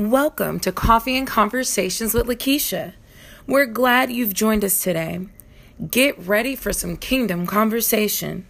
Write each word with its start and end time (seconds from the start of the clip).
Welcome 0.00 0.60
to 0.60 0.72
Coffee 0.72 1.18
and 1.18 1.26
Conversations 1.26 2.14
with 2.14 2.26
Lakeisha. 2.26 2.94
We're 3.46 3.66
glad 3.66 4.10
you've 4.10 4.32
joined 4.32 4.64
us 4.64 4.82
today. 4.82 5.26
Get 5.90 6.18
ready 6.18 6.56
for 6.56 6.72
some 6.72 6.96
kingdom 6.96 7.46
conversation. 7.46 8.46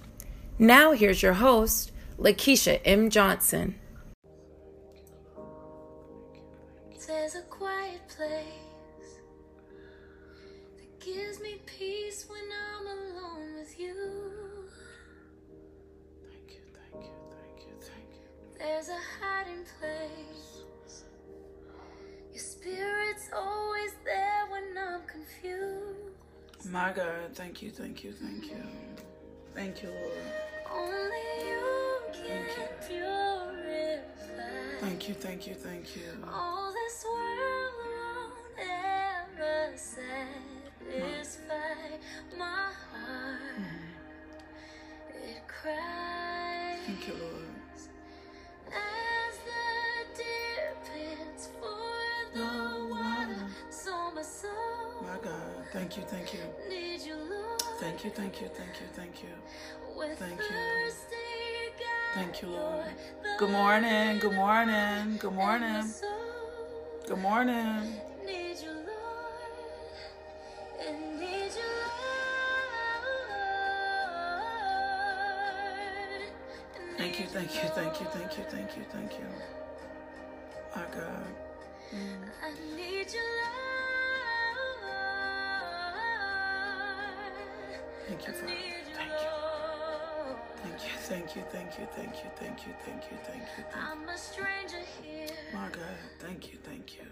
Now, 0.60 0.92
here's 0.92 1.24
your 1.24 1.32
host, 1.32 1.90
Lakeisha 2.20 2.80
M. 2.84 3.10
Johnson. 3.10 3.74
There's 7.08 7.34
a 7.34 7.42
quiet 7.50 8.06
place 8.06 9.18
that 10.76 11.00
gives 11.04 11.40
me 11.40 11.60
peace 11.66 12.26
when 12.28 12.38
I'm 12.78 12.86
alone 12.86 13.54
with 13.58 13.76
you. 13.76 13.96
Thank 16.30 16.52
you, 16.52 16.62
thank 16.92 17.04
you, 17.04 17.10
thank 17.28 17.66
you, 17.66 17.74
thank 17.80 18.08
you. 18.14 18.56
There's 18.56 18.88
a 18.88 19.00
hiding 19.20 19.64
place. 19.80 20.49
Your 22.32 22.38
spirit's 22.42 23.30
always 23.34 23.92
there 24.04 24.46
when 24.50 24.76
I'm 24.78 25.02
confused. 25.06 26.70
My 26.70 26.92
God, 26.92 27.34
thank 27.34 27.62
you, 27.62 27.70
thank 27.70 28.04
you, 28.04 28.12
thank 28.12 28.44
you. 28.46 28.62
Thank 29.54 29.82
you, 29.82 29.88
Lord. 29.90 30.12
Only 30.72 31.48
you 31.48 32.00
can 32.12 32.44
Thank 32.56 32.86
purify 32.86 34.80
Thank 34.80 35.08
you, 35.08 35.14
thank 35.14 35.46
you, 35.46 35.54
thank 35.54 35.96
you. 35.96 36.02
all 36.32 36.72
this 36.72 37.04
world 37.04 37.72
won't 37.84 38.34
ever 38.60 39.76
satisfy 39.76 41.54
my 42.38 42.70
heart. 42.92 43.40
Hmm. 43.56 43.88
It 45.14 45.42
cries. 45.48 46.78
Thank 46.86 47.08
you, 47.08 47.14
Lord. 47.14 47.56
As 48.68 49.34
the 49.48 50.22
deer 50.22 50.74
pants 50.86 51.48
for 51.60 51.89
thank 55.90 56.02
you, 56.02 56.18
thank 56.18 56.34
you. 56.34 56.40
needs 56.68 57.06
you, 57.06 57.16
Lord. 57.16 57.60
Thank 57.80 58.04
you, 58.04 58.10
thank 58.10 58.40
you, 58.40 58.48
thank 58.48 58.80
you, 58.80 58.86
thank 58.94 59.22
you. 59.22 59.28
Thank 60.16 60.40
you. 60.40 60.46
Thank 62.14 62.42
you, 62.42 62.48
Lord. 62.48 62.84
Good 63.38 63.50
morning, 63.50 64.18
good 64.20 64.34
morning, 64.34 65.16
good 65.18 65.32
morning, 65.32 65.84
good 67.08 67.18
morning. 67.18 68.00
needs 68.24 68.62
you, 68.62 68.70
Lord. 68.70 68.86
It 70.78 70.94
needs 71.18 71.56
you, 71.56 71.62
Lord. 71.62 72.10
It 76.76 76.98
Thank 76.98 77.18
you, 77.18 77.26
thank 77.26 77.54
you, 77.54 77.68
thank 77.70 78.00
you, 78.00 78.06
thank 78.06 78.38
you, 78.38 78.44
thank 78.44 78.76
you, 78.76 78.84
thank 78.92 79.12
you. 79.12 79.26
My 80.76 80.82
God. 80.94 81.26
I 82.42 82.50
Thank 88.10 88.26
you, 88.26 88.32
Father. 88.32 88.52
Thank 88.96 89.12
you. 89.22 89.28
Thank 90.62 90.82
you, 90.82 90.94
thank 90.98 91.36
you, 91.36 91.42
thank 91.52 91.78
you, 91.78 91.86
thank 91.94 92.14
you, 92.24 92.30
thank 92.40 92.66
you, 92.66 92.72
thank 92.84 93.02
you, 93.10 93.16
thank 93.24 93.42
you, 93.56 93.64
I'm 93.74 94.08
a 94.08 94.18
stranger 94.18 94.82
here. 95.00 95.28
My 95.54 95.68
God, 95.68 95.98
thank 96.18 96.52
you, 96.52 96.58
thank 96.64 96.96
you. 96.96 97.04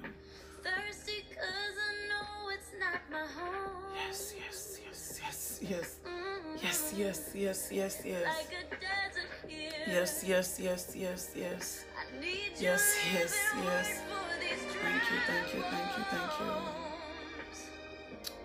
thirsty 0.65 1.25
'cause 1.31 1.77
I 1.89 2.09
know 2.11 2.49
it's 2.51 2.73
not 2.81 3.01
my 3.11 3.27
home. 3.27 3.95
Yes, 3.95 4.35
yes, 4.37 4.79
yes, 4.85 5.21
yes, 5.23 5.59
yes. 5.63 5.97
Mm. 6.05 6.63
Yes, 6.63 6.93
yes, 6.97 7.21
yes, 7.35 7.69
yes, 7.71 8.03
yes. 8.05 8.25
Like 8.27 8.55
a 8.59 8.65
desert 8.75 9.33
here. 9.47 9.85
Yes, 9.87 10.25
yes, 10.27 10.59
yes, 10.61 10.93
yes, 10.97 11.31
yes. 11.37 11.85
I 11.97 12.21
need 12.21 12.53
you 12.59 12.69
Yes, 12.69 12.83
yes, 13.15 13.35
yes. 13.65 13.89
word 13.89 14.11
for 14.11 14.41
these 14.41 14.65
Thank 14.83 15.03
you, 15.11 15.19
thank 15.29 15.55
you, 15.55 15.63
thank 15.63 15.99
you, 15.99 16.05
thank 16.11 16.33
you. 16.41 16.53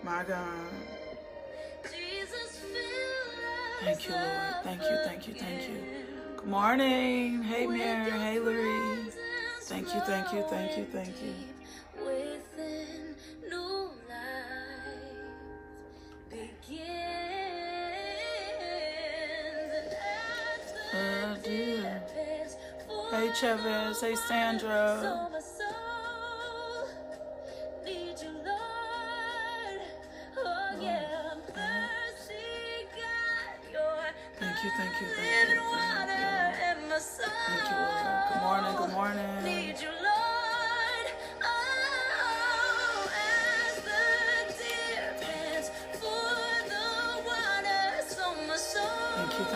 My 0.04 0.22
God. 0.22 1.03
Thank 3.84 4.08
you, 4.08 4.14
Lord. 4.14 4.54
Thank 4.64 4.82
you, 4.82 4.96
thank 5.04 5.28
you, 5.28 5.34
thank 5.34 5.68
you. 5.68 5.76
Good 6.38 6.46
morning. 6.48 7.42
Hey, 7.42 7.66
Mary. 7.66 8.10
Hey, 8.10 8.38
Larry. 8.38 9.10
Thank 9.62 9.94
you, 9.94 10.00
thank 10.00 10.32
you, 10.32 10.42
thank 10.48 10.78
you, 10.78 10.86
thank 10.90 11.14
you. 11.22 11.34
Within 12.04 13.14
new 13.50 13.90
life 14.08 15.20
begins. 16.30 16.80
And 19.52 19.92
as 19.92 20.72
the 20.92 20.98
Oh, 20.98 21.36
dear. 21.44 22.02
Hey, 23.10 23.30
Chavez. 23.38 24.00
Hey, 24.00 24.14
Sandra. 24.14 25.33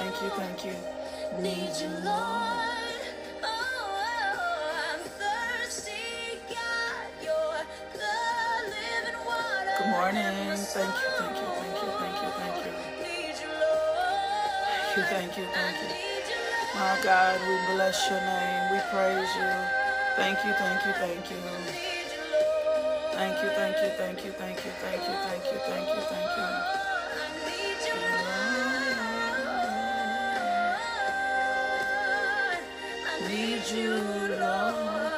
Thank 0.08 0.22
you, 0.22 0.30
thank 0.40 0.64
you. 0.64 0.72
Need 1.44 1.76
you, 1.84 1.92
Lord. 2.00 3.04
Oh, 3.44 3.92
I'm 4.88 5.00
thirsty, 5.20 6.40
God. 6.48 7.12
You're 7.20 7.60
the 7.92 8.16
living 8.72 9.20
water. 9.28 9.76
Good 9.76 9.92
morning. 9.92 10.56
Thank 10.64 10.96
you, 10.96 11.10
thank 11.20 11.36
you, 11.36 11.48
thank 11.60 11.76
you, 11.76 11.90
thank 12.00 12.16
you, 12.24 12.30
thank 12.40 12.56
you. 12.64 12.72
Need 13.04 13.36
you, 13.36 13.52
Lord. 13.52 14.96
Thank 14.96 14.96
you, 14.96 15.04
thank 15.12 15.36
you, 15.36 15.44
thank 15.52 15.76
you. 15.76 15.92
My 16.80 16.96
God, 17.04 17.36
we 17.44 17.76
bless 17.76 18.08
your 18.08 18.20
name. 18.24 18.72
We 18.72 18.80
praise 18.88 19.28
you. 19.36 19.52
Thank 20.16 20.38
you, 20.40 20.54
thank 20.56 20.86
you, 20.88 20.92
thank 21.04 21.24
you. 21.28 21.36
Need 21.36 22.08
you, 22.16 22.24
Thank 23.12 23.36
you, 23.44 23.48
thank 23.60 23.76
you, 23.76 23.90
thank 24.00 24.24
you, 24.24 24.32
thank 24.32 24.56
you, 24.64 24.72
thank 24.80 25.04
you, 25.04 25.16
thank 25.28 25.44
you, 25.44 25.58
thank 25.68 25.88
you, 25.92 26.00
thank 26.00 26.38
you. 26.38 26.97
You, 33.72 33.90
Lord. 33.90 35.12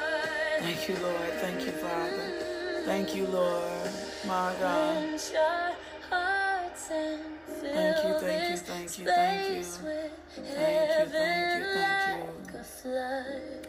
Thank 0.61 0.89
you, 0.89 0.97
Lord. 0.97 1.33
Thank 1.41 1.61
you, 1.67 1.73
Father. 1.73 2.83
Thank 2.85 3.15
you, 3.15 3.27
Lord. 3.27 3.91
My 4.27 4.53
God. 4.61 4.97
Quench 4.97 5.35
our 5.35 5.73
hearts 6.11 6.91
and 6.91 7.21
Thank 7.61 8.05
you, 8.05 8.15
thank 8.19 8.51
you, 8.51 8.57
thank 8.57 8.99
you, 8.99 9.05
thank 9.05 9.49
you. 9.49 9.63
Thank 9.63 9.89
you, 10.37 10.45
thank 10.45 10.99
you, 10.99 11.13
thank 11.13 12.19
you. 12.19 12.45
like 12.45 12.55
a 12.55 12.65
flood. 12.65 13.69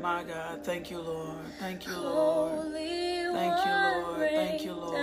My 0.00 0.22
God. 0.24 0.64
Thank 0.64 0.90
you, 0.90 1.00
Lord. 1.00 1.38
Thank 1.58 1.86
you, 1.86 1.96
Lord. 1.96 2.72
Thank 2.72 3.66
you, 3.66 3.72
Lord. 3.72 4.30
Thank 4.30 4.64
you, 4.64 4.72
Lord. 4.72 4.94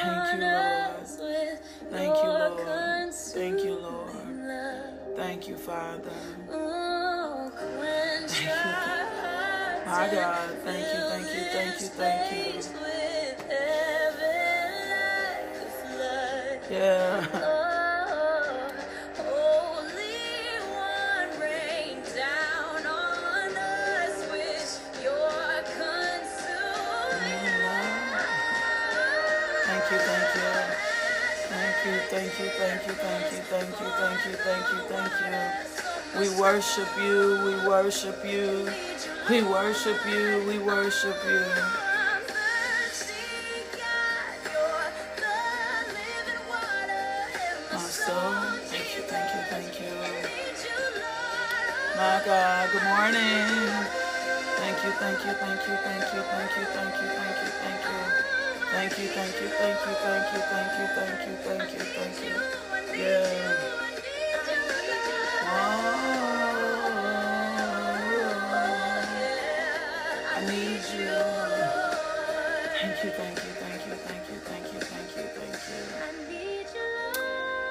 Thank 0.00 0.32
you, 0.32 0.40
Lord. 0.40 1.08
Thank 1.90 2.16
you, 2.22 2.30
Lord. 2.30 3.14
Thank 3.14 3.64
you, 3.64 3.74
Lord. 3.74 5.16
Thank 5.16 5.48
you, 5.48 5.56
Father. 5.56 6.12
My 9.88 10.08
God. 10.12 10.50
Thank 10.64 10.86
you, 10.86 11.00
thank 11.10 11.28
you, 11.34 11.44
thank 11.52 11.80
you, 11.80 11.88
thank 11.88 12.32
you. 12.32 12.62
space 12.62 12.70
with 12.82 13.50
heaven 13.50 14.90
like 14.92 15.56
a 15.56 15.70
flood. 15.80 16.60
Yeah. 16.70 17.28
Oh, 17.34 18.70
thank 32.10 32.36
you, 32.38 32.50
thank 32.58 32.86
you, 32.86 32.94
thank 32.94 33.32
you, 33.32 33.42
thank 33.44 33.80
you, 33.80 33.88
thank 33.90 34.26
you, 34.26 34.32
thank 34.36 34.72
you, 34.72 34.78
thank 34.88 35.12
you. 35.22 36.20
We 36.20 36.40
worship 36.40 36.88
you, 36.98 37.40
we 37.44 37.68
worship 37.68 38.24
you, 38.24 38.68
we 39.30 39.42
worship 39.42 39.98
you, 40.08 40.42
we 40.48 40.58
worship 40.58 41.16
you. 41.26 41.44
My 47.72 47.78
soul, 47.78 48.34
thank 48.70 48.96
you, 48.96 49.02
thank 49.02 49.34
you, 49.34 49.42
thank 49.50 49.80
you. 49.80 49.92
My 51.96 52.22
God, 52.24 52.72
good 52.72 52.84
morning. 52.84 53.84
Thank 54.56 54.84
you, 54.84 54.90
thank 54.92 55.18
you, 55.26 55.32
thank 55.32 55.60
you, 55.68 55.76
thank 55.84 56.14
you, 56.14 56.22
thank 56.22 56.56
you, 56.56 56.64
thank 56.64 56.94
you, 56.96 57.08
thank 57.18 57.38
you, 57.42 57.50
thank 57.60 57.82
you. 57.84 58.28
Thank 58.72 58.98
you, 58.98 59.06
thank 59.08 59.40
you, 59.40 59.48
thank 59.48 59.78
you, 59.86 59.94
thank 60.04 60.32
you, 60.32 60.40
thank 60.40 60.72
you, 60.78 60.86
thank 60.96 61.20
you, 61.28 61.34
thank 61.44 61.72
you, 61.74 61.84
thank 61.96 62.16
you. 62.24 63.02
Yeah. 63.02 63.76
Oh. 65.44 66.27
You. 70.98 71.06
Thank 72.80 73.04
you, 73.04 73.10
thank 73.10 73.36
you, 73.36 73.50
thank 73.60 73.86
you, 73.86 73.94
thank 73.94 74.28
you, 74.28 74.34
thank 74.36 74.74
you, 74.74 74.80
thank 74.80 75.16
you, 75.16 75.22
thank 75.22 75.68
you. 75.68 75.74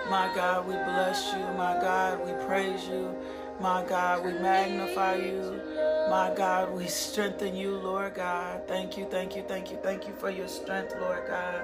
My 0.10 0.32
God, 0.34 0.66
we 0.68 0.74
bless 0.74 1.34
you. 1.34 1.40
My 1.58 1.78
God, 1.82 2.26
we 2.26 2.32
praise 2.46 2.88
you. 2.88 3.14
My 3.60 3.84
God, 3.84 4.26
we 4.26 4.32
magnify 4.34 5.16
you. 5.16 5.62
My 6.10 6.34
God, 6.36 6.74
we 6.74 6.88
strengthen 6.88 7.56
you, 7.56 7.78
Lord 7.78 8.16
God. 8.16 8.66
Thank 8.68 8.98
you, 8.98 9.06
thank 9.12 9.36
you, 9.36 9.44
thank 9.44 9.70
you, 9.72 9.78
thank 9.84 10.08
you 10.08 10.14
for 10.14 10.30
your 10.30 10.48
strength, 10.48 10.96
Lord 11.02 11.24
God. 11.28 11.62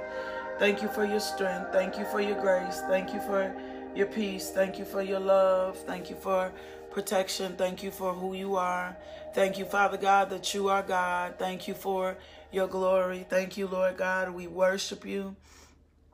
Thank 0.60 0.82
you 0.82 0.88
for 0.90 1.06
your 1.06 1.20
strength. 1.20 1.72
Thank 1.72 1.98
you 1.98 2.06
for 2.06 2.22
your 2.22 2.40
grace. 2.42 2.82
Thank 2.88 3.14
you 3.14 3.22
for 3.22 3.54
your 3.96 4.08
peace. 4.08 4.50
Thank 4.50 4.78
you 4.78 4.86
for 4.86 5.02
your 5.02 5.20
love. 5.20 5.78
Thank 5.80 6.10
you 6.10 6.16
for 6.16 6.52
protection. 6.94 7.56
Thank 7.58 7.84
you 7.84 7.92
for 7.92 8.14
who 8.14 8.34
you 8.34 8.56
are. 8.56 8.96
Thank 9.34 9.58
you, 9.58 9.66
Father 9.66 9.98
God, 9.98 10.30
that 10.30 10.54
you 10.54 10.70
are 10.70 10.84
God. 10.84 11.36
Thank 11.40 11.68
you 11.68 11.74
for 11.74 12.18
your 12.52 12.68
glory. 12.68 13.26
Thank 13.30 13.58
you, 13.58 13.68
Lord 13.68 13.98
God. 13.98 14.30
We 14.32 14.48
worship 14.48 15.06
you. 15.06 15.36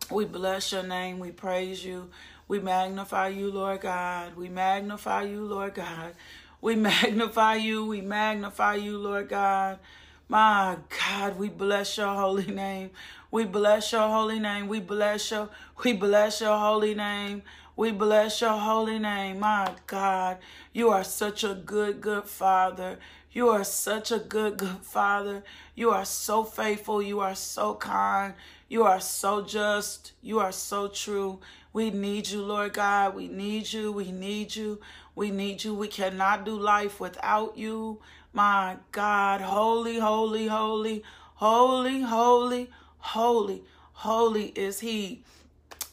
We 0.09 0.25
bless 0.25 0.71
your 0.71 0.83
name. 0.83 1.19
We 1.19 1.31
praise 1.31 1.83
you. 1.83 2.09
We 2.47 2.59
magnify 2.59 3.27
you, 3.29 3.51
Lord 3.51 3.81
God. 3.81 4.35
We 4.35 4.49
magnify 4.49 5.23
you, 5.23 5.43
Lord 5.45 5.75
God. 5.75 6.13
We 6.61 6.75
magnify 6.91 7.55
you. 7.55 7.85
We 7.85 8.01
magnify 8.01 8.75
you, 8.75 8.97
Lord 8.97 9.29
God. 9.29 9.79
My 10.27 10.77
God, 10.89 11.37
we 11.37 11.49
bless 11.49 11.97
your 11.97 12.13
holy 12.13 12.45
name. 12.45 12.91
We 13.31 13.45
bless 13.45 13.91
your 13.91 14.07
holy 14.07 14.39
name. 14.39 14.67
We 14.67 14.79
bless 14.79 15.31
your 15.31 15.49
we 15.83 15.93
bless 15.93 16.41
your 16.41 16.57
holy 16.57 16.95
name. 16.95 17.43
We 17.79 17.93
bless 17.93 18.41
your 18.41 18.57
holy 18.57 18.99
name. 18.99 19.39
My 19.39 19.73
God, 19.87 20.39
you 20.73 20.89
are 20.89 21.05
such 21.05 21.45
a 21.45 21.53
good, 21.53 22.01
good 22.01 22.25
Father. 22.25 22.99
You 23.31 23.47
are 23.47 23.63
such 23.63 24.11
a 24.11 24.19
good, 24.19 24.57
good 24.57 24.81
Father. 24.81 25.43
You 25.75 25.91
are 25.91 26.03
so 26.03 26.43
faithful. 26.43 27.01
You 27.01 27.21
are 27.21 27.35
so 27.35 27.75
kind. 27.75 28.33
You 28.67 28.83
are 28.83 28.99
so 28.99 29.45
just. 29.45 30.11
You 30.21 30.41
are 30.41 30.51
so 30.51 30.89
true. 30.89 31.39
We 31.71 31.89
need 31.89 32.27
you, 32.27 32.41
Lord 32.41 32.73
God. 32.73 33.15
We 33.15 33.29
need 33.29 33.71
you. 33.71 33.93
We 33.93 34.11
need 34.11 34.57
you. 34.57 34.81
We 35.15 35.31
need 35.31 35.63
you. 35.63 35.73
We 35.73 35.87
cannot 35.87 36.43
do 36.43 36.59
life 36.59 36.99
without 36.99 37.57
you. 37.57 38.01
My 38.33 38.75
God, 38.91 39.39
holy, 39.39 39.99
holy, 39.99 40.47
holy, 40.47 41.01
holy, 41.35 42.01
holy, 42.01 42.69
holy, 42.97 43.63
holy 43.93 44.47
is 44.47 44.81
He. 44.81 45.23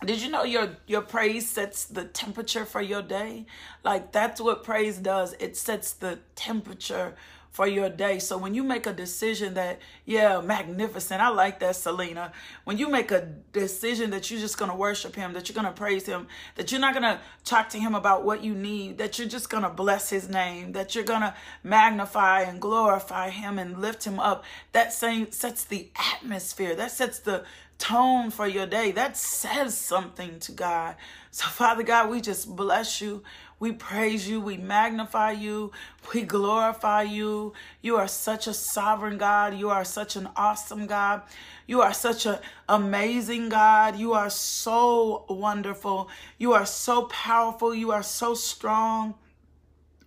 Did 0.05 0.21
you 0.21 0.31
know 0.31 0.45
your 0.45 0.77
your 0.87 1.01
praise 1.01 1.49
sets 1.49 1.87
the 1.87 2.05
temperature 2.05 2.65
for 2.65 2.83
your 2.83 3.03
day? 3.03 3.47
Like 3.83 4.13
that's 4.13 4.41
what 4.41 4.63
praise 4.63 4.99
does. 4.99 5.35
It 5.41 5.57
sets 5.57 5.93
the 5.93 6.19
temperature 6.35 7.15
for 7.57 7.67
your 7.67 7.89
day. 7.89 8.19
So 8.19 8.37
when 8.37 8.55
you 8.55 8.63
make 8.63 8.87
a 8.87 8.93
decision 8.93 9.55
that, 9.55 9.79
yeah, 10.05 10.43
magnificent. 10.43 11.23
I 11.23 11.31
like 11.31 11.59
that, 11.61 11.75
Selena. 11.75 12.31
When 12.65 12.77
you 12.77 12.91
make 12.91 13.11
a 13.11 13.33
decision 13.55 14.11
that 14.11 14.31
you're 14.31 14.41
just 14.41 14.59
going 14.59 14.71
to 14.71 14.77
worship 14.77 15.17
him, 15.17 15.33
that 15.33 15.49
you're 15.49 15.55
going 15.55 15.65
to 15.65 15.73
praise 15.73 16.05
him, 16.05 16.27
that 16.57 16.71
you're 16.71 16.83
not 16.83 16.93
going 16.93 17.05
to 17.05 17.19
talk 17.47 17.71
to 17.71 17.79
him 17.79 17.95
about 17.95 18.27
what 18.27 18.45
you 18.45 18.55
need, 18.55 18.99
that 18.99 19.19
you're 19.19 19.27
just 19.27 19.49
going 19.49 19.63
to 19.63 19.71
bless 19.71 20.11
his 20.11 20.29
name, 20.29 20.73
that 20.73 20.95
you're 20.95 21.03
going 21.03 21.23
to 21.23 21.35
magnify 21.63 22.43
and 22.43 22.61
glorify 22.61 23.31
him 23.31 23.59
and 23.59 23.81
lift 23.81 24.05
him 24.05 24.21
up, 24.21 24.45
that 24.73 24.93
same 24.93 25.33
sets 25.33 25.65
the 25.65 25.89
atmosphere. 26.15 26.75
That 26.75 26.91
sets 26.91 27.21
the 27.21 27.43
tone 27.79 28.31
for 28.31 28.47
your 28.47 28.67
day. 28.67 28.93
That 28.93 29.17
says 29.17 29.77
something 29.77 30.39
to 30.41 30.53
God. 30.53 30.97
So, 31.31 31.47
Father 31.47 31.83
God, 31.83 32.11
we 32.11 32.21
just 32.21 32.55
bless 32.55 33.01
you. 33.01 33.23
We 33.59 33.73
praise 33.73 34.29
you. 34.29 34.41
We 34.41 34.57
magnify 34.57 35.33
you. 35.33 35.73
We 36.13 36.23
glorify 36.23 37.03
you. 37.03 37.55
You 37.81 37.97
are 37.97 38.09
such 38.09 38.47
a 38.47 38.55
sovereign 38.55 39.19
God. 39.19 39.55
You 39.55 39.71
are 39.71 39.85
such 39.85 40.17
an 40.17 40.29
awesome 40.37 40.87
God. 40.87 41.23
You 41.67 41.83
are 41.83 41.95
such 41.95 42.27
an 42.27 42.39
amazing 42.69 43.49
God. 43.49 43.97
You 43.97 44.13
are 44.13 44.31
so 44.31 45.25
wonderful. 45.29 46.11
You 46.39 46.53
are 46.53 46.67
so 46.67 47.05
powerful. 47.05 47.75
You 47.75 47.93
are 47.93 48.03
so 48.03 48.35
strong. 48.35 49.15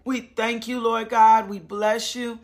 We 0.06 0.22
thank 0.22 0.68
you, 0.68 0.80
Lord 0.80 1.10
God. 1.10 1.50
We 1.50 1.60
bless 1.60 2.16
you. 2.16 2.40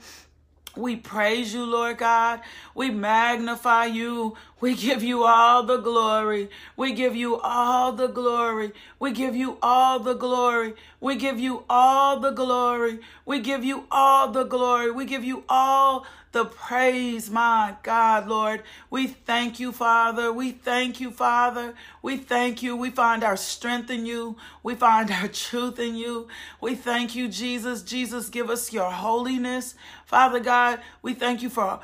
We 0.77 0.95
praise 0.95 1.53
you, 1.53 1.65
Lord 1.65 1.97
God. 1.97 2.41
We 2.75 2.89
magnify 2.89 3.85
you. 3.85 4.35
We 4.59 4.75
give 4.75 5.03
you 5.03 5.23
all 5.23 5.63
the 5.63 5.77
glory. 5.77 6.49
We 6.77 6.93
give 6.93 7.15
you 7.15 7.39
all 7.39 7.93
the 7.93 8.07
glory. 8.07 8.73
We 8.99 9.11
give 9.11 9.35
you 9.35 9.57
all 9.61 9.99
the 9.99 10.13
glory. 10.15 10.73
We 10.99 11.15
give 11.15 11.39
you 11.39 11.63
all 11.69 12.19
the 12.19 12.31
glory. 12.31 12.99
We 13.25 13.39
give 13.39 13.63
you 13.63 13.85
all 13.91 14.31
the 14.31 14.43
glory. 14.43 14.91
We 14.91 15.05
give 15.05 15.23
you 15.23 15.43
all 15.49 16.05
the 16.35 16.43
praise, 16.43 17.31
my 17.31 17.77
God, 17.81 18.27
Lord. 18.27 18.61
We 18.89 19.07
thank 19.07 19.57
you, 19.57 19.71
Father. 19.71 20.33
We 20.33 20.51
thank 20.51 20.99
you, 20.99 21.09
Father. 21.09 21.73
We 22.01 22.17
thank 22.17 22.61
you. 22.61 22.75
We 22.75 22.89
find 22.89 23.23
our 23.23 23.37
strength 23.37 23.89
in 23.89 24.05
you. 24.05 24.35
We 24.61 24.75
find 24.75 25.09
our 25.11 25.27
truth 25.45 25.79
in 25.79 25.95
you. 25.95 26.27
We 26.59 26.75
thank 26.75 27.15
you, 27.15 27.29
Jesus. 27.29 27.83
Jesus, 27.83 28.27
give 28.27 28.49
us 28.49 28.73
your 28.73 28.91
holiness. 28.91 29.75
Father 30.05 30.41
God, 30.41 30.81
we 31.01 31.13
thank 31.13 31.41
you 31.41 31.49
for 31.49 31.79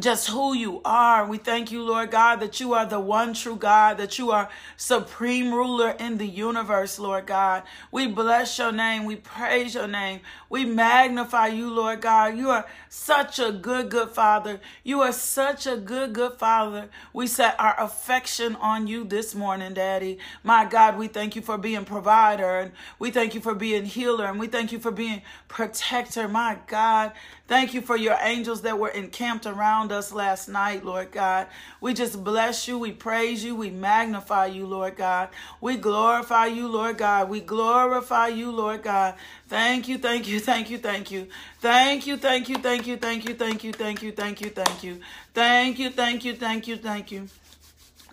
just 0.00 0.28
who 0.28 0.54
you 0.54 0.80
are. 0.84 1.26
We 1.26 1.38
thank 1.38 1.72
you, 1.72 1.82
Lord 1.82 2.10
God, 2.10 2.40
that 2.40 2.60
you 2.60 2.74
are 2.74 2.86
the 2.86 3.00
one 3.00 3.34
true 3.34 3.56
God, 3.56 3.98
that 3.98 4.18
you 4.18 4.30
are 4.30 4.48
supreme 4.76 5.52
ruler 5.52 5.90
in 5.90 6.18
the 6.18 6.26
universe, 6.26 6.98
Lord 6.98 7.26
God. 7.26 7.62
We 7.90 8.06
bless 8.06 8.58
your 8.58 8.72
name. 8.72 9.04
We 9.04 9.16
praise 9.16 9.74
your 9.74 9.88
name. 9.88 10.20
We 10.48 10.64
magnify 10.64 11.48
you, 11.48 11.70
Lord 11.72 12.00
God. 12.00 12.36
You 12.36 12.50
are 12.50 12.66
such 12.88 13.38
a 13.38 13.52
good, 13.52 13.90
good 13.90 14.10
Father. 14.10 14.60
You 14.84 15.00
are 15.00 15.12
such 15.12 15.66
a 15.66 15.76
good, 15.76 16.12
good 16.12 16.34
Father. 16.34 16.88
We 17.12 17.26
set 17.26 17.56
our 17.58 17.74
affection 17.78 18.56
on 18.56 18.86
you 18.86 19.04
this 19.04 19.34
morning, 19.34 19.74
Daddy. 19.74 20.18
My 20.42 20.64
God, 20.64 20.96
we 20.98 21.08
thank 21.08 21.36
you 21.36 21.42
for 21.42 21.58
being 21.58 21.84
provider 21.84 22.58
and 22.58 22.72
we 22.98 23.10
thank 23.10 23.34
you 23.34 23.40
for 23.40 23.54
being 23.54 23.84
healer 23.84 24.26
and 24.26 24.38
we 24.38 24.46
thank 24.46 24.72
you 24.72 24.78
for 24.78 24.90
being 24.90 25.22
protector. 25.48 26.28
My 26.28 26.58
God, 26.66 27.12
thank 27.48 27.74
you 27.74 27.80
for 27.80 27.96
your 27.96 28.16
angels 28.20 28.62
that 28.62 28.78
were 28.78 28.88
encamped 28.88 29.46
around 29.46 29.85
us 29.92 30.12
last 30.12 30.48
night, 30.48 30.84
Lord 30.84 31.10
God. 31.10 31.46
We 31.80 31.94
just 31.94 32.22
bless 32.22 32.68
you. 32.68 32.78
We 32.78 32.92
praise 32.92 33.44
you. 33.44 33.54
We 33.54 33.70
magnify 33.70 34.46
you, 34.46 34.66
Lord 34.66 34.96
God. 34.96 35.28
We 35.60 35.76
glorify 35.76 36.46
you, 36.46 36.68
Lord 36.68 36.98
God. 36.98 37.28
We 37.28 37.40
glorify 37.40 38.28
you, 38.28 38.50
Lord 38.50 38.82
God. 38.82 39.14
Thank 39.48 39.88
you, 39.88 39.98
thank 39.98 40.26
you, 40.28 40.40
thank 40.40 40.70
you, 40.70 40.78
thank 40.78 41.10
you. 41.10 41.28
Thank 41.60 42.06
you, 42.06 42.16
thank 42.16 42.48
you, 42.48 42.56
thank 42.56 42.86
you, 42.86 42.96
thank 42.96 43.24
you, 43.24 43.34
thank 43.34 43.64
you, 43.64 43.72
thank 43.72 44.02
you, 44.02 44.12
thank 44.12 44.40
you, 44.40 44.50
thank 44.50 44.84
you. 44.84 45.00
Thank 45.34 45.78
you, 45.78 45.90
thank 45.90 46.24
you, 46.24 46.34
thank 46.34 46.66
you, 46.68 46.76
thank 46.76 47.12
you. 47.12 47.28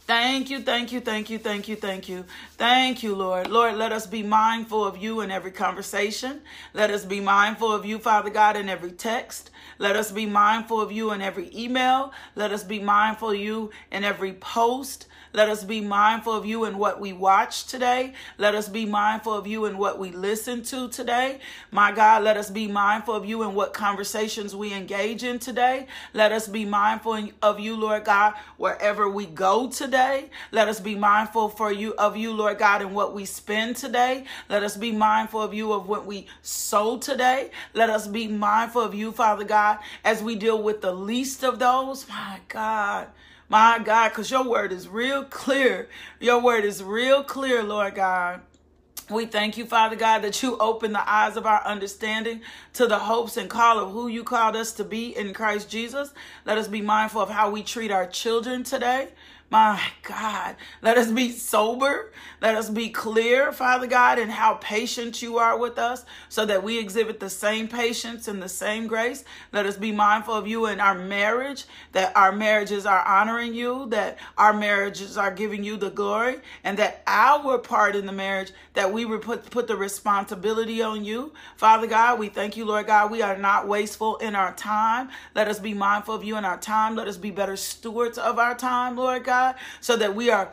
Thank 0.05 0.49
you, 0.49 0.59
thank 0.59 0.91
you, 0.91 0.99
thank 0.99 1.29
you, 1.29 1.39
thank 1.39 1.67
you, 1.69 1.75
thank 1.77 2.09
you. 2.09 2.25
Thank 2.57 3.03
you, 3.03 3.15
Lord. 3.15 3.49
Lord, 3.49 3.75
let 3.75 3.93
us 3.93 4.05
be 4.05 4.21
mindful 4.21 4.83
of 4.83 4.97
you 4.97 5.21
in 5.21 5.31
every 5.31 5.51
conversation. 5.51 6.41
Let 6.73 6.89
us 6.89 7.05
be 7.05 7.21
mindful 7.21 7.71
of 7.71 7.85
you, 7.85 7.99
Father 7.99 8.29
God, 8.29 8.57
in 8.57 8.67
every 8.67 8.91
text. 8.91 9.49
Let 9.79 9.95
us 9.95 10.11
be 10.11 10.25
mindful 10.25 10.79
of 10.81 10.91
you 10.91 11.11
in 11.11 11.21
every 11.21 11.49
email. 11.55 12.11
Let 12.35 12.51
us 12.51 12.63
be 12.63 12.79
mindful 12.79 13.31
of 13.31 13.37
you 13.37 13.71
in 13.91 14.03
every 14.03 14.33
post. 14.33 15.07
Let 15.33 15.49
us 15.49 15.63
be 15.63 15.81
mindful 15.81 16.33
of 16.33 16.45
you 16.45 16.63
and 16.65 16.77
what 16.77 17.01
we 17.01 17.11
watch 17.11 17.65
today. 17.65 18.13
Let 18.37 18.53
us 18.53 18.69
be 18.69 18.85
mindful 18.85 19.33
of 19.33 19.47
you 19.47 19.65
and 19.65 19.79
what 19.79 19.97
we 19.97 20.11
listen 20.11 20.61
to 20.65 20.87
today. 20.89 21.39
My 21.71 21.91
God, 21.91 22.23
let 22.23 22.37
us 22.37 22.51
be 22.51 22.67
mindful 22.67 23.15
of 23.15 23.25
you 23.25 23.41
and 23.41 23.55
what 23.55 23.73
conversations 23.73 24.55
we 24.55 24.71
engage 24.73 25.23
in 25.23 25.39
today. 25.39 25.87
Let 26.13 26.31
us 26.31 26.47
be 26.47 26.65
mindful 26.65 27.29
of 27.41 27.59
you, 27.59 27.75
Lord 27.75 28.05
God, 28.05 28.35
wherever 28.57 29.09
we 29.09 29.25
go 29.25 29.69
today. 29.69 30.29
Let 30.51 30.67
us 30.67 30.79
be 30.79 30.93
mindful 30.93 31.49
for 31.49 31.71
you 31.71 31.95
of 31.95 32.15
you, 32.15 32.31
Lord 32.31 32.59
God, 32.59 32.83
and 32.83 32.93
what 32.93 33.15
we 33.15 33.25
spend 33.25 33.75
today. 33.75 34.25
Let 34.49 34.61
us 34.61 34.77
be 34.77 34.91
mindful 34.91 35.41
of 35.41 35.53
you 35.53 35.73
of 35.73 35.87
what 35.87 36.05
we 36.05 36.27
sow 36.43 36.97
today. 36.99 37.49
Let 37.73 37.89
us 37.89 38.07
be 38.07 38.27
mindful 38.27 38.83
of 38.83 38.93
you, 38.93 39.11
Father 39.11 39.45
God, 39.45 39.79
as 40.05 40.21
we 40.21 40.35
deal 40.35 40.61
with 40.61 40.81
the 40.81 40.93
least 40.93 41.43
of 41.43 41.57
those. 41.57 42.07
My 42.07 42.39
God. 42.47 43.07
My 43.53 43.77
God, 43.77 44.09
because 44.09 44.31
your 44.31 44.49
word 44.49 44.71
is 44.71 44.87
real 44.87 45.25
clear. 45.25 45.87
Your 46.19 46.41
word 46.41 46.65
is 46.65 46.81
real 46.81 47.23
clear, 47.23 47.61
Lord 47.61 47.93
God. 47.93 48.41
We 49.11 49.27
thank 49.27 49.57
you, 49.57 49.65
Father 49.67 49.95
God, 49.95 50.23
that 50.23 50.41
you 50.41 50.57
open 50.57 50.91
the 50.91 51.07
eyes 51.07 51.37
of 51.37 51.45
our 51.45 51.63
understanding 51.63 52.41
to 52.73 52.87
the 52.87 52.97
hopes 52.97 53.37
and 53.37 53.47
call 53.47 53.77
of 53.77 53.91
who 53.91 54.07
you 54.07 54.23
called 54.23 54.55
us 54.55 54.73
to 54.73 54.83
be 54.83 55.15
in 55.15 55.35
Christ 55.35 55.69
Jesus. 55.69 56.15
Let 56.45 56.57
us 56.57 56.67
be 56.67 56.81
mindful 56.81 57.21
of 57.21 57.29
how 57.29 57.51
we 57.51 57.61
treat 57.61 57.91
our 57.91 58.07
children 58.07 58.63
today. 58.63 59.09
My 59.53 59.79
God, 60.01 60.55
let 60.81 60.97
us 60.97 61.11
be 61.11 61.31
sober. 61.31 62.11
Let 62.41 62.55
us 62.55 62.71
be 62.71 62.89
clear, 62.89 63.51
Father 63.51 63.85
God, 63.85 64.17
in 64.17 64.29
how 64.29 64.55
patient 64.55 65.21
you 65.21 65.37
are 65.37 65.55
with 65.55 65.77
us 65.77 66.05
so 66.27 66.43
that 66.47 66.63
we 66.63 66.79
exhibit 66.79 67.19
the 67.19 67.29
same 67.29 67.67
patience 67.67 68.27
and 68.27 68.41
the 68.41 68.49
same 68.49 68.87
grace. 68.87 69.23
Let 69.51 69.67
us 69.67 69.77
be 69.77 69.91
mindful 69.91 70.33
of 70.33 70.47
you 70.47 70.65
in 70.65 70.79
our 70.79 70.95
marriage, 70.95 71.65
that 71.91 72.17
our 72.17 72.31
marriages 72.31 72.87
are 72.87 73.05
honoring 73.05 73.53
you, 73.53 73.85
that 73.91 74.17
our 74.39 74.53
marriages 74.53 75.19
are 75.19 75.31
giving 75.31 75.63
you 75.63 75.77
the 75.77 75.91
glory, 75.91 76.37
and 76.63 76.79
that 76.79 77.03
our 77.05 77.59
part 77.59 77.95
in 77.95 78.07
the 78.07 78.11
marriage, 78.11 78.51
that 78.73 78.91
we 78.91 79.05
put, 79.19 79.51
put 79.51 79.67
the 79.67 79.77
responsibility 79.77 80.81
on 80.81 81.05
you. 81.05 81.31
Father 81.57 81.85
God, 81.85 82.17
we 82.17 82.27
thank 82.27 82.57
you, 82.57 82.65
Lord 82.65 82.87
God. 82.87 83.11
We 83.11 83.21
are 83.21 83.37
not 83.37 83.67
wasteful 83.67 84.17
in 84.17 84.35
our 84.35 84.55
time. 84.55 85.09
Let 85.35 85.47
us 85.47 85.59
be 85.59 85.75
mindful 85.75 86.15
of 86.15 86.23
you 86.23 86.37
in 86.37 86.43
our 86.43 86.57
time. 86.57 86.95
Let 86.95 87.07
us 87.07 87.17
be 87.17 87.29
better 87.29 87.55
stewards 87.55 88.17
of 88.17 88.39
our 88.39 88.55
time, 88.55 88.97
Lord 88.97 89.23
God. 89.23 89.42
God, 89.43 89.55
so 89.81 89.95
that 89.97 90.15
we 90.15 90.29
are 90.29 90.51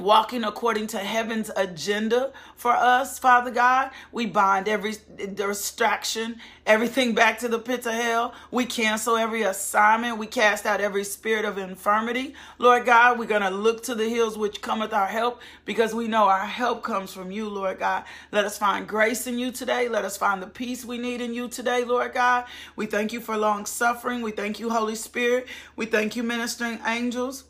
walking 0.00 0.42
according 0.42 0.88
to 0.88 0.98
heaven's 0.98 1.52
agenda 1.56 2.32
for 2.56 2.72
us, 2.72 3.16
Father 3.16 3.52
God. 3.52 3.90
We 4.10 4.26
bind 4.26 4.68
every 4.68 4.94
distraction, 5.34 6.40
everything 6.66 7.14
back 7.14 7.38
to 7.40 7.48
the 7.48 7.60
pits 7.60 7.86
of 7.86 7.92
hell. 7.92 8.34
We 8.50 8.66
cancel 8.66 9.16
every 9.16 9.42
assignment. 9.42 10.18
We 10.18 10.26
cast 10.26 10.66
out 10.66 10.80
every 10.80 11.04
spirit 11.04 11.44
of 11.44 11.58
infirmity. 11.58 12.34
Lord 12.58 12.86
God, 12.86 13.20
we're 13.20 13.26
going 13.26 13.42
to 13.42 13.50
look 13.50 13.84
to 13.84 13.94
the 13.94 14.08
hills 14.08 14.36
which 14.36 14.60
cometh 14.60 14.92
our 14.92 15.06
help 15.06 15.40
because 15.64 15.94
we 15.94 16.08
know 16.08 16.24
our 16.24 16.46
help 16.46 16.82
comes 16.82 17.12
from 17.12 17.30
you, 17.30 17.48
Lord 17.48 17.78
God. 17.78 18.02
Let 18.32 18.44
us 18.44 18.58
find 18.58 18.88
grace 18.88 19.28
in 19.28 19.38
you 19.38 19.52
today. 19.52 19.88
Let 19.88 20.04
us 20.04 20.16
find 20.16 20.42
the 20.42 20.48
peace 20.48 20.84
we 20.84 20.98
need 20.98 21.20
in 21.20 21.34
you 21.34 21.46
today, 21.46 21.84
Lord 21.84 22.14
God. 22.14 22.46
We 22.74 22.86
thank 22.86 23.12
you 23.12 23.20
for 23.20 23.36
long 23.36 23.64
suffering. 23.64 24.22
We 24.22 24.32
thank 24.32 24.58
you, 24.58 24.70
Holy 24.70 24.96
Spirit. 24.96 25.46
We 25.76 25.86
thank 25.86 26.16
you, 26.16 26.24
ministering 26.24 26.80
angels. 26.84 27.44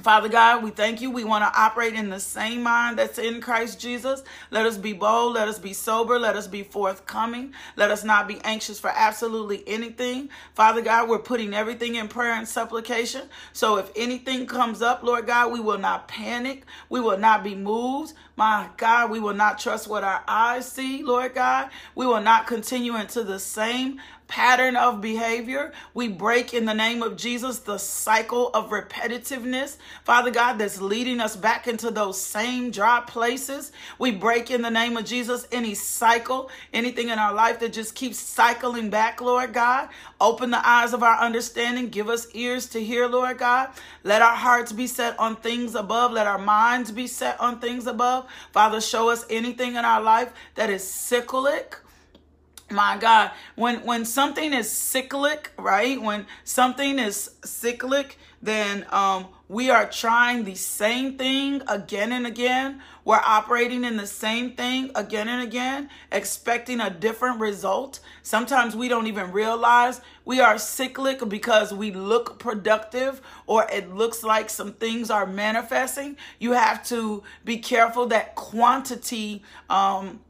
Father 0.00 0.28
God, 0.28 0.62
we 0.64 0.70
thank 0.70 1.00
you. 1.00 1.10
We 1.10 1.24
want 1.24 1.44
to 1.44 1.60
operate 1.60 1.94
in 1.94 2.10
the 2.10 2.20
same 2.20 2.62
mind 2.62 2.98
that's 2.98 3.18
in 3.18 3.40
Christ 3.40 3.80
Jesus. 3.80 4.22
Let 4.50 4.66
us 4.66 4.78
be 4.78 4.92
bold. 4.92 5.34
Let 5.34 5.48
us 5.48 5.58
be 5.58 5.72
sober. 5.72 6.18
Let 6.18 6.36
us 6.36 6.46
be 6.46 6.62
forthcoming. 6.62 7.54
Let 7.76 7.90
us 7.90 8.04
not 8.04 8.28
be 8.28 8.40
anxious 8.44 8.80
for 8.80 8.90
absolutely 8.94 9.62
anything. 9.66 10.30
Father 10.54 10.82
God, 10.82 11.08
we're 11.08 11.18
putting 11.18 11.54
everything 11.54 11.96
in 11.96 12.08
prayer 12.08 12.34
and 12.34 12.48
supplication. 12.48 13.22
So 13.52 13.76
if 13.76 13.90
anything 13.96 14.46
comes 14.46 14.82
up, 14.82 15.02
Lord 15.02 15.26
God, 15.26 15.52
we 15.52 15.60
will 15.60 15.78
not 15.78 16.08
panic. 16.08 16.64
We 16.88 17.00
will 17.00 17.18
not 17.18 17.44
be 17.44 17.54
moved. 17.54 18.14
My 18.36 18.68
God, 18.78 19.10
we 19.10 19.20
will 19.20 19.34
not 19.34 19.58
trust 19.58 19.88
what 19.88 20.04
our 20.04 20.24
eyes 20.26 20.70
see, 20.70 21.02
Lord 21.02 21.34
God. 21.34 21.70
We 21.94 22.06
will 22.06 22.22
not 22.22 22.46
continue 22.46 22.96
into 22.96 23.22
the 23.24 23.38
same 23.38 24.00
pattern 24.32 24.76
of 24.76 25.02
behavior. 25.02 25.70
We 25.92 26.08
break 26.08 26.54
in 26.54 26.64
the 26.64 26.72
name 26.72 27.02
of 27.02 27.18
Jesus 27.18 27.58
the 27.58 27.76
cycle 27.76 28.48
of 28.54 28.70
repetitiveness, 28.70 29.76
Father 30.04 30.30
God, 30.30 30.54
that's 30.54 30.80
leading 30.80 31.20
us 31.20 31.36
back 31.36 31.68
into 31.68 31.90
those 31.90 32.18
same 32.18 32.70
dry 32.70 33.02
places. 33.06 33.72
We 33.98 34.10
break 34.12 34.50
in 34.50 34.62
the 34.62 34.70
name 34.70 34.96
of 34.96 35.04
Jesus 35.04 35.46
any 35.52 35.74
cycle, 35.74 36.50
anything 36.72 37.10
in 37.10 37.18
our 37.18 37.34
life 37.34 37.60
that 37.60 37.74
just 37.74 37.94
keeps 37.94 38.18
cycling 38.18 38.88
back, 38.88 39.20
Lord 39.20 39.52
God. 39.52 39.90
Open 40.18 40.50
the 40.50 40.66
eyes 40.66 40.94
of 40.94 41.02
our 41.02 41.18
understanding. 41.18 41.88
Give 41.90 42.08
us 42.08 42.26
ears 42.32 42.68
to 42.70 42.82
hear, 42.82 43.08
Lord 43.08 43.36
God. 43.36 43.68
Let 44.02 44.22
our 44.22 44.34
hearts 44.36 44.72
be 44.72 44.86
set 44.86 45.18
on 45.20 45.36
things 45.36 45.74
above. 45.74 46.12
Let 46.12 46.26
our 46.26 46.38
minds 46.38 46.90
be 46.90 47.06
set 47.06 47.38
on 47.38 47.58
things 47.60 47.86
above. 47.86 48.21
Father, 48.52 48.80
show 48.80 49.10
us 49.10 49.24
anything 49.30 49.76
in 49.76 49.84
our 49.84 50.02
life 50.02 50.32
that 50.54 50.70
is 50.70 50.88
cyclic. 50.88 51.78
My 52.70 52.96
god 52.96 53.32
when 53.54 53.84
when 53.84 54.04
something 54.06 54.54
is 54.54 54.70
cyclic 54.70 55.52
right? 55.58 56.00
When 56.00 56.26
something 56.44 56.98
is 56.98 57.30
cyclic 57.44 58.18
then 58.40 58.86
um 58.90 59.28
we 59.48 59.68
are 59.68 59.86
trying 59.86 60.44
the 60.44 60.54
same 60.54 61.18
thing 61.18 61.60
again 61.68 62.10
and 62.12 62.26
again. 62.26 62.80
We're 63.04 63.20
operating 63.22 63.84
in 63.84 63.98
the 63.98 64.06
same 64.06 64.52
thing 64.52 64.90
again 64.94 65.28
and 65.28 65.42
again 65.42 65.90
expecting 66.10 66.80
a 66.80 66.88
different 66.88 67.38
result. 67.38 68.00
Sometimes 68.22 68.74
we 68.74 68.88
don't 68.88 69.06
even 69.06 69.30
realize 69.30 70.00
we 70.24 70.40
are 70.40 70.58
cyclic 70.58 71.26
because 71.28 71.72
we 71.72 71.92
look 71.92 72.38
productive 72.38 73.20
or 73.46 73.66
it 73.70 73.94
looks 73.94 74.22
like 74.22 74.50
some 74.50 74.72
things 74.72 75.10
are 75.10 75.26
manifesting 75.26 76.16
you 76.38 76.52
have 76.52 76.84
to 76.84 77.22
be 77.44 77.58
careful 77.58 78.06
that 78.06 78.34
quantity 78.34 79.42
um 79.70 80.20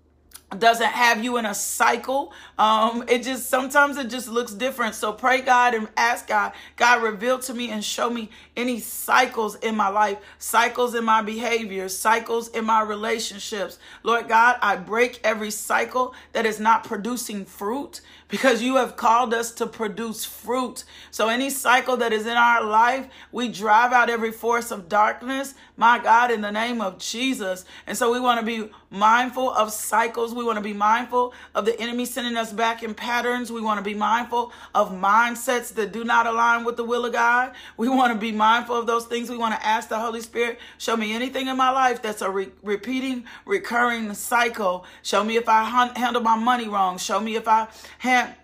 doesn't 0.59 0.91
have 0.91 1.23
you 1.25 1.37
in 1.37 1.47
a 1.47 1.55
cycle. 1.55 2.33
Um, 2.59 3.05
it 3.09 3.23
just 3.23 3.49
sometimes 3.49 3.97
it 3.97 4.09
just 4.11 4.29
looks 4.29 4.53
different. 4.53 4.95
So 4.95 5.13
pray 5.13 5.41
God 5.41 5.75
and 5.75 5.89
ask 5.97 6.27
God, 6.27 6.53
God 6.77 7.03
reveal 7.03 7.39
to 7.41 7.55
me 7.55 7.71
and 7.71 7.85
show 7.85 8.11
me 8.11 8.31
any 8.57 8.81
cycles 8.81 9.57
in 9.57 9.77
my 9.77 9.89
life, 9.89 10.19
cycles 10.39 10.95
in 10.95 11.05
my 11.05 11.23
behavior, 11.23 11.89
cycles 11.89 12.49
in 12.49 12.65
my 12.65 12.83
relationships. 12.83 13.79
Lord 14.03 14.29
God, 14.29 14.59
I 14.61 14.77
break 14.77 15.21
every 15.25 15.51
cycle 15.51 16.15
that 16.33 16.47
is 16.47 16.61
not 16.61 16.85
producing 16.85 17.45
fruit 17.45 18.01
because 18.29 18.63
you 18.63 18.77
have 18.77 18.97
called 18.97 19.35
us 19.35 19.51
to 19.53 19.67
produce 19.67 20.25
fruit. 20.25 20.85
So 21.11 21.29
any 21.29 21.51
cycle 21.51 21.99
that 21.99 22.15
is 22.15 22.27
in 22.27 22.37
our 22.37 22.65
life, 22.65 23.07
we 23.31 23.49
drive 23.49 23.93
out 23.93 24.09
every 24.09 24.33
force 24.33 24.71
of 24.71 24.89
darkness, 24.89 25.55
my 25.77 25.99
God, 25.99 26.31
in 26.31 26.41
the 26.41 26.51
name 26.51 26.81
of 26.81 26.99
Jesus. 26.99 27.67
And 27.87 27.97
so 27.97 28.11
we 28.11 28.21
want 28.21 28.41
to 28.41 28.47
be 28.47 28.71
mindful 28.89 29.51
of 29.51 29.71
cycles. 29.71 30.35
We 30.35 30.45
want 30.45 30.57
to 30.57 30.63
be 30.63 30.73
mindful 30.73 31.35
of 31.55 31.67
the 31.67 31.79
enemy 31.79 32.07
sending 32.07 32.37
us 32.39 32.53
back 32.53 32.83
in 32.83 32.95
patterns. 32.95 33.53
We 33.53 33.61
want 33.61 33.79
to 33.79 33.85
be 33.85 33.95
mindful 33.95 34.53
of 34.75 34.93
mindsets 34.93 35.75
that 35.75 35.93
do 35.93 36.03
not 36.03 36.27
align 36.27 36.65
with 36.65 36.79
the 36.79 36.85
will 36.85 37.05
of 37.05 37.13
God. 37.13 37.53
We 37.77 37.91
want 37.91 38.15
to 38.15 38.19
be 38.19 38.33
mindful 38.43 38.77
of 38.77 38.89
those 38.89 39.05
things. 39.05 39.31
We 39.31 39.37
want 39.37 39.55
to 39.55 39.65
ask 39.65 39.89
the 39.89 40.01
Holy 40.01 40.21
Spirit, 40.21 40.59
show 40.77 40.97
me 40.97 41.13
anything 41.13 41.47
in 41.47 41.57
my 41.57 41.71
life 41.71 42.03
that's 42.03 42.23
a 42.23 42.29
re- 42.29 42.51
repeating, 42.65 43.25
recurring 43.47 44.13
cycle. 44.15 44.85
Show 45.03 45.23
me 45.23 45.37
if 45.37 45.49
I 45.49 45.63
hun- 45.65 45.95
handle 45.95 46.23
my 46.23 46.37
money 46.37 46.69
wrong. 46.69 46.99
Show 46.99 47.21
me 47.21 47.37
if 47.37 47.47
I 47.47 47.69
have 47.99 48.37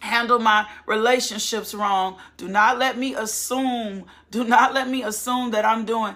handle 0.00 0.38
my 0.38 0.66
relationships 0.86 1.74
wrong. 1.74 2.16
Do 2.38 2.48
not 2.48 2.78
let 2.78 2.96
me 2.96 3.14
assume, 3.14 4.06
do 4.30 4.44
not 4.44 4.72
let 4.72 4.88
me 4.88 5.02
assume 5.02 5.50
that 5.50 5.66
I'm 5.66 5.84
doing 5.84 6.14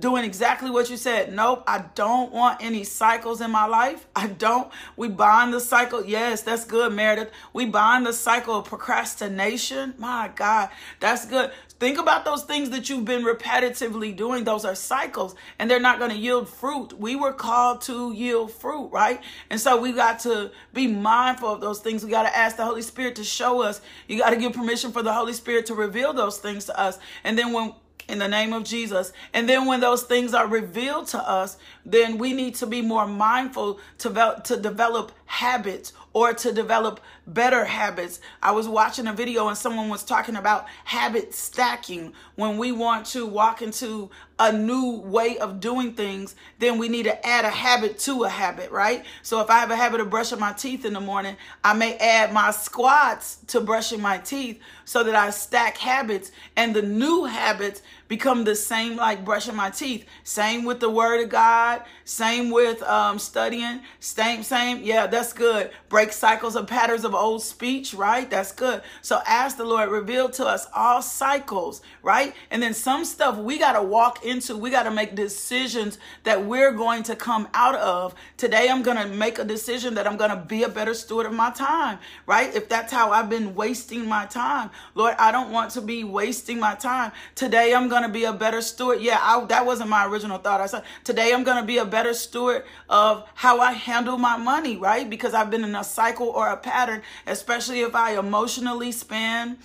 doing 0.00 0.24
exactly 0.24 0.70
what 0.70 0.90
you 0.90 0.96
said. 0.96 1.32
Nope, 1.32 1.62
I 1.66 1.84
don't 1.94 2.32
want 2.32 2.62
any 2.62 2.84
cycles 2.84 3.40
in 3.40 3.50
my 3.50 3.66
life. 3.66 4.06
I 4.16 4.26
don't. 4.26 4.70
We 4.96 5.08
bind 5.08 5.54
the 5.54 5.60
cycle. 5.60 6.04
Yes, 6.04 6.42
that's 6.42 6.64
good, 6.64 6.92
Meredith. 6.92 7.30
We 7.52 7.66
bind 7.66 8.06
the 8.06 8.12
cycle 8.12 8.56
of 8.58 8.64
procrastination. 8.64 9.94
My 9.98 10.30
God, 10.34 10.70
that's 10.98 11.26
good. 11.26 11.52
Think 11.80 11.96
about 11.98 12.26
those 12.26 12.44
things 12.44 12.68
that 12.70 12.90
you've 12.90 13.06
been 13.06 13.24
repetitively 13.24 14.14
doing. 14.14 14.44
Those 14.44 14.66
are 14.66 14.74
cycles 14.74 15.34
and 15.58 15.70
they're 15.70 15.80
not 15.80 15.98
going 15.98 16.10
to 16.10 16.16
yield 16.16 16.46
fruit. 16.46 16.92
We 16.92 17.16
were 17.16 17.32
called 17.32 17.80
to 17.82 18.12
yield 18.12 18.52
fruit, 18.52 18.90
right? 18.92 19.18
And 19.48 19.58
so 19.58 19.80
we 19.80 19.92
got 19.92 20.18
to 20.20 20.50
be 20.74 20.86
mindful 20.86 21.48
of 21.48 21.62
those 21.62 21.80
things. 21.80 22.04
We 22.04 22.10
got 22.10 22.24
to 22.24 22.36
ask 22.36 22.58
the 22.58 22.66
Holy 22.66 22.82
Spirit 22.82 23.16
to 23.16 23.24
show 23.24 23.62
us. 23.62 23.80
You 24.08 24.18
got 24.18 24.30
to 24.30 24.36
give 24.36 24.52
permission 24.52 24.92
for 24.92 25.02
the 25.02 25.14
Holy 25.14 25.32
Spirit 25.32 25.64
to 25.66 25.74
reveal 25.74 26.12
those 26.12 26.36
things 26.36 26.66
to 26.66 26.78
us. 26.78 26.98
And 27.24 27.38
then 27.38 27.54
when 27.54 27.72
in 28.10 28.18
the 28.18 28.28
name 28.28 28.52
of 28.52 28.64
Jesus. 28.64 29.12
And 29.32 29.48
then 29.48 29.66
when 29.66 29.80
those 29.80 30.02
things 30.02 30.34
are 30.34 30.46
revealed 30.46 31.06
to 31.08 31.18
us, 31.18 31.56
then 31.86 32.18
we 32.18 32.32
need 32.32 32.56
to 32.56 32.66
be 32.66 32.82
more 32.82 33.06
mindful 33.06 33.78
to, 33.98 34.40
to 34.44 34.56
develop 34.56 35.12
habits 35.26 35.92
or 36.12 36.32
to 36.34 36.52
develop 36.52 37.00
better 37.26 37.64
habits. 37.64 38.20
I 38.42 38.52
was 38.52 38.66
watching 38.68 39.06
a 39.06 39.12
video 39.12 39.48
and 39.48 39.56
someone 39.56 39.88
was 39.88 40.02
talking 40.02 40.36
about 40.36 40.66
habit 40.84 41.34
stacking. 41.34 42.12
When 42.34 42.58
we 42.58 42.72
want 42.72 43.06
to 43.06 43.26
walk 43.26 43.62
into 43.62 44.10
a 44.40 44.50
new 44.50 44.96
way 45.02 45.36
of 45.38 45.60
doing 45.60 45.92
things, 45.92 46.34
then 46.58 46.78
we 46.78 46.88
need 46.88 47.02
to 47.02 47.26
add 47.26 47.44
a 47.44 47.50
habit 47.50 47.98
to 47.98 48.24
a 48.24 48.28
habit, 48.28 48.70
right? 48.70 49.04
So 49.22 49.40
if 49.40 49.50
I 49.50 49.58
have 49.58 49.70
a 49.70 49.76
habit 49.76 50.00
of 50.00 50.08
brushing 50.08 50.40
my 50.40 50.52
teeth 50.52 50.86
in 50.86 50.94
the 50.94 51.00
morning, 51.00 51.36
I 51.62 51.74
may 51.74 51.96
add 51.98 52.32
my 52.32 52.50
squats 52.50 53.36
to 53.48 53.60
brushing 53.60 54.00
my 54.00 54.16
teeth 54.16 54.58
so 54.86 55.04
that 55.04 55.14
I 55.14 55.28
stack 55.30 55.76
habits 55.76 56.32
and 56.56 56.74
the 56.74 56.82
new 56.82 57.26
habits 57.26 57.82
become 58.08 58.44
the 58.44 58.56
same 58.56 58.96
like 58.96 59.26
brushing 59.26 59.54
my 59.54 59.68
teeth. 59.68 60.06
Same 60.24 60.64
with 60.64 60.80
the 60.80 60.88
word 60.88 61.22
of 61.22 61.28
God, 61.28 61.82
same 62.04 62.50
with 62.50 62.82
um, 62.82 63.18
studying, 63.18 63.82
same, 64.00 64.42
same. 64.42 64.82
Yeah, 64.82 65.06
that's 65.06 65.34
good. 65.34 65.70
Break 65.90 65.99
cycles 66.08 66.56
of 66.56 66.66
patterns 66.66 67.04
of 67.04 67.14
old 67.14 67.42
speech, 67.42 67.94
right? 67.94 68.28
That's 68.30 68.52
good. 68.52 68.82
So 69.02 69.20
ask 69.26 69.56
the 69.56 69.64
Lord, 69.64 69.90
reveal 69.90 70.28
to 70.30 70.46
us 70.46 70.66
all 70.74 71.02
cycles, 71.02 71.82
right? 72.02 72.34
And 72.50 72.62
then 72.62 72.74
some 72.74 73.04
stuff 73.04 73.36
we 73.36 73.58
got 73.58 73.72
to 73.72 73.82
walk 73.82 74.24
into, 74.24 74.56
we 74.56 74.70
got 74.70 74.84
to 74.84 74.90
make 74.90 75.14
decisions 75.14 75.98
that 76.24 76.44
we're 76.44 76.72
going 76.72 77.02
to 77.04 77.16
come 77.16 77.48
out 77.52 77.74
of. 77.74 78.14
Today, 78.36 78.68
I'm 78.70 78.82
going 78.82 78.96
to 78.96 79.06
make 79.06 79.38
a 79.38 79.44
decision 79.44 79.94
that 79.94 80.06
I'm 80.06 80.16
going 80.16 80.30
to 80.30 80.36
be 80.36 80.62
a 80.62 80.68
better 80.68 80.94
steward 80.94 81.26
of 81.26 81.34
my 81.34 81.50
time, 81.50 81.98
right? 82.26 82.54
If 82.54 82.68
that's 82.68 82.92
how 82.92 83.10
I've 83.10 83.28
been 83.28 83.54
wasting 83.54 84.06
my 84.06 84.26
time, 84.26 84.70
Lord, 84.94 85.14
I 85.18 85.30
don't 85.32 85.52
want 85.52 85.72
to 85.72 85.80
be 85.80 86.04
wasting 86.04 86.58
my 86.58 86.74
time. 86.74 87.12
Today, 87.34 87.74
I'm 87.74 87.88
going 87.88 88.02
to 88.02 88.08
be 88.08 88.24
a 88.24 88.32
better 88.32 88.62
steward. 88.62 89.00
Yeah, 89.00 89.18
I, 89.20 89.44
that 89.46 89.66
wasn't 89.66 89.90
my 89.90 90.06
original 90.06 90.38
thought. 90.38 90.60
I 90.60 90.66
said, 90.66 90.84
today, 91.04 91.32
I'm 91.34 91.44
going 91.44 91.60
to 91.60 91.66
be 91.66 91.78
a 91.78 91.84
better 91.84 92.14
steward 92.14 92.64
of 92.88 93.28
how 93.34 93.60
I 93.60 93.72
handle 93.72 94.16
my 94.18 94.36
money, 94.36 94.76
right? 94.76 95.08
Because 95.08 95.34
I've 95.34 95.50
been 95.50 95.64
in 95.64 95.74
a 95.74 95.84
cycle 95.90 96.28
or 96.28 96.48
a 96.48 96.56
pattern, 96.56 97.02
especially 97.26 97.80
if 97.80 97.94
I 97.94 98.18
emotionally 98.18 98.92
spend 98.92 99.58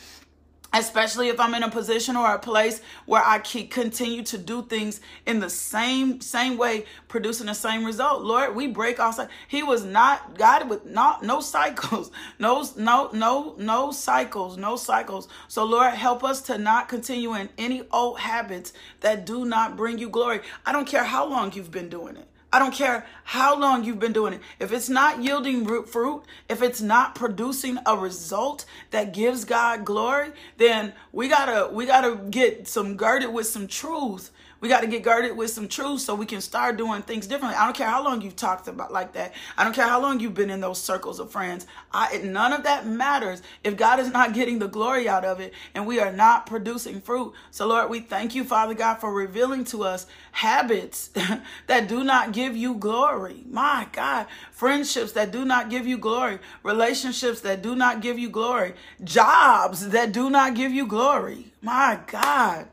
especially 0.76 1.30
if 1.30 1.40
i'm 1.40 1.54
in 1.54 1.64
a 1.64 1.70
position 1.70 2.16
or 2.16 2.34
a 2.34 2.40
place 2.40 2.82
where 3.06 3.24
i 3.26 3.40
can 3.40 3.68
continue 3.68 4.22
to 4.22 4.38
do 4.38 4.62
things 4.64 5.00
in 5.26 5.40
the 5.40 5.50
same 5.50 6.20
same 6.20 6.58
way 6.58 6.86
producing 7.08 7.46
the 7.48 7.54
same 7.54 7.86
result. 7.86 8.24
Lord 8.24 8.56
we 8.56 8.68
break 8.68 9.00
off 9.00 9.20
he 9.48 9.64
was 9.64 9.86
not 9.86 10.38
god 10.38 10.70
with 10.70 10.86
not 10.86 11.24
no 11.24 11.40
cycles 11.40 12.12
no 12.40 12.68
no 12.76 13.10
no 13.14 13.56
no 13.58 13.92
cycles 13.92 14.58
no 14.58 14.76
cycles. 14.76 15.28
So 15.48 15.64
lord 15.64 15.94
help 15.94 16.24
us 16.24 16.42
to 16.44 16.58
not 16.58 16.90
continue 16.90 17.34
in 17.36 17.50
any 17.58 17.84
old 17.92 18.20
habits 18.20 18.74
that 19.00 19.26
do 19.26 19.46
not 19.46 19.78
bring 19.78 19.98
you 19.98 20.10
glory. 20.10 20.42
I 20.66 20.72
don't 20.72 20.88
care 20.88 21.06
how 21.06 21.26
long 21.26 21.54
you've 21.54 21.72
been 21.72 21.90
doing 21.90 22.18
it 22.18 22.28
I 22.56 22.60
don't 22.60 22.74
care 22.74 23.06
how 23.26 23.60
long 23.60 23.84
you've 23.84 24.00
been 24.00 24.14
doing 24.14 24.32
it. 24.32 24.42
If 24.62 24.72
it's 24.72 24.88
not 24.88 25.22
yielding 25.22 25.66
root 25.66 25.90
fruit, 25.90 26.24
if 26.48 26.62
it's 26.62 26.80
not 26.80 27.14
producing 27.14 27.78
a 27.86 27.98
result 27.98 28.64
that 28.92 29.14
gives 29.14 29.44
God 29.44 29.84
glory, 29.84 30.32
then 30.56 30.94
we 31.12 31.28
gotta 31.28 31.68
we 31.70 31.86
gotta 31.86 32.16
get 32.16 32.70
some 32.70 32.96
girded 32.96 33.34
with 33.34 33.46
some 33.46 33.68
truth 33.68 34.32
we 34.66 34.70
got 34.70 34.82
to 34.82 34.88
get 34.88 35.04
girded 35.04 35.38
with 35.38 35.52
some 35.52 35.68
truth 35.68 36.02
so 36.02 36.16
we 36.16 36.26
can 36.26 36.42
start 36.42 36.76
doing 36.76 37.04
things 37.04 37.28
differently. 37.28 37.56
I 37.56 37.66
don't 37.66 37.76
care 37.76 37.88
how 37.88 38.04
long 38.04 38.24
you've 38.24 38.36
talked 38.36 38.68
about 38.68 38.92
like 38.92 39.14
that. 39.14 39.36
I 39.56 39.64
don't 39.64 39.76
care 39.76 39.88
how 39.88 40.02
long 40.02 40.20
you've 40.20 40.34
been 40.34 40.50
in 40.50 40.60
those 40.60 40.82
circles 40.82 41.20
of 41.20 41.30
friends. 41.30 41.68
I, 41.92 42.18
none 42.24 42.52
of 42.52 42.64
that 42.64 42.88
matters 42.88 43.44
if 43.64 43.78
God 43.78 44.00
is 44.00 44.12
not 44.12 44.34
getting 44.34 44.58
the 44.58 44.68
glory 44.68 45.08
out 45.08 45.24
of 45.24 45.40
it 45.40 45.54
and 45.76 45.86
we 45.86 46.00
are 46.00 46.12
not 46.12 46.48
producing 46.48 47.00
fruit. 47.00 47.34
So 47.52 47.68
Lord, 47.68 47.92
we 47.92 48.00
thank 48.00 48.34
you, 48.34 48.44
Father 48.44 48.74
God, 48.74 48.96
for 48.96 49.14
revealing 49.14 49.66
to 49.66 49.84
us 49.84 50.08
habits 50.32 51.12
that 51.68 51.88
do 51.88 52.04
not 52.04 52.32
give 52.32 52.58
you 52.58 52.74
glory. 52.74 53.44
My 53.48 53.88
God, 53.92 54.26
friendships 54.50 55.12
that 55.12 55.30
do 55.30 55.46
not 55.46 55.70
give 55.70 55.86
you 55.86 56.00
glory, 56.00 56.40
relationships 56.64 57.42
that 57.42 57.62
do 57.62 57.76
not 57.76 58.02
give 58.02 58.18
you 58.18 58.30
glory, 58.30 58.74
jobs 59.04 59.90
that 59.90 60.12
do 60.12 60.32
not 60.32 60.56
give 60.56 60.72
you 60.72 60.88
glory. 60.88 61.52
My 61.62 62.00
God 62.08 62.68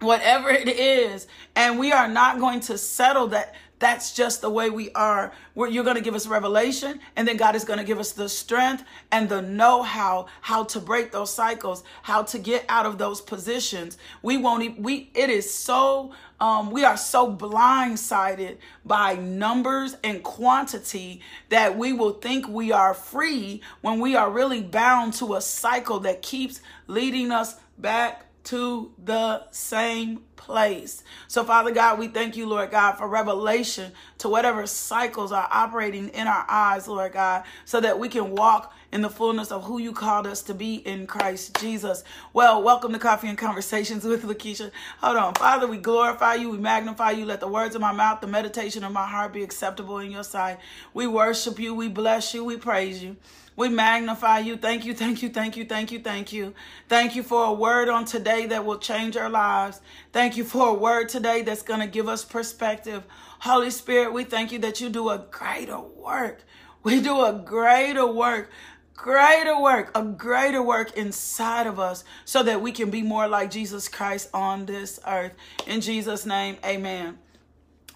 whatever 0.00 0.50
it 0.50 0.68
is 0.68 1.26
and 1.54 1.78
we 1.78 1.92
are 1.92 2.08
not 2.08 2.38
going 2.38 2.60
to 2.60 2.76
settle 2.76 3.28
that 3.28 3.54
that's 3.78 4.14
just 4.14 4.40
the 4.40 4.48
way 4.48 4.70
we 4.70 4.90
are. 4.92 5.32
Where 5.52 5.68
you're 5.68 5.84
going 5.84 5.96
to 5.96 6.02
give 6.02 6.14
us 6.14 6.26
revelation 6.26 7.00
and 7.14 7.26
then 7.28 7.36
god 7.36 7.54
is 7.54 7.64
going 7.64 7.78
to 7.78 7.84
give 7.84 7.98
us 7.98 8.12
the 8.12 8.28
strength 8.28 8.84
and 9.10 9.28
the 9.28 9.42
know-how 9.42 10.26
how 10.40 10.64
to 10.64 10.80
break 10.80 11.12
those 11.12 11.32
cycles 11.32 11.82
how 12.02 12.22
to 12.24 12.38
get 12.38 12.64
out 12.68 12.86
of 12.86 12.98
those 12.98 13.20
positions. 13.20 13.98
We 14.22 14.36
won't 14.36 14.78
we 14.78 15.10
it 15.14 15.30
is 15.30 15.52
so 15.52 16.12
um, 16.38 16.70
we 16.70 16.84
are 16.84 16.98
so 16.98 17.34
blindsided 17.34 18.58
by 18.84 19.14
numbers 19.14 19.96
and 20.04 20.22
quantity 20.22 21.22
that 21.48 21.78
we 21.78 21.94
will 21.94 22.12
think 22.12 22.46
we 22.46 22.72
are 22.72 22.92
free 22.92 23.62
when 23.80 24.00
we 24.00 24.16
are 24.16 24.30
really 24.30 24.62
bound 24.62 25.14
to 25.14 25.34
a 25.34 25.40
cycle 25.40 26.00
that 26.00 26.20
keeps 26.20 26.60
leading 26.86 27.30
us 27.30 27.56
back 27.78 28.25
to 28.46 28.92
the 29.04 29.42
same 29.50 30.22
place. 30.36 31.02
So, 31.26 31.42
Father 31.42 31.72
God, 31.72 31.98
we 31.98 32.06
thank 32.06 32.36
you, 32.36 32.46
Lord 32.46 32.70
God, 32.70 32.92
for 32.92 33.08
revelation 33.08 33.90
to 34.18 34.28
whatever 34.28 34.66
cycles 34.68 35.32
are 35.32 35.48
operating 35.50 36.10
in 36.10 36.28
our 36.28 36.46
eyes, 36.48 36.86
Lord 36.86 37.12
God, 37.12 37.42
so 37.64 37.80
that 37.80 37.98
we 37.98 38.08
can 38.08 38.30
walk 38.30 38.72
in 38.92 39.02
the 39.02 39.10
fullness 39.10 39.50
of 39.50 39.64
who 39.64 39.78
you 39.78 39.92
called 39.92 40.28
us 40.28 40.42
to 40.42 40.54
be 40.54 40.76
in 40.76 41.08
Christ 41.08 41.58
Jesus. 41.58 42.04
Well, 42.32 42.62
welcome 42.62 42.92
to 42.92 43.00
Coffee 43.00 43.26
and 43.26 43.36
Conversations 43.36 44.04
with 44.06 44.22
Lakeisha. 44.22 44.70
Hold 45.00 45.16
on. 45.16 45.34
Father, 45.34 45.66
we 45.66 45.78
glorify 45.78 46.34
you, 46.36 46.50
we 46.50 46.58
magnify 46.58 47.10
you. 47.10 47.24
Let 47.24 47.40
the 47.40 47.48
words 47.48 47.74
of 47.74 47.80
my 47.80 47.92
mouth, 47.92 48.20
the 48.20 48.28
meditation 48.28 48.84
of 48.84 48.92
my 48.92 49.08
heart 49.08 49.32
be 49.32 49.42
acceptable 49.42 49.98
in 49.98 50.12
your 50.12 50.22
sight. 50.22 50.58
We 50.94 51.08
worship 51.08 51.58
you, 51.58 51.74
we 51.74 51.88
bless 51.88 52.32
you, 52.32 52.44
we 52.44 52.56
praise 52.56 53.02
you. 53.02 53.16
We 53.56 53.70
magnify 53.70 54.40
you. 54.40 54.56
Thank 54.56 54.84
you, 54.84 54.94
thank 54.94 55.22
you, 55.22 55.30
thank 55.30 55.56
you, 55.56 55.64
thank 55.64 55.90
you, 55.90 55.98
thank 55.98 56.32
you. 56.32 56.54
Thank 56.88 57.16
you 57.16 57.22
for 57.22 57.44
a 57.46 57.52
word 57.52 57.88
on 57.88 58.04
today 58.04 58.46
that 58.46 58.64
will 58.64 58.78
change 58.78 59.16
our 59.16 59.30
lives. 59.30 59.80
Thank 60.12 60.36
you 60.36 60.44
for 60.44 60.68
a 60.68 60.74
word 60.74 61.08
today 61.08 61.42
that's 61.42 61.62
going 61.62 61.80
to 61.80 61.86
give 61.86 62.06
us 62.08 62.24
perspective. 62.24 63.02
Holy 63.40 63.70
Spirit, 63.70 64.12
we 64.12 64.24
thank 64.24 64.52
you 64.52 64.58
that 64.60 64.80
you 64.80 64.90
do 64.90 65.08
a 65.08 65.24
greater 65.30 65.80
work. 65.80 66.42
We 66.82 67.00
do 67.00 67.24
a 67.24 67.32
greater 67.32 68.06
work 68.06 68.50
greater 68.96 69.60
work, 69.60 69.90
a 69.94 70.02
greater 70.02 70.62
work 70.62 70.96
inside 70.96 71.66
of 71.66 71.78
us 71.78 72.02
so 72.24 72.42
that 72.42 72.60
we 72.60 72.72
can 72.72 72.90
be 72.90 73.02
more 73.02 73.28
like 73.28 73.50
Jesus 73.50 73.88
Christ 73.88 74.30
on 74.32 74.66
this 74.66 74.98
earth. 75.06 75.32
In 75.66 75.80
Jesus' 75.80 76.24
name, 76.26 76.56
amen. 76.64 77.18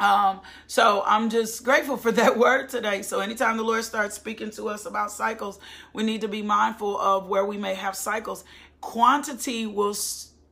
Um, 0.00 0.40
so 0.66 1.02
I'm 1.06 1.30
just 1.30 1.62
grateful 1.62 1.96
for 1.96 2.10
that 2.12 2.38
word 2.44 2.68
today. 2.70 3.02
So 3.02 3.20
anytime 3.20 3.56
the 3.56 3.62
Lord 3.62 3.84
starts 3.84 4.16
speaking 4.16 4.50
to 4.52 4.68
us 4.68 4.86
about 4.86 5.12
cycles, 5.12 5.60
we 5.92 6.02
need 6.02 6.22
to 6.22 6.28
be 6.28 6.42
mindful 6.42 6.98
of 6.98 7.28
where 7.28 7.44
we 7.44 7.58
may 7.58 7.74
have 7.74 7.94
cycles. 7.94 8.44
Quantity 8.80 9.66
will 9.66 9.94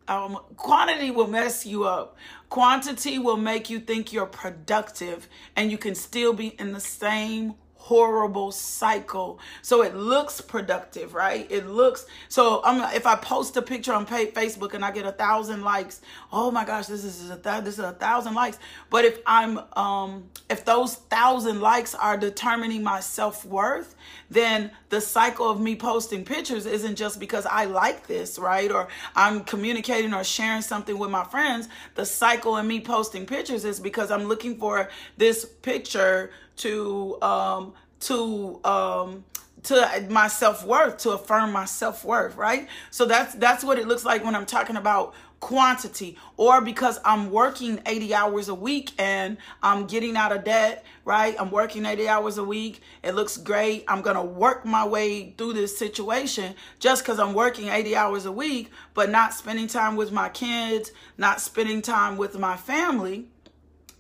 um, 0.07 0.38
quantity 0.57 1.11
will 1.11 1.26
mess 1.28 1.67
you 1.67 1.84
up. 1.84 2.17
Quantity 2.49 3.19
will 3.19 3.37
make 3.37 3.69
you 3.69 3.78
think 3.78 4.13
you're 4.13 4.26
productive 4.26 5.28
and 5.56 5.71
you 5.71 5.78
can 5.78 5.95
still 5.95 6.32
be 6.32 6.49
in 6.58 6.73
the 6.73 6.80
same 6.80 7.54
horrible 7.78 8.52
cycle. 8.52 9.38
So 9.62 9.82
it 9.82 9.95
looks 9.95 10.41
productive, 10.41 11.14
right? 11.14 11.47
It 11.50 11.67
looks 11.67 12.06
so. 12.28 12.60
I'm 12.64 12.95
if 12.95 13.06
I 13.06 13.17
post 13.17 13.56
a 13.56 13.62
picture 13.62 13.93
on 13.93 14.06
Facebook 14.06 14.75
and 14.75 14.84
I 14.84 14.91
get 14.91 15.06
a 15.06 15.12
thousand 15.12 15.62
likes, 15.62 16.00
oh 16.32 16.50
my 16.50 16.64
gosh, 16.64 16.86
this 16.86 17.04
is 17.04 17.30
a 17.30 17.36
th- 17.36 17.64
this 17.64 17.75
is 17.75 17.84
a 17.84 17.93
thousand 17.93 18.34
likes. 18.34 18.58
But 18.91 19.04
if 19.04 19.21
I'm 19.26 19.60
um 19.75 20.28
if 20.50 20.64
those 20.64 20.97
thousand 20.97 21.60
likes 21.60 21.95
are 21.95 22.17
determining 22.17 22.82
my 22.82 23.00
self 23.00 23.45
worth, 23.45 23.95
then 24.28 24.71
the 24.89 25.01
cycle 25.01 25.49
of 25.51 25.61
me 25.61 25.77
posting 25.77 26.25
pictures 26.25 26.67
isn't 26.67 26.97
just 26.97 27.21
because 27.21 27.47
I 27.47 27.67
like 27.67 28.07
this, 28.07 28.39
right? 28.39 28.71
Or 28.71 28.89
I'm 29.15 29.45
communicating 29.45 30.15
or 30.15 30.25
sharing 30.25 30.63
something 30.63 30.99
with 30.99 31.11
my 31.11 31.25
friends. 31.25 31.69
The 31.95 32.07
cycle 32.07 32.57
of 32.57 32.65
me 32.65 32.81
posting 32.81 33.27
pictures 33.27 33.65
is 33.65 33.81
because 33.81 34.11
I'm 34.11 34.25
looking 34.25 34.59
for 34.59 34.89
this 35.17 35.45
picture 35.45 36.31
to 36.59 37.21
um 37.23 37.73
to 38.01 38.61
um 38.65 39.25
to 39.65 40.07
my 40.09 40.29
self-worth 40.29 40.99
to 40.99 41.11
affirm 41.11 41.53
my 41.53 41.65
self-worth 41.65 42.37
right 42.37 42.69
so 42.91 43.05
that's 43.05 43.35
that's 43.35 43.65
what 43.65 43.79
it 43.79 43.89
looks 43.89 44.05
like 44.05 44.25
when 44.25 44.35
i'm 44.37 44.47
talking 44.47 44.77
about 44.77 45.15
quantity 45.41 46.17
or 46.37 46.61
because 46.61 46.99
i'm 47.05 47.31
working 47.31 47.81
80 47.87 48.15
hours 48.15 48.49
a 48.49 48.55
week 48.55 48.91
and 48.99 49.37
i'm 49.63 49.87
getting 49.87 50.17
out 50.17 50.33
of 50.33 50.43
debt 50.45 50.85
right 51.05 51.37
i'm 51.39 51.51
working 51.51 51.87
80 51.87 52.09
hours 52.09 52.39
a 52.39 52.45
week 52.45 52.83
it 53.05 53.15
looks 53.15 53.37
great 53.37 53.85
i'm 53.87 54.03
gonna 54.03 54.25
work 54.25 54.65
my 54.65 54.87
way 54.87 55.31
through 55.39 55.53
this 55.53 55.79
situation 55.79 56.55
just 56.81 57.05
because 57.05 57.21
i'm 57.21 57.35
working 57.35 57.69
80 57.69 57.95
hours 57.95 58.27
a 58.27 58.33
week 58.33 58.71
but 58.95 59.11
not 59.11 59.33
spending 59.33 59.69
time 59.69 59.95
with 59.95 60.11
my 60.11 60.29
kids 60.29 60.91
not 61.17 61.41
spending 61.41 61.83
time 61.83 62.17
with 62.17 62.37
my 62.37 62.57
family 62.57 63.27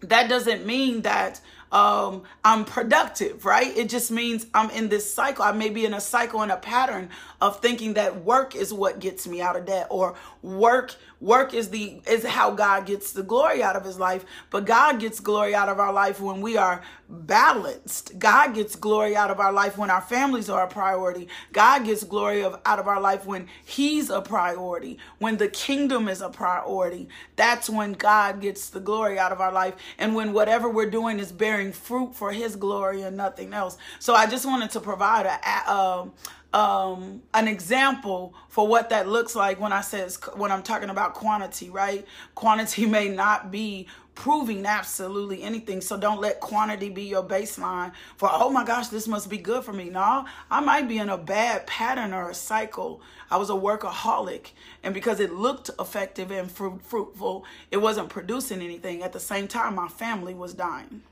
that 0.00 0.28
doesn't 0.28 0.66
mean 0.66 1.02
that 1.02 1.40
um, 1.70 2.22
I'm 2.44 2.64
productive, 2.64 3.44
right? 3.44 3.76
It 3.76 3.88
just 3.88 4.10
means 4.10 4.46
I'm 4.54 4.70
in 4.70 4.88
this 4.88 5.12
cycle. 5.12 5.44
I 5.44 5.52
may 5.52 5.68
be 5.68 5.84
in 5.84 5.92
a 5.92 6.00
cycle 6.00 6.40
and 6.40 6.50
a 6.50 6.56
pattern 6.56 7.10
of 7.40 7.60
thinking 7.60 7.94
that 7.94 8.24
work 8.24 8.56
is 8.56 8.72
what 8.72 8.98
gets 8.98 9.26
me 9.26 9.40
out 9.40 9.56
of 9.56 9.66
debt 9.66 9.86
or 9.90 10.14
work 10.42 10.94
work 11.20 11.52
is 11.52 11.70
the 11.70 12.00
is 12.06 12.24
how 12.24 12.50
God 12.52 12.86
gets 12.86 13.12
the 13.12 13.22
glory 13.22 13.62
out 13.62 13.76
of 13.76 13.84
his 13.84 13.98
life. 13.98 14.24
But 14.50 14.66
God 14.66 15.00
gets 15.00 15.20
glory 15.20 15.54
out 15.54 15.68
of 15.68 15.80
our 15.80 15.92
life 15.92 16.20
when 16.20 16.40
we 16.40 16.56
are 16.56 16.82
balanced. 17.08 18.18
God 18.18 18.54
gets 18.54 18.76
glory 18.76 19.16
out 19.16 19.30
of 19.30 19.40
our 19.40 19.52
life 19.52 19.78
when 19.78 19.90
our 19.90 20.00
families 20.00 20.48
are 20.48 20.64
a 20.64 20.68
priority. 20.68 21.28
God 21.52 21.84
gets 21.84 22.04
glory 22.04 22.42
of 22.42 22.60
out 22.64 22.78
of 22.78 22.86
our 22.86 23.00
life 23.00 23.26
when 23.26 23.48
he's 23.64 24.10
a 24.10 24.20
priority 24.20 24.98
when 25.18 25.36
the 25.36 25.48
kingdom 25.48 26.08
is 26.08 26.20
a 26.20 26.28
priority. 26.28 27.08
That's 27.36 27.68
when 27.68 27.92
God 27.92 28.40
gets 28.40 28.70
the 28.70 28.80
glory 28.80 29.18
out 29.18 29.32
of 29.32 29.40
our 29.40 29.52
life 29.52 29.74
and 29.98 30.14
when 30.14 30.32
whatever 30.32 30.68
we're 30.68 30.90
doing 30.90 31.18
is 31.18 31.32
bearing 31.32 31.72
fruit 31.72 32.14
for 32.14 32.32
his 32.32 32.56
glory 32.56 33.02
and 33.02 33.16
nothing 33.16 33.52
else. 33.52 33.78
So 33.98 34.14
I 34.14 34.26
just 34.26 34.46
wanted 34.46 34.70
to 34.70 34.80
provide 34.80 35.26
a, 35.26 35.38
a 35.70 35.72
um, 35.72 36.12
um, 36.54 37.22
an 37.34 37.46
example 37.46 38.34
for 38.48 38.66
what 38.66 38.90
that 38.90 39.08
looks 39.08 39.36
like 39.36 39.60
when 39.60 39.72
I 39.72 39.82
says 39.82 40.18
when 40.34 40.50
I'm 40.50 40.62
talking 40.62 40.88
about 40.88 41.14
quantity, 41.14 41.68
right? 41.70 42.06
Quantity 42.34 42.86
may 42.98 43.08
not 43.08 43.50
be 43.50 43.86
proving 44.14 44.66
absolutely 44.66 45.42
anything. 45.42 45.80
So 45.80 45.96
don't 45.96 46.20
let 46.20 46.40
quantity 46.40 46.88
be 46.88 47.04
your 47.04 47.22
baseline 47.22 47.92
for, 48.16 48.28
oh 48.32 48.50
my 48.50 48.64
gosh, 48.64 48.88
this 48.88 49.06
must 49.06 49.30
be 49.30 49.38
good 49.38 49.62
for 49.62 49.72
me. 49.72 49.90
No, 49.90 50.26
I 50.50 50.60
might 50.60 50.88
be 50.88 50.98
in 50.98 51.08
a 51.08 51.16
bad 51.16 51.68
pattern 51.68 52.12
or 52.12 52.30
a 52.30 52.34
cycle. 52.34 53.00
I 53.30 53.36
was 53.36 53.48
a 53.48 53.54
workaholic. 53.54 54.48
And 54.82 54.92
because 54.92 55.20
it 55.20 55.32
looked 55.32 55.70
effective 55.78 56.32
and 56.32 56.50
fruitful, 56.50 57.44
it 57.70 57.76
wasn't 57.76 58.08
producing 58.08 58.60
anything. 58.60 59.04
At 59.04 59.12
the 59.12 59.20
same 59.20 59.46
time, 59.46 59.76
my 59.76 59.88
family 59.88 60.34
was 60.34 60.52
dying 60.52 61.02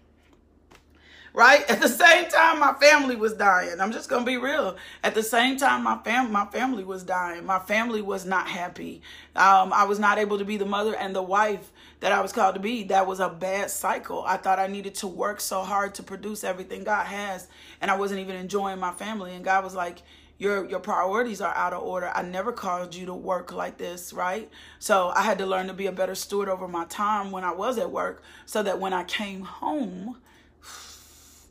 right? 1.37 1.69
At 1.71 1.83
the 1.83 1.89
same 1.89 2.31
time, 2.31 2.59
my 2.59 2.73
family 2.81 3.15
was 3.15 3.35
dying. 3.35 3.79
I'm 3.79 3.93
just 3.93 4.09
gonna 4.09 4.25
be 4.25 4.39
real. 4.39 4.77
At 5.05 5.15
the 5.15 5.23
same 5.23 5.59
time, 5.59 5.85
my 5.85 5.99
fam 6.03 6.33
my 6.33 6.47
family 6.47 6.83
was 6.83 7.03
dying. 7.05 7.45
My 7.45 7.59
family 7.59 8.01
was 8.01 8.25
not 8.25 8.49
happy. 8.49 9.03
Um, 9.37 9.71
I 9.73 9.85
was 9.85 9.99
not 9.99 10.17
able 10.17 10.39
to 10.39 10.47
be 10.47 10.57
the 10.57 10.65
mother 10.65 10.97
and 10.97 11.15
the 11.15 11.23
wife 11.23 11.71
that 12.01 12.11
I 12.11 12.23
was 12.23 12.33
called 12.33 12.55
to 12.55 12.61
be. 12.61 12.85
That 12.85 13.07
was 13.07 13.21
a 13.21 13.29
bad 13.29 13.71
cycle. 13.71 14.25
I 14.27 14.39
thought 14.39 14.59
I 14.59 14.67
needed 14.67 14.95
to 14.97 15.07
work 15.07 15.43
so 15.43 15.63
hard 15.63 15.95
to 15.97 16.03
produce 16.03 16.43
everything 16.43 16.85
God 16.85 17.07
has, 17.07 17.49
and 17.83 17.91
I 17.91 17.99
wasn't 17.99 18.21
even 18.21 18.37
enjoying 18.37 18.81
my 18.81 18.93
family. 18.93 19.35
And 19.35 19.45
God 19.45 19.63
was 19.63 19.75
like, 19.75 20.03
your 20.39 20.67
your 20.67 20.81
priorities 20.81 21.43
are 21.43 21.55
out 21.55 21.75
of 21.75 21.83
order. 21.83 22.11
I 22.15 22.23
never 22.23 22.51
called 22.51 22.95
you 22.95 23.05
to 23.07 23.15
work 23.15 23.53
like 23.53 23.77
this, 23.77 24.15
right? 24.15 24.51
So 24.79 25.13
I 25.15 25.21
had 25.21 25.37
to 25.39 25.47
learn 25.47 25.67
to 25.67 25.75
be 25.75 25.87
a 25.87 25.93
better 25.93 26.15
steward 26.15 26.49
over 26.49 26.67
my 26.67 26.87
time 26.87 27.31
when 27.31 27.45
I 27.45 27.53
was 27.53 27.77
at 27.77 27.91
work 27.91 28.23
so 28.47 28.63
that 28.63 28.81
when 28.81 28.95
I 28.95 29.05
came 29.05 29.43
home, 29.43 30.17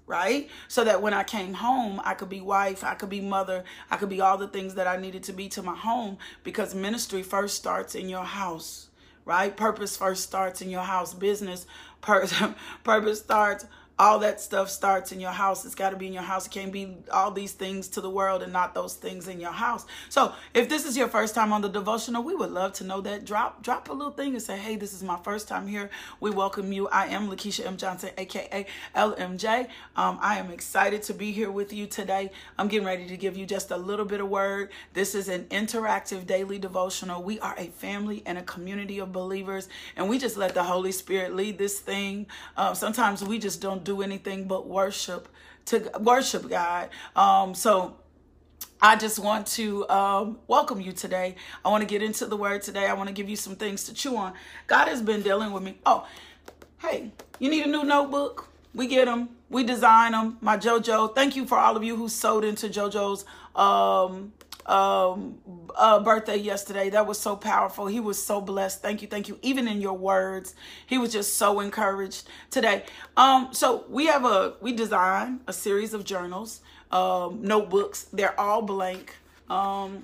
right? 0.08 0.50
So 0.68 0.84
that 0.84 1.02
when 1.02 1.14
I 1.14 1.24
came 1.24 1.54
home, 1.54 2.02
I 2.04 2.14
could 2.14 2.30
be 2.30 2.42
wife, 2.42 2.84
I 2.84 2.94
could 2.94 3.10
be 3.10 3.22
mother, 3.22 3.64
I 3.90 3.98
could 3.98 4.10
be 4.10 4.22
all 4.22 4.38
the 4.38 4.48
things 4.48 4.76
that 4.76 4.88
I 4.88 4.98
needed 4.98 5.24
to 5.24 5.34
be 5.34 5.50
to 5.50 5.64
my 5.64 5.76
home 5.76 6.18
because 6.44 6.76
ministry 6.76 7.24
first 7.24 7.56
starts 7.56 7.96
in 7.96 8.10
your 8.10 8.24
house, 8.24 8.90
right? 9.26 9.56
Purpose 9.56 9.98
first 9.98 10.24
starts 10.24 10.62
in 10.62 10.70
your 10.70 10.84
house. 10.84 11.14
Business 11.14 11.66
pur- 12.02 12.28
purpose 12.84 13.20
starts 13.20 13.66
all 13.98 14.20
that 14.20 14.42
stuff 14.42 14.70
starts 14.70 15.12
in 15.12 15.20
your 15.20 15.32
house. 15.32 15.64
It's 15.66 15.76
got 15.76 15.92
to 15.92 15.96
be 15.96 16.08
in 16.08 16.14
your 16.14 16.24
house. 16.24 16.48
It 16.48 16.52
can't 16.52 16.72
be 16.72 16.98
all 17.12 17.32
these 17.32 17.54
things 17.54 17.88
to 17.90 18.02
the 18.02 18.10
world 18.10 18.44
and 18.44 18.52
not 18.52 18.74
those 18.74 18.96
things 18.96 19.28
in 19.28 19.40
your 19.40 19.54
house. 19.54 19.86
So, 20.10 20.34
if 20.54 20.68
this 20.68 20.86
is 20.86 20.98
your 20.98 21.08
first 21.08 21.34
time 21.34 21.54
on 21.54 21.62
the 21.62 21.70
devotional, 21.70 22.22
we 22.22 22.36
would 22.36 22.52
love 22.52 22.74
to 22.74 22.84
know 22.84 23.00
that. 23.02 23.26
Drop 23.26 23.64
drop 23.64 23.90
a 23.90 23.94
little 23.94 24.12
thing 24.12 24.34
and 24.34 24.42
say, 24.42 24.58
"Hey, 24.58 24.76
this 24.76 24.94
is 24.94 25.02
my 25.02 25.18
first 25.24 25.48
time 25.48 25.68
here." 25.68 25.90
We 26.20 26.32
welcome 26.32 26.74
you. 26.74 26.90
I 26.90 27.08
am 27.08 27.30
Lakeisha 27.30 27.66
M 27.66 27.78
Johnson, 27.78 28.10
aka 28.18 28.66
LMJ. 28.96 29.68
Um, 29.96 30.20
I 30.22 30.40
am 30.40 30.52
excited 30.52 31.04
to 31.04 31.14
be 31.14 31.32
here 31.32 31.50
with 31.52 31.72
you 31.72 31.88
today. 31.88 32.32
I'm 32.58 32.68
getting 32.68 32.86
ready 32.86 33.08
to 33.08 33.16
give 33.18 33.38
you 33.38 33.46
just 33.46 33.72
a 33.72 33.78
little 33.78 34.06
bit 34.06 34.20
of 34.20 34.28
word. 34.28 34.72
This 34.94 35.16
is 35.16 35.30
an 35.30 35.46
interactive 35.46 36.28
daily 36.28 36.60
devotional. 36.60 37.24
We 37.24 37.40
are 37.40 37.56
a 37.58 37.68
family 37.68 38.24
and 38.26 38.38
a 38.38 38.44
community 38.44 39.00
of 39.00 39.14
believers, 39.14 39.70
and 39.96 40.10
we 40.10 40.18
just 40.20 40.36
let 40.36 40.54
the 40.54 40.64
Holy 40.64 40.92
Spirit 40.92 41.34
lead 41.34 41.58
this 41.58 41.80
thing. 41.80 42.28
Um, 42.58 42.76
sometimes 42.76 43.24
we 43.24 43.40
just 43.40 43.62
don't 43.62 43.85
do 43.86 44.02
anything 44.02 44.48
but 44.48 44.68
worship 44.68 45.30
to 45.66 45.92
worship 46.00 46.50
God. 46.50 46.90
Um, 47.16 47.56
so 47.56 47.98
I 48.82 48.96
just 48.96 49.20
want 49.20 49.48
to 49.48 49.88
um, 49.90 50.40
welcome 50.48 50.80
you 50.82 50.92
today. 50.92 51.36
I 51.64 51.70
want 51.70 51.82
to 51.82 51.88
get 51.88 52.04
into 52.04 52.26
the 52.26 52.38
word 52.38 52.62
today. 52.62 52.88
I 52.88 52.94
want 52.94 53.08
to 53.08 53.14
give 53.14 53.30
you 53.30 53.36
some 53.36 53.56
things 53.56 53.86
to 53.86 53.94
chew 53.94 54.16
on. 54.18 54.34
God 54.68 54.88
has 54.88 55.02
been 55.02 55.22
dealing 55.22 55.52
with 55.52 55.64
me. 55.64 55.78
Oh, 55.86 56.08
hey, 56.80 57.12
you 57.40 57.50
need 57.50 57.66
a 57.66 57.70
new 57.70 57.84
notebook? 57.84 58.50
We 58.74 58.88
get 58.88 59.06
them. 59.06 59.30
We 59.50 59.64
design 59.64 60.12
them. 60.12 60.38
My 60.42 60.58
JoJo. 60.58 61.16
Thank 61.16 61.36
you 61.36 61.46
for 61.46 61.58
all 61.58 61.78
of 61.78 61.84
you 61.84 61.96
who 61.96 62.10
sewed 62.10 62.44
into 62.44 62.68
JoJo's 62.68 63.26
um, 63.56 64.34
um 64.66 65.36
uh, 65.76 66.00
birthday 66.00 66.38
yesterday. 66.38 66.90
That 66.90 67.06
was 67.06 67.20
so 67.20 67.36
powerful. 67.36 67.88
He 67.88 68.00
was 68.00 68.24
so 68.24 68.42
blessed. 68.42 68.82
Thank 68.82 69.02
you, 69.02 69.08
thank 69.08 69.28
you. 69.28 69.38
Even 69.42 69.68
in 69.68 69.82
your 69.82 69.94
words, 69.94 70.56
he 70.86 70.98
was 70.98 71.12
just 71.12 71.36
so 71.36 71.60
encouraged 71.60 72.28
today. 72.50 72.84
Um, 73.18 73.50
so 73.52 73.86
we 73.90 74.08
have 74.08 74.26
a 74.26 74.56
we 74.62 74.74
design 74.74 75.42
a 75.48 75.54
series 75.54 75.94
of 75.94 76.04
journals, 76.04 76.62
um, 76.92 77.42
notebooks. 77.42 78.06
They're 78.14 78.40
all 78.40 78.62
blank. 78.62 79.16
Um, 79.50 80.04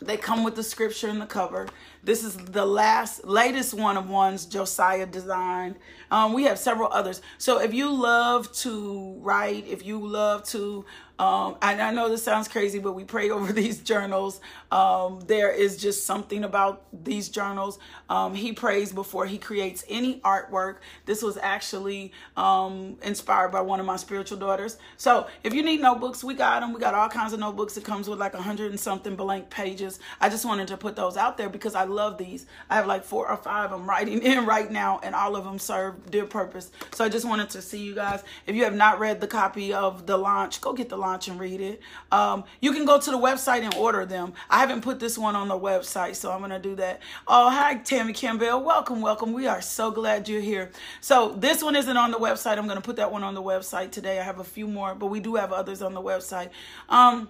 they 0.00 0.16
come 0.16 0.44
with 0.44 0.56
the 0.56 0.62
scripture 0.62 1.08
in 1.08 1.18
the 1.18 1.26
cover. 1.26 1.68
This 2.04 2.22
is 2.22 2.36
the 2.36 2.64
last, 2.64 3.24
latest 3.24 3.74
one 3.74 3.96
of 3.96 4.08
ones 4.08 4.46
Josiah 4.46 5.06
designed. 5.06 5.76
Um, 6.10 6.32
we 6.32 6.44
have 6.44 6.58
several 6.58 6.92
others. 6.92 7.20
So 7.38 7.60
if 7.60 7.74
you 7.74 7.92
love 7.92 8.52
to 8.58 9.16
write, 9.20 9.66
if 9.66 9.84
you 9.84 10.06
love 10.06 10.44
to 10.44 10.84
um, 11.18 11.56
and 11.62 11.80
I 11.80 11.92
know 11.92 12.08
this 12.08 12.22
sounds 12.22 12.46
crazy, 12.46 12.78
but 12.78 12.92
we 12.92 13.04
pray 13.04 13.30
over 13.36 13.52
these 13.52 13.78
journals. 13.78 14.40
Um, 14.70 15.20
there 15.26 15.50
is 15.50 15.76
just 15.76 16.04
something 16.04 16.44
about 16.44 16.84
these 16.92 17.28
journals. 17.28 17.78
Um, 18.08 18.34
he 18.34 18.52
prays 18.52 18.92
before 18.92 19.26
he 19.26 19.38
creates 19.38 19.84
any 19.88 20.20
artwork. 20.20 20.76
This 21.06 21.22
was 21.22 21.36
actually 21.38 22.12
um, 22.36 22.98
inspired 23.02 23.50
by 23.50 23.60
one 23.60 23.80
of 23.80 23.86
my 23.86 23.96
spiritual 23.96 24.38
daughters. 24.38 24.76
So 24.96 25.26
if 25.42 25.54
you 25.54 25.62
need 25.62 25.80
notebooks, 25.80 26.22
we 26.22 26.34
got 26.34 26.60
them. 26.60 26.72
We 26.72 26.80
got 26.80 26.94
all 26.94 27.08
kinds 27.08 27.32
of 27.32 27.40
notebooks. 27.40 27.76
It 27.76 27.84
comes 27.84 28.08
with 28.08 28.18
like 28.18 28.34
a 28.34 28.42
hundred 28.42 28.70
and 28.70 28.80
something 28.80 29.16
blank 29.16 29.50
pages. 29.50 30.00
I 30.20 30.28
just 30.28 30.44
wanted 30.44 30.68
to 30.68 30.76
put 30.76 30.96
those 30.96 31.16
out 31.16 31.38
there 31.38 31.48
because 31.48 31.74
I 31.74 31.84
love 31.84 32.18
these. 32.18 32.46
I 32.68 32.76
have 32.76 32.86
like 32.86 33.04
four 33.04 33.28
or 33.28 33.36
five 33.36 33.72
I'm 33.72 33.88
writing 33.88 34.22
in 34.22 34.44
right 34.44 34.70
now, 34.70 35.00
and 35.02 35.14
all 35.14 35.36
of 35.36 35.44
them 35.44 35.58
serve 35.58 35.95
their 36.10 36.24
purpose. 36.24 36.70
So 36.92 37.04
I 37.04 37.08
just 37.08 37.26
wanted 37.26 37.50
to 37.50 37.62
see 37.62 37.82
you 37.82 37.94
guys. 37.94 38.22
If 38.46 38.56
you 38.56 38.64
have 38.64 38.74
not 38.74 38.98
read 38.98 39.20
the 39.20 39.26
copy 39.26 39.72
of 39.72 40.06
the 40.06 40.16
launch, 40.16 40.60
go 40.60 40.72
get 40.72 40.88
the 40.88 40.96
launch 40.96 41.28
and 41.28 41.38
read 41.38 41.60
it. 41.60 41.80
Um, 42.10 42.44
you 42.60 42.72
can 42.72 42.84
go 42.84 42.98
to 42.98 43.10
the 43.10 43.18
website 43.18 43.62
and 43.62 43.74
order 43.74 44.06
them. 44.06 44.32
I 44.48 44.60
haven't 44.60 44.82
put 44.82 45.00
this 45.00 45.18
one 45.18 45.36
on 45.36 45.48
the 45.48 45.58
website, 45.58 46.16
so 46.16 46.30
I'm 46.32 46.40
to 46.50 46.58
do 46.58 46.76
that. 46.76 47.00
Oh, 47.26 47.50
hi, 47.50 47.76
Tammy 47.76 48.12
Campbell. 48.12 48.62
Welcome, 48.62 49.00
welcome. 49.00 49.32
We 49.32 49.46
are 49.46 49.60
so 49.60 49.90
glad 49.90 50.28
you're 50.28 50.40
here. 50.40 50.70
So 51.00 51.34
this 51.36 51.62
one 51.62 51.76
isn't 51.76 51.96
on 51.96 52.10
the 52.10 52.18
website. 52.18 52.58
I'm 52.58 52.66
to 52.68 52.80
put 52.80 52.96
that 52.96 53.10
one 53.10 53.24
on 53.24 53.34
the 53.34 53.42
website 53.42 53.90
today. 53.90 54.20
I 54.20 54.22
have 54.22 54.38
a 54.38 54.44
few 54.44 54.66
more, 54.66 54.94
but 54.94 55.06
we 55.06 55.20
do 55.20 55.34
have 55.36 55.52
others 55.52 55.82
on 55.82 55.94
the 55.94 56.02
website. 56.02 56.50
Um, 56.88 57.28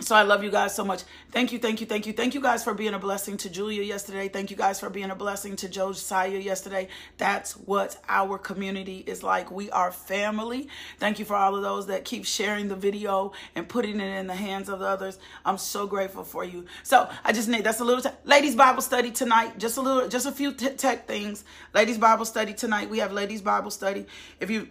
so 0.00 0.14
I 0.14 0.22
love 0.22 0.44
you 0.44 0.50
guys 0.50 0.74
so 0.74 0.84
much. 0.84 1.02
Thank 1.32 1.52
you, 1.52 1.58
thank 1.58 1.80
you, 1.80 1.86
thank 1.86 2.06
you. 2.06 2.12
Thank 2.12 2.34
you 2.34 2.40
guys 2.40 2.62
for 2.62 2.72
being 2.72 2.94
a 2.94 2.98
blessing 3.00 3.36
to 3.38 3.50
Julia 3.50 3.82
yesterday. 3.82 4.28
Thank 4.28 4.50
you 4.50 4.56
guys 4.56 4.78
for 4.78 4.88
being 4.90 5.10
a 5.10 5.16
blessing 5.16 5.56
to 5.56 5.68
Josiah 5.68 6.38
yesterday. 6.38 6.88
That's 7.16 7.54
what 7.54 7.96
our 8.08 8.38
community 8.38 9.02
is 9.06 9.24
like. 9.24 9.50
We 9.50 9.70
are 9.70 9.90
family. 9.90 10.68
Thank 10.98 11.18
you 11.18 11.24
for 11.24 11.34
all 11.34 11.56
of 11.56 11.62
those 11.62 11.88
that 11.88 12.04
keep 12.04 12.24
sharing 12.24 12.68
the 12.68 12.76
video 12.76 13.32
and 13.56 13.68
putting 13.68 14.00
it 14.00 14.18
in 14.18 14.28
the 14.28 14.36
hands 14.36 14.68
of 14.68 14.78
the 14.78 14.86
others. 14.86 15.18
I'm 15.44 15.58
so 15.58 15.86
grateful 15.86 16.22
for 16.22 16.44
you. 16.44 16.66
So 16.84 17.10
I 17.24 17.32
just 17.32 17.48
need, 17.48 17.64
that's 17.64 17.80
a 17.80 17.84
little, 17.84 18.12
ladies 18.24 18.54
Bible 18.54 18.82
study 18.82 19.10
tonight. 19.10 19.58
Just 19.58 19.78
a 19.78 19.80
little, 19.80 20.08
just 20.08 20.26
a 20.26 20.32
few 20.32 20.52
tech 20.52 21.08
things. 21.08 21.44
Ladies 21.74 21.98
Bible 21.98 22.24
study 22.24 22.54
tonight. 22.54 22.88
We 22.88 22.98
have 22.98 23.12
ladies 23.12 23.42
Bible 23.42 23.72
study. 23.72 24.06
If 24.38 24.48
you've 24.48 24.68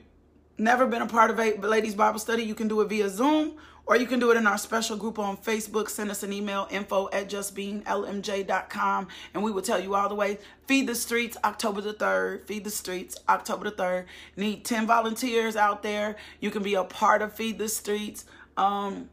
never 0.58 0.88
been 0.88 1.02
a 1.02 1.08
part 1.08 1.32
of 1.32 1.40
a 1.40 1.58
ladies 1.58 1.96
Bible 1.96 2.20
study, 2.20 2.44
you 2.44 2.56
can 2.56 2.70
do 2.70 2.80
it 2.80 2.88
via 2.88 3.10
Zoom 3.10 3.58
or 3.88 3.96
you 3.96 4.06
can 4.06 4.20
do 4.20 4.32
it 4.32 4.38
in 4.38 4.46
our 4.46 4.58
special 4.58 4.98
group 4.98 5.18
on 5.18 5.38
Facebook. 5.38 5.90
Send 5.90 6.12
us 6.12 6.22
an 6.22 6.34
email, 6.34 6.68
info 6.70 7.10
at 7.14 7.30
justbeinglmj.com, 7.30 9.08
and 9.34 9.44
we 9.44 9.52
will 9.52 9.62
tell 9.62 9.80
you 9.80 9.96
all 9.96 10.10
the 10.10 10.16
way. 10.16 10.38
Feed 10.68 10.88
the 10.88 10.96
Streets, 10.96 11.38
October 11.44 11.82
the 11.82 11.94
3rd. 11.94 12.46
Feed 12.46 12.66
the 12.66 12.70
Streets, 12.70 13.18
October 13.30 13.70
the 13.70 13.76
3rd. 13.76 14.06
Need 14.36 14.66
10 14.66 14.86
volunteers 14.86 15.56
out 15.56 15.82
there. 15.82 16.18
You 16.42 16.52
can 16.52 16.64
be 16.64 16.76
a 16.76 16.84
part 16.84 17.22
of 17.22 17.34
Feed 17.34 17.58
the 17.58 17.70
Streets. 17.70 18.26
Um, 18.58 19.10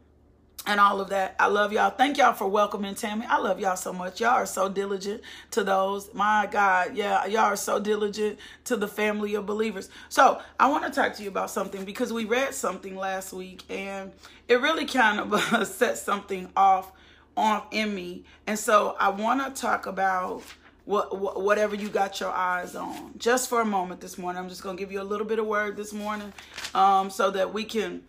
and 0.67 0.79
all 0.79 0.99
of 0.99 1.09
that. 1.09 1.35
I 1.39 1.47
love 1.47 1.71
y'all. 1.71 1.89
Thank 1.89 2.17
y'all 2.17 2.33
for 2.33 2.47
welcoming 2.47 2.95
Tammy. 2.95 3.25
I 3.27 3.37
love 3.37 3.59
y'all 3.59 3.75
so 3.75 3.93
much. 3.93 4.19
Y'all 4.19 4.31
are 4.31 4.45
so 4.45 4.69
diligent 4.69 5.21
to 5.51 5.63
those. 5.63 6.13
My 6.13 6.47
God, 6.49 6.95
yeah, 6.95 7.25
y'all 7.25 7.43
are 7.43 7.55
so 7.55 7.79
diligent 7.79 8.39
to 8.65 8.75
the 8.75 8.87
family 8.87 9.35
of 9.35 9.45
believers. 9.45 9.89
So 10.09 10.41
I 10.59 10.69
want 10.69 10.85
to 10.85 10.91
talk 10.91 11.15
to 11.15 11.23
you 11.23 11.29
about 11.29 11.49
something 11.49 11.85
because 11.85 12.11
we 12.11 12.25
read 12.25 12.53
something 12.53 12.95
last 12.95 13.33
week 13.33 13.63
and 13.69 14.11
it 14.47 14.61
really 14.61 14.85
kind 14.85 15.19
of 15.19 15.67
set 15.67 15.97
something 15.97 16.49
off 16.55 16.91
off 17.37 17.67
in 17.71 17.93
me. 17.93 18.23
And 18.47 18.57
so 18.57 18.95
I 18.99 19.09
want 19.09 19.55
to 19.55 19.61
talk 19.61 19.87
about 19.87 20.41
what, 20.85 21.41
whatever 21.41 21.75
you 21.75 21.89
got 21.89 22.19
your 22.19 22.31
eyes 22.31 22.75
on. 22.75 23.13
Just 23.17 23.49
for 23.49 23.61
a 23.61 23.65
moment 23.65 24.01
this 24.01 24.17
morning. 24.17 24.41
I'm 24.41 24.49
just 24.49 24.63
going 24.63 24.77
to 24.77 24.81
give 24.81 24.91
you 24.91 25.01
a 25.01 25.03
little 25.03 25.25
bit 25.25 25.39
of 25.39 25.45
word 25.45 25.75
this 25.75 25.91
morning 25.91 26.31
um, 26.73 27.09
so 27.09 27.31
that 27.31 27.53
we 27.53 27.65
can 27.65 28.03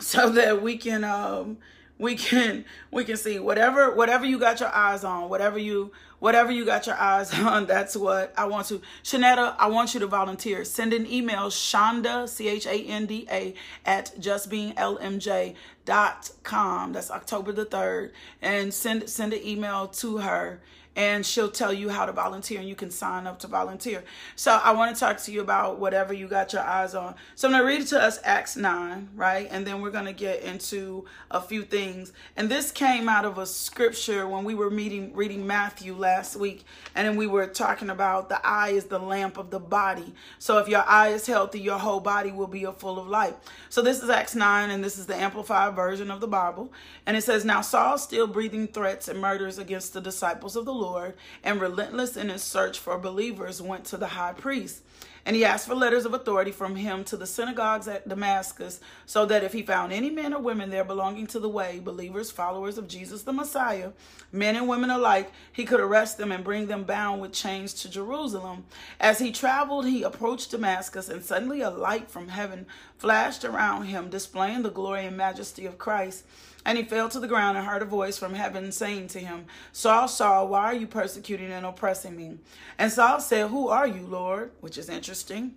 so 0.00 0.30
that 0.30 0.62
we 0.62 0.76
can 0.76 1.04
um 1.04 1.58
we 1.98 2.16
can 2.16 2.64
we 2.90 3.04
can 3.04 3.16
see 3.16 3.38
whatever 3.38 3.94
whatever 3.94 4.24
you 4.24 4.38
got 4.38 4.58
your 4.60 4.70
eyes 4.70 5.04
on 5.04 5.28
whatever 5.28 5.58
you 5.58 5.92
whatever 6.18 6.50
you 6.50 6.64
got 6.64 6.86
your 6.86 6.96
eyes 6.96 7.32
on 7.38 7.66
that's 7.66 7.94
what 7.94 8.32
i 8.38 8.46
want 8.46 8.66
to. 8.66 8.80
Shanetta 9.04 9.54
i 9.58 9.66
want 9.66 9.92
you 9.92 10.00
to 10.00 10.06
volunteer. 10.06 10.64
Send 10.64 10.94
an 10.94 11.06
email 11.06 11.50
Chanda 11.50 12.26
c-h-a-n-d-a 12.26 13.54
at 13.84 14.14
justbeinglmj.com 14.18 16.92
that's 16.92 17.10
october 17.10 17.52
the 17.52 17.66
3rd 17.66 18.12
and 18.40 18.72
send 18.72 19.06
send 19.08 19.34
an 19.34 19.46
email 19.46 19.88
to 19.88 20.16
her 20.18 20.60
and 20.96 21.24
she'll 21.24 21.50
tell 21.50 21.72
you 21.72 21.88
how 21.88 22.04
to 22.04 22.12
volunteer 22.12 22.58
and 22.58 22.68
you 22.68 22.74
can 22.74 22.90
sign 22.90 23.26
up 23.26 23.38
to 23.38 23.46
volunteer. 23.46 24.02
So 24.34 24.52
I 24.52 24.72
want 24.72 24.94
to 24.94 24.98
talk 24.98 25.18
to 25.18 25.32
you 25.32 25.40
about 25.40 25.78
whatever 25.78 26.12
you 26.12 26.26
got 26.26 26.52
your 26.52 26.62
eyes 26.62 26.94
on. 26.94 27.14
So 27.36 27.48
I'm 27.48 27.52
going 27.52 27.62
to 27.62 27.66
read 27.66 27.80
it 27.82 27.86
to 27.88 28.02
us 28.02 28.18
Acts 28.24 28.56
9, 28.56 29.10
right? 29.14 29.48
And 29.50 29.66
then 29.66 29.80
we're 29.80 29.90
going 29.90 30.06
to 30.06 30.12
get 30.12 30.42
into 30.42 31.04
a 31.30 31.40
few 31.40 31.62
things. 31.62 32.12
And 32.36 32.48
this 32.48 32.72
came 32.72 33.08
out 33.08 33.24
of 33.24 33.38
a 33.38 33.46
scripture 33.46 34.26
when 34.26 34.44
we 34.44 34.54
were 34.54 34.70
meeting 34.70 35.14
reading 35.14 35.46
Matthew 35.46 35.94
last 35.94 36.36
week 36.36 36.64
and 36.94 37.06
then 37.06 37.16
we 37.16 37.26
were 37.26 37.46
talking 37.46 37.90
about 37.90 38.28
the 38.28 38.44
eye 38.44 38.70
is 38.70 38.84
the 38.84 38.98
lamp 38.98 39.38
of 39.38 39.50
the 39.50 39.60
body. 39.60 40.12
So 40.38 40.58
if 40.58 40.68
your 40.68 40.84
eye 40.86 41.08
is 41.08 41.26
healthy, 41.26 41.60
your 41.60 41.78
whole 41.78 42.00
body 42.00 42.32
will 42.32 42.46
be 42.46 42.66
full 42.78 42.98
of 42.98 43.06
light. 43.06 43.36
So 43.68 43.80
this 43.80 44.02
is 44.02 44.10
Acts 44.10 44.34
9 44.34 44.70
and 44.70 44.82
this 44.82 44.98
is 44.98 45.06
the 45.06 45.14
amplified 45.14 45.76
version 45.76 46.10
of 46.10 46.20
the 46.20 46.28
Bible. 46.28 46.72
And 47.06 47.16
it 47.16 47.22
says, 47.22 47.44
"Now 47.44 47.60
Saul 47.60 47.98
still 47.98 48.26
breathing 48.26 48.66
threats 48.68 49.08
and 49.08 49.20
murders 49.20 49.58
against 49.58 49.92
the 49.92 50.00
disciples 50.00 50.56
of 50.56 50.64
the 50.64 50.79
Lord, 50.80 51.14
and 51.44 51.60
relentless 51.60 52.16
in 52.16 52.28
his 52.28 52.42
search 52.42 52.78
for 52.78 52.98
believers, 52.98 53.60
went 53.60 53.84
to 53.86 53.96
the 53.96 54.08
high 54.08 54.32
priest. 54.32 54.82
And 55.26 55.36
he 55.36 55.44
asked 55.44 55.66
for 55.66 55.74
letters 55.74 56.04
of 56.04 56.14
authority 56.14 56.50
from 56.50 56.76
him 56.76 57.04
to 57.04 57.16
the 57.16 57.26
synagogues 57.26 57.86
at 57.88 58.08
Damascus, 58.08 58.80
so 59.06 59.26
that 59.26 59.44
if 59.44 59.52
he 59.52 59.62
found 59.62 59.92
any 59.92 60.10
men 60.10 60.32
or 60.32 60.40
women 60.40 60.70
there 60.70 60.84
belonging 60.84 61.26
to 61.28 61.38
the 61.38 61.48
way, 61.48 61.78
believers, 61.78 62.30
followers 62.30 62.78
of 62.78 62.88
Jesus 62.88 63.22
the 63.22 63.32
Messiah, 63.32 63.92
men 64.32 64.56
and 64.56 64.68
women 64.68 64.90
alike, 64.90 65.30
he 65.52 65.64
could 65.64 65.80
arrest 65.80 66.18
them 66.18 66.32
and 66.32 66.44
bring 66.44 66.66
them 66.66 66.84
bound 66.84 67.20
with 67.20 67.32
chains 67.32 67.74
to 67.74 67.90
Jerusalem. 67.90 68.64
As 68.98 69.18
he 69.18 69.32
traveled, 69.32 69.86
he 69.86 70.02
approached 70.02 70.50
Damascus, 70.50 71.08
and 71.08 71.24
suddenly 71.24 71.60
a 71.60 71.70
light 71.70 72.10
from 72.10 72.28
heaven 72.28 72.66
flashed 72.98 73.44
around 73.44 73.84
him, 73.84 74.10
displaying 74.10 74.62
the 74.62 74.70
glory 74.70 75.06
and 75.06 75.16
majesty 75.16 75.66
of 75.66 75.78
Christ. 75.78 76.24
And 76.64 76.76
he 76.76 76.84
fell 76.84 77.08
to 77.08 77.20
the 77.20 77.28
ground 77.28 77.56
and 77.56 77.66
heard 77.66 77.80
a 77.80 77.86
voice 77.86 78.18
from 78.18 78.34
heaven 78.34 78.70
saying 78.70 79.08
to 79.08 79.18
him, 79.18 79.46
Saul, 79.72 80.08
Saul, 80.08 80.48
why 80.48 80.64
are 80.64 80.74
you 80.74 80.86
persecuting 80.86 81.50
and 81.50 81.64
oppressing 81.64 82.14
me? 82.14 82.36
And 82.78 82.92
Saul 82.92 83.20
said, 83.20 83.48
Who 83.48 83.68
are 83.68 83.86
you, 83.86 84.06
Lord? 84.06 84.50
Which 84.60 84.76
is 84.76 84.90
interesting 85.10 85.56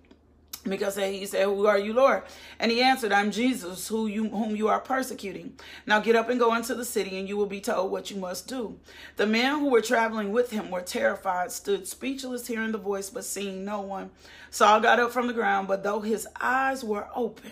because 0.63 0.95
he 0.95 1.27
said, 1.27 1.45
Who 1.45 1.67
are 1.67 1.77
you, 1.77 1.93
Lord? 1.93 2.23
And 2.57 2.71
he 2.71 2.81
answered, 2.81 3.11
I'm 3.11 3.29
Jesus, 3.29 3.87
who 3.87 4.07
you, 4.07 4.27
whom 4.27 4.55
you 4.55 4.67
are 4.67 4.79
persecuting. 4.79 5.53
Now 5.85 5.99
get 5.99 6.15
up 6.15 6.27
and 6.29 6.39
go 6.39 6.55
into 6.55 6.73
the 6.73 6.83
city, 6.83 7.19
and 7.19 7.29
you 7.29 7.37
will 7.37 7.45
be 7.45 7.61
told 7.61 7.91
what 7.91 8.09
you 8.09 8.17
must 8.17 8.47
do. 8.47 8.79
The 9.17 9.27
men 9.27 9.59
who 9.59 9.69
were 9.69 9.81
traveling 9.81 10.31
with 10.31 10.49
him 10.49 10.71
were 10.71 10.81
terrified, 10.81 11.51
stood 11.51 11.87
speechless, 11.87 12.47
hearing 12.47 12.71
the 12.71 12.79
voice, 12.79 13.11
but 13.11 13.25
seeing 13.25 13.63
no 13.63 13.81
one. 13.81 14.09
Saul 14.49 14.79
got 14.79 14.99
up 14.99 15.11
from 15.11 15.27
the 15.27 15.33
ground, 15.33 15.67
but 15.67 15.83
though 15.83 15.99
his 15.99 16.27
eyes 16.41 16.83
were 16.83 17.07
open, 17.15 17.51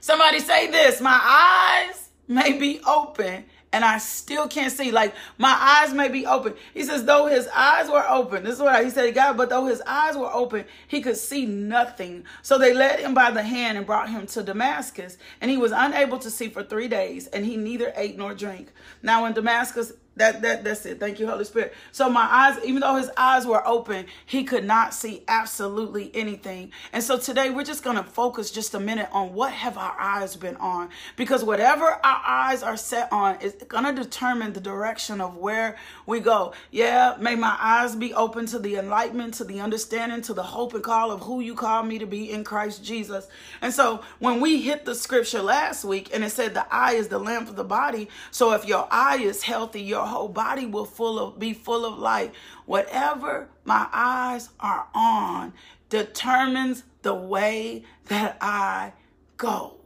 Somebody 0.00 0.40
say 0.40 0.70
this 0.70 1.00
My 1.00 1.18
eyes 1.22 2.10
may 2.28 2.58
be 2.58 2.80
open 2.86 3.46
and 3.76 3.84
I 3.84 3.98
still 3.98 4.48
can't 4.48 4.72
see. 4.72 4.90
Like 4.90 5.14
my 5.36 5.52
eyes 5.52 5.92
may 5.92 6.08
be 6.08 6.24
open. 6.24 6.54
He 6.72 6.82
says, 6.82 7.04
though 7.04 7.26
his 7.26 7.46
eyes 7.48 7.90
were 7.90 8.04
open, 8.08 8.42
this 8.42 8.54
is 8.54 8.60
what 8.60 8.82
he 8.82 8.88
said, 8.90 9.14
God, 9.14 9.36
but 9.36 9.50
though 9.50 9.66
his 9.66 9.82
eyes 9.86 10.16
were 10.16 10.32
open, 10.32 10.64
he 10.88 11.02
could 11.02 11.18
see 11.18 11.44
nothing. 11.44 12.24
So 12.40 12.56
they 12.56 12.72
led 12.72 13.00
him 13.00 13.12
by 13.12 13.30
the 13.30 13.42
hand 13.42 13.76
and 13.76 13.86
brought 13.86 14.08
him 14.08 14.26
to 14.28 14.42
Damascus. 14.42 15.18
And 15.42 15.50
he 15.50 15.58
was 15.58 15.72
unable 15.72 16.18
to 16.20 16.30
see 16.30 16.48
for 16.48 16.62
three 16.62 16.88
days, 16.88 17.26
and 17.26 17.44
he 17.44 17.58
neither 17.58 17.92
ate 17.96 18.16
nor 18.16 18.34
drank. 18.34 18.72
Now 19.02 19.26
in 19.26 19.34
Damascus, 19.34 19.92
that, 20.16 20.42
that 20.42 20.64
that's 20.64 20.86
it. 20.86 20.98
Thank 20.98 21.20
you, 21.20 21.26
Holy 21.26 21.44
Spirit. 21.44 21.74
So 21.92 22.08
my 22.08 22.26
eyes, 22.30 22.58
even 22.64 22.80
though 22.80 22.96
his 22.96 23.10
eyes 23.16 23.46
were 23.46 23.66
open, 23.66 24.06
he 24.24 24.44
could 24.44 24.64
not 24.64 24.94
see 24.94 25.22
absolutely 25.28 26.10
anything. 26.14 26.72
And 26.92 27.02
so 27.02 27.18
today 27.18 27.50
we're 27.50 27.64
just 27.64 27.84
to 27.96 28.02
focus 28.02 28.50
just 28.50 28.74
a 28.74 28.80
minute 28.80 29.08
on 29.12 29.32
what 29.32 29.52
have 29.52 29.78
our 29.78 29.94
eyes 29.98 30.34
been 30.36 30.56
on? 30.56 30.88
Because 31.16 31.44
whatever 31.44 31.84
our 31.84 32.22
eyes 32.26 32.62
are 32.62 32.76
set 32.76 33.12
on 33.12 33.40
is 33.40 33.54
to 33.54 33.92
determine 33.92 34.52
the 34.52 34.60
direction 34.60 35.20
of 35.20 35.36
where 35.36 35.76
we 36.06 36.20
go. 36.20 36.52
Yeah, 36.70 37.16
may 37.20 37.36
my 37.36 37.56
eyes 37.60 37.94
be 37.94 38.12
open 38.14 38.46
to 38.46 38.58
the 38.58 38.76
enlightenment, 38.76 39.34
to 39.34 39.44
the 39.44 39.60
understanding, 39.60 40.22
to 40.22 40.34
the 40.34 40.42
hope 40.42 40.74
and 40.74 40.82
call 40.82 41.10
of 41.10 41.22
who 41.22 41.40
you 41.40 41.54
call 41.54 41.82
me 41.82 41.98
to 41.98 42.06
be 42.06 42.30
in 42.30 42.42
Christ 42.42 42.84
Jesus. 42.84 43.28
And 43.60 43.72
so 43.72 44.02
when 44.18 44.40
we 44.40 44.62
hit 44.62 44.84
the 44.84 44.94
scripture 44.94 45.42
last 45.42 45.84
week 45.84 46.10
and 46.12 46.24
it 46.24 46.30
said 46.30 46.54
the 46.54 46.66
eye 46.74 46.94
is 46.94 47.08
the 47.08 47.18
lamp 47.18 47.48
of 47.48 47.56
the 47.56 47.64
body. 47.64 48.08
So 48.30 48.52
if 48.52 48.64
your 48.64 48.88
eye 48.90 49.18
is 49.18 49.42
healthy, 49.42 49.82
your 49.82 50.05
whole 50.06 50.28
body 50.28 50.66
will 50.66 50.84
full 50.84 51.18
of 51.18 51.38
be 51.38 51.52
full 51.52 51.84
of 51.84 51.98
light. 51.98 52.34
Whatever 52.64 53.48
my 53.64 53.86
eyes 53.92 54.48
are 54.60 54.86
on 54.94 55.52
determines 55.88 56.82
the 57.02 57.14
way 57.14 57.84
that 58.06 58.36
I 58.40 58.92
go. 59.36 59.76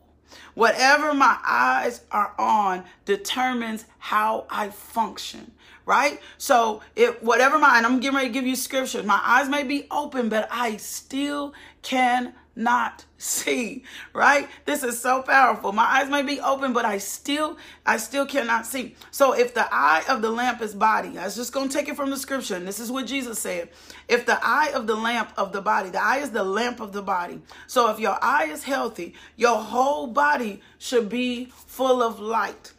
Whatever 0.54 1.14
my 1.14 1.38
eyes 1.46 2.02
are 2.10 2.34
on 2.38 2.84
determines 3.04 3.84
how 3.98 4.46
I 4.50 4.70
function, 4.70 5.52
right? 5.86 6.20
So 6.38 6.82
if 6.96 7.22
whatever 7.22 7.58
my 7.58 7.76
and 7.76 7.86
I'm 7.86 8.00
getting 8.00 8.16
ready 8.16 8.28
to 8.28 8.32
give 8.32 8.46
you 8.46 8.56
scriptures, 8.56 9.04
my 9.04 9.20
eyes 9.22 9.48
may 9.48 9.64
be 9.64 9.86
open, 9.90 10.28
but 10.28 10.48
I 10.50 10.76
still 10.76 11.52
can 11.82 12.34
not 12.56 13.04
see 13.16 13.82
right? 14.12 14.48
This 14.64 14.82
is 14.82 15.00
so 15.00 15.22
powerful. 15.22 15.72
My 15.72 15.84
eyes 15.84 16.10
may 16.10 16.22
be 16.22 16.40
open 16.40 16.72
but 16.72 16.84
i 16.84 16.98
still 16.98 17.56
i 17.86 17.96
still 17.96 18.26
cannot 18.26 18.66
see. 18.66 18.94
So 19.10 19.32
if 19.32 19.54
the 19.54 19.68
eye 19.72 20.04
of 20.08 20.22
the 20.22 20.30
lamp 20.30 20.60
is 20.60 20.74
body 20.74 21.18
i 21.18 21.24
was 21.24 21.36
just 21.36 21.52
going 21.52 21.68
to 21.68 21.76
take 21.76 21.88
it 21.88 21.96
from 21.96 22.10
the 22.10 22.16
scripture 22.16 22.56
and 22.56 22.66
this 22.66 22.80
is 22.80 22.90
what 22.90 23.06
jesus 23.06 23.38
said. 23.38 23.68
If 24.08 24.26
the 24.26 24.38
eye 24.42 24.72
of 24.74 24.86
the 24.86 24.96
lamp 24.96 25.32
of 25.36 25.52
the 25.52 25.60
body 25.60 25.90
the 25.90 26.02
eye 26.02 26.18
is 26.18 26.30
the 26.30 26.44
lamp 26.44 26.80
of 26.80 26.92
the 26.92 27.02
body. 27.02 27.40
So 27.66 27.90
if 27.90 27.98
your 27.98 28.18
eye 28.22 28.46
is 28.46 28.64
healthy 28.64 29.14
your 29.36 29.56
whole 29.56 30.06
body 30.06 30.60
should 30.78 31.08
be 31.08 31.46
full 31.46 32.02
of 32.02 32.20
light 32.20 32.72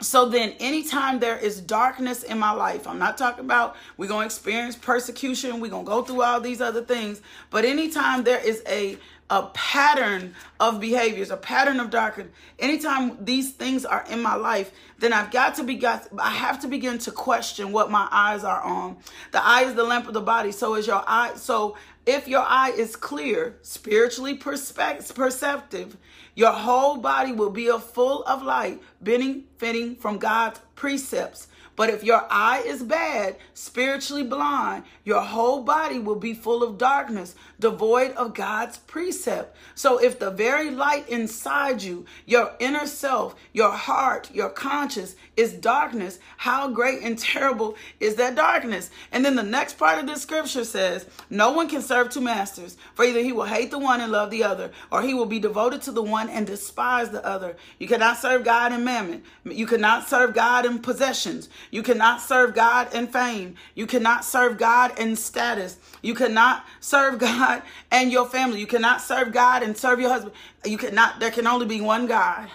so 0.00 0.28
then, 0.28 0.54
anytime 0.60 1.20
there 1.20 1.38
is 1.38 1.60
darkness 1.60 2.22
in 2.22 2.38
my 2.38 2.52
life, 2.52 2.86
I'm 2.86 2.98
not 2.98 3.16
talking 3.16 3.44
about 3.44 3.76
we're 3.96 4.08
going 4.08 4.28
to 4.28 4.34
experience 4.34 4.76
persecution, 4.76 5.58
we're 5.58 5.70
going 5.70 5.86
to 5.86 5.90
go 5.90 6.02
through 6.02 6.22
all 6.22 6.40
these 6.40 6.60
other 6.60 6.82
things, 6.84 7.22
but 7.50 7.64
anytime 7.64 8.22
there 8.24 8.40
is 8.44 8.62
a 8.68 8.98
a 9.28 9.42
pattern 9.54 10.34
of 10.60 10.80
behaviors, 10.80 11.30
a 11.30 11.36
pattern 11.36 11.80
of 11.80 11.90
darkness. 11.90 12.28
Anytime 12.58 13.24
these 13.24 13.52
things 13.52 13.84
are 13.84 14.04
in 14.08 14.22
my 14.22 14.36
life, 14.36 14.70
then 14.98 15.12
I've 15.12 15.30
got 15.30 15.56
to 15.56 15.64
be 15.64 15.74
got 15.74 16.06
I 16.18 16.30
have 16.30 16.60
to 16.60 16.68
begin 16.68 16.98
to 16.98 17.10
question 17.10 17.72
what 17.72 17.90
my 17.90 18.06
eyes 18.10 18.44
are 18.44 18.60
on. 18.60 18.98
The 19.32 19.44
eye 19.44 19.62
is 19.62 19.74
the 19.74 19.82
lamp 19.82 20.06
of 20.06 20.14
the 20.14 20.20
body. 20.20 20.52
So 20.52 20.74
is 20.76 20.86
your 20.86 21.02
eye. 21.06 21.32
So 21.34 21.76
if 22.06 22.28
your 22.28 22.44
eye 22.46 22.70
is 22.70 22.94
clear, 22.94 23.56
spiritually 23.62 24.34
perceptive, 24.34 25.96
your 26.36 26.52
whole 26.52 26.98
body 26.98 27.32
will 27.32 27.50
be 27.50 27.68
full 27.78 28.22
of 28.24 28.42
light, 28.42 28.80
benefiting 29.00 29.96
from 29.96 30.18
God's 30.18 30.60
precepts. 30.74 31.48
But 31.76 31.90
if 31.90 32.04
your 32.04 32.26
eye 32.30 32.62
is 32.64 32.82
bad, 32.82 33.36
spiritually 33.54 34.22
blind, 34.22 34.84
your 35.04 35.22
whole 35.22 35.62
body 35.62 35.98
will 35.98 36.16
be 36.16 36.34
full 36.34 36.62
of 36.62 36.78
darkness, 36.78 37.34
devoid 37.58 38.12
of 38.12 38.34
God's 38.34 38.78
precept. 38.78 39.56
So 39.74 39.98
if 39.98 40.18
the 40.18 40.30
very 40.30 40.70
light 40.70 41.08
inside 41.08 41.82
you, 41.82 42.04
your 42.24 42.52
inner 42.58 42.86
self, 42.86 43.34
your 43.52 43.70
heart, 43.70 44.30
your 44.32 44.50
conscience 44.50 45.16
is 45.36 45.52
darkness, 45.52 46.18
how 46.36 46.68
great 46.68 47.02
and 47.02 47.18
terrible 47.18 47.76
is 48.00 48.16
that 48.16 48.34
darkness? 48.34 48.90
And 49.12 49.24
then 49.24 49.36
the 49.36 49.42
next 49.42 49.78
part 49.78 49.98
of 49.98 50.06
the 50.06 50.16
scripture 50.16 50.64
says, 50.64 51.06
No 51.30 51.52
one 51.52 51.68
can 51.68 51.82
serve 51.82 52.10
two 52.10 52.20
masters, 52.20 52.76
for 52.94 53.04
either 53.04 53.20
he 53.20 53.32
will 53.32 53.44
hate 53.44 53.70
the 53.70 53.78
one 53.78 54.00
and 54.00 54.12
love 54.12 54.30
the 54.30 54.44
other, 54.44 54.70
or 54.90 55.02
he 55.02 55.14
will 55.14 55.26
be 55.26 55.38
devoted 55.38 55.82
to 55.82 55.92
the 55.92 56.02
one 56.02 56.28
and 56.28 56.46
despise 56.46 57.10
the 57.10 57.24
other. 57.24 57.56
You 57.78 57.88
cannot 57.88 58.18
serve 58.18 58.44
God 58.44 58.72
in 58.72 58.84
mammon. 58.84 59.22
You 59.44 59.66
cannot 59.66 60.08
serve 60.08 60.34
God 60.34 60.66
in 60.66 60.78
possessions. 60.80 61.48
You 61.70 61.82
cannot 61.82 62.20
serve 62.20 62.54
God 62.54 62.94
in 62.94 63.06
fame. 63.06 63.54
You 63.74 63.86
cannot 63.86 64.24
serve 64.24 64.58
God 64.58 64.98
in 64.98 65.16
status. 65.16 65.78
You 66.02 66.14
cannot 66.14 66.64
serve 66.80 67.18
God 67.26 67.45
and 67.90 68.12
your 68.12 68.26
family. 68.26 68.60
You 68.60 68.66
cannot 68.66 69.00
serve 69.00 69.32
God 69.32 69.62
and 69.62 69.76
serve 69.76 70.00
your 70.00 70.10
husband. 70.10 70.34
You 70.64 70.78
cannot, 70.78 71.20
there 71.20 71.30
can 71.30 71.46
only 71.46 71.66
be 71.66 71.80
one 71.80 72.06
God. 72.06 72.48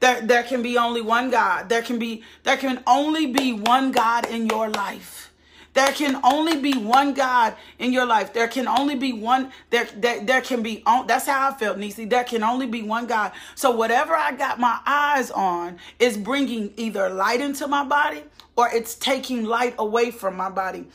There, 0.00 0.20
there 0.20 0.42
can 0.42 0.62
be 0.62 0.76
only 0.76 1.00
one 1.00 1.30
God. 1.30 1.68
There 1.68 1.82
can 1.82 1.98
be, 1.98 2.22
there 2.42 2.56
can 2.56 2.82
only 2.86 3.26
be 3.26 3.52
one 3.52 3.92
God 3.92 4.26
in 4.26 4.46
your 4.46 4.68
life. 4.68 5.24
There 5.74 5.92
can 5.92 6.20
only 6.22 6.56
be 6.56 6.78
one 6.78 7.14
God 7.14 7.54
in 7.80 7.92
your 7.92 8.06
life. 8.06 8.32
There 8.32 8.46
can 8.46 8.68
only 8.68 8.94
be 8.94 9.12
one. 9.12 9.50
There, 9.70 9.88
there, 9.96 10.24
there 10.24 10.40
can 10.40 10.62
be. 10.62 10.84
That's 11.06 11.26
how 11.26 11.50
I 11.50 11.54
felt, 11.54 11.78
Nisi. 11.78 12.04
There 12.04 12.22
can 12.22 12.44
only 12.44 12.66
be 12.66 12.82
one 12.82 13.06
God. 13.06 13.32
So 13.56 13.72
whatever 13.72 14.14
I 14.14 14.32
got 14.32 14.60
my 14.60 14.78
eyes 14.86 15.32
on 15.32 15.78
is 15.98 16.16
bringing 16.16 16.72
either 16.76 17.10
light 17.10 17.40
into 17.40 17.66
my 17.66 17.84
body 17.84 18.22
or 18.56 18.68
it's 18.72 18.94
taking 18.94 19.44
light 19.44 19.74
away 19.78 20.12
from 20.12 20.36
my 20.36 20.48
body. 20.48 20.86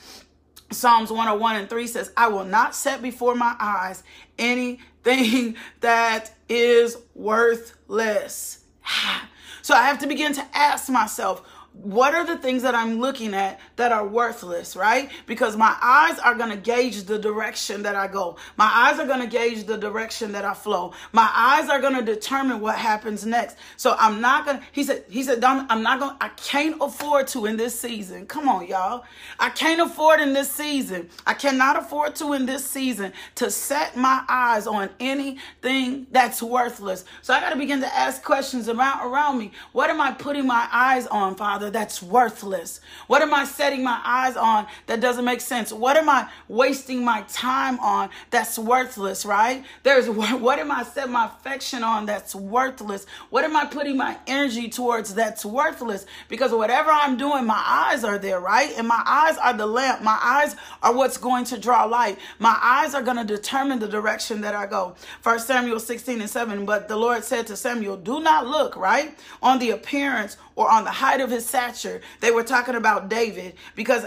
Psalms 0.71 1.09
101 1.09 1.55
and 1.55 1.69
3 1.69 1.87
says, 1.87 2.11
I 2.15 2.27
will 2.27 2.45
not 2.45 2.75
set 2.75 3.01
before 3.01 3.35
my 3.35 3.55
eyes 3.59 4.03
anything 4.37 5.55
that 5.81 6.31
is 6.47 6.97
worthless. 7.15 8.63
So 9.61 9.75
I 9.75 9.83
have 9.83 9.99
to 9.99 10.07
begin 10.07 10.33
to 10.33 10.47
ask 10.53 10.89
myself, 10.89 11.47
what 11.81 12.13
are 12.13 12.25
the 12.25 12.37
things 12.37 12.63
that 12.63 12.75
I'm 12.75 12.99
looking 12.99 13.33
at 13.33 13.59
that 13.77 13.91
are 13.91 14.05
worthless, 14.05 14.75
right? 14.75 15.09
Because 15.25 15.55
my 15.55 15.75
eyes 15.81 16.19
are 16.19 16.35
going 16.35 16.49
to 16.49 16.57
gauge 16.57 17.03
the 17.03 17.17
direction 17.17 17.83
that 17.83 17.95
I 17.95 18.07
go. 18.07 18.37
My 18.57 18.69
eyes 18.71 18.99
are 18.99 19.07
going 19.07 19.21
to 19.21 19.27
gauge 19.27 19.63
the 19.65 19.77
direction 19.77 20.33
that 20.33 20.43
I 20.43 20.53
flow. 20.53 20.93
My 21.13 21.29
eyes 21.33 21.69
are 21.69 21.79
going 21.79 21.95
to 21.95 22.03
determine 22.03 22.59
what 22.59 22.75
happens 22.75 23.25
next. 23.25 23.57
So 23.77 23.95
I'm 23.97 24.19
not 24.19 24.45
going 24.45 24.59
to, 24.59 24.63
he 24.71 24.83
said, 24.83 25.05
he 25.09 25.23
said, 25.23 25.43
I'm 25.43 25.81
not 25.81 25.99
going, 25.99 26.15
I 26.19 26.29
can't 26.29 26.75
afford 26.81 27.27
to 27.27 27.45
in 27.45 27.55
this 27.55 27.79
season. 27.79 28.25
Come 28.25 28.49
on, 28.49 28.67
y'all. 28.67 29.05
I 29.39 29.49
can't 29.49 29.79
afford 29.79 30.19
in 30.19 30.33
this 30.33 30.51
season. 30.51 31.09
I 31.25 31.33
cannot 31.33 31.77
afford 31.77 32.15
to 32.17 32.33
in 32.33 32.45
this 32.45 32.65
season 32.65 33.13
to 33.35 33.49
set 33.49 33.95
my 33.95 34.23
eyes 34.27 34.67
on 34.67 34.89
anything 34.99 36.07
that's 36.11 36.41
worthless. 36.43 37.05
So 37.21 37.33
I 37.33 37.39
got 37.39 37.51
to 37.51 37.55
begin 37.57 37.79
to 37.81 37.95
ask 37.95 38.23
questions 38.23 38.67
around, 38.67 39.07
around 39.09 39.37
me. 39.37 39.51
What 39.71 39.89
am 39.89 40.01
I 40.01 40.11
putting 40.11 40.45
my 40.45 40.67
eyes 40.71 41.07
on, 41.07 41.35
Father? 41.35 41.68
That's 41.69 42.01
worthless? 42.01 42.81
What 43.07 43.21
am 43.21 43.33
I 43.33 43.45
setting 43.45 43.83
my 43.83 44.01
eyes 44.03 44.35
on 44.35 44.67
that 44.87 45.01
doesn't 45.01 45.25
make 45.25 45.41
sense? 45.41 45.71
What 45.71 45.97
am 45.97 46.09
I 46.09 46.29
wasting 46.47 47.03
my 47.03 47.23
time 47.31 47.79
on 47.79 48.09
that's 48.29 48.57
worthless, 48.57 49.25
right? 49.25 49.63
There's 49.83 50.09
what 50.09 50.59
am 50.59 50.71
I 50.71 50.83
setting 50.83 51.13
my 51.13 51.25
affection 51.25 51.83
on 51.83 52.05
that's 52.05 52.35
worthless? 52.35 53.05
What 53.29 53.43
am 53.43 53.55
I 53.55 53.65
putting 53.65 53.97
my 53.97 54.17
energy 54.27 54.69
towards 54.69 55.13
that's 55.13 55.45
worthless? 55.45 56.05
Because 56.27 56.51
whatever 56.51 56.91
I'm 56.91 57.17
doing, 57.17 57.45
my 57.45 57.63
eyes 57.65 58.03
are 58.03 58.17
there, 58.17 58.39
right? 58.39 58.71
And 58.77 58.87
my 58.87 59.01
eyes 59.05 59.37
are 59.37 59.53
the 59.53 59.65
lamp. 59.65 60.01
My 60.01 60.19
eyes 60.21 60.55
are 60.81 60.95
what's 60.95 61.17
going 61.17 61.45
to 61.45 61.59
draw 61.59 61.85
light. 61.85 62.19
My 62.39 62.57
eyes 62.61 62.93
are 62.93 63.01
going 63.01 63.17
to 63.17 63.23
determine 63.23 63.79
the 63.79 63.87
direction 63.87 64.41
that 64.41 64.55
I 64.55 64.65
go. 64.65 64.95
First 65.21 65.47
Samuel 65.47 65.79
16 65.79 66.21
and 66.21 66.29
7. 66.29 66.65
But 66.65 66.87
the 66.87 66.97
Lord 66.97 67.23
said 67.23 67.47
to 67.47 67.55
Samuel, 67.55 67.97
Do 67.97 68.19
not 68.19 68.47
look, 68.47 68.75
right? 68.75 69.17
On 69.41 69.59
the 69.59 69.71
appearance 69.71 70.37
or 70.59 70.69
on 70.69 70.83
the 70.83 70.91
height 70.91 71.21
of 71.21 71.31
his 71.31 71.45
stature. 71.45 72.01
They 72.19 72.31
were 72.31 72.43
talking 72.43 72.75
about 72.75 73.07
David 73.07 73.55
because 73.77 74.05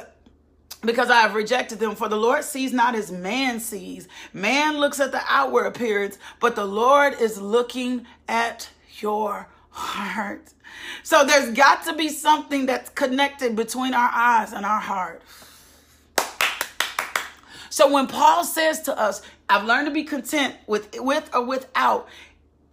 because 0.83 1.09
I 1.09 1.21
have 1.21 1.35
rejected 1.35 1.79
them. 1.79 1.95
For 1.95 2.11
the 2.11 2.17
Lord 2.17 2.45
sees 2.45 2.75
not 2.75 2.95
as 2.95 3.11
man 3.11 3.59
sees. 3.59 4.07
Man 4.35 4.77
looks 4.77 5.01
at 5.01 5.13
the 5.13 5.23
outward 5.27 5.65
appearance, 5.65 6.19
but 6.41 6.55
the 6.55 6.67
Lord 6.67 7.19
is 7.19 7.41
looking 7.41 8.05
at 8.29 8.69
your 9.01 9.49
heart. 9.71 10.53
So 11.03 11.25
there's 11.25 11.53
got 11.53 11.85
to 11.85 11.95
be 11.95 12.11
something 12.11 12.67
that's 12.67 12.91
connected 12.91 13.57
between 13.57 13.95
our 13.95 14.11
eyes 14.13 14.53
and 14.53 14.67
our 14.67 14.81
heart. 14.81 15.23
So 17.71 17.91
when 17.91 18.09
Paul 18.09 18.45
says 18.45 18.83
to 18.83 18.99
us, 18.99 19.23
I've 19.49 19.65
learned 19.65 19.87
to 19.87 19.93
be 19.93 20.05
content 20.05 20.57
with 20.67 21.01
with 21.01 21.31
or 21.33 21.47
without, 21.47 22.09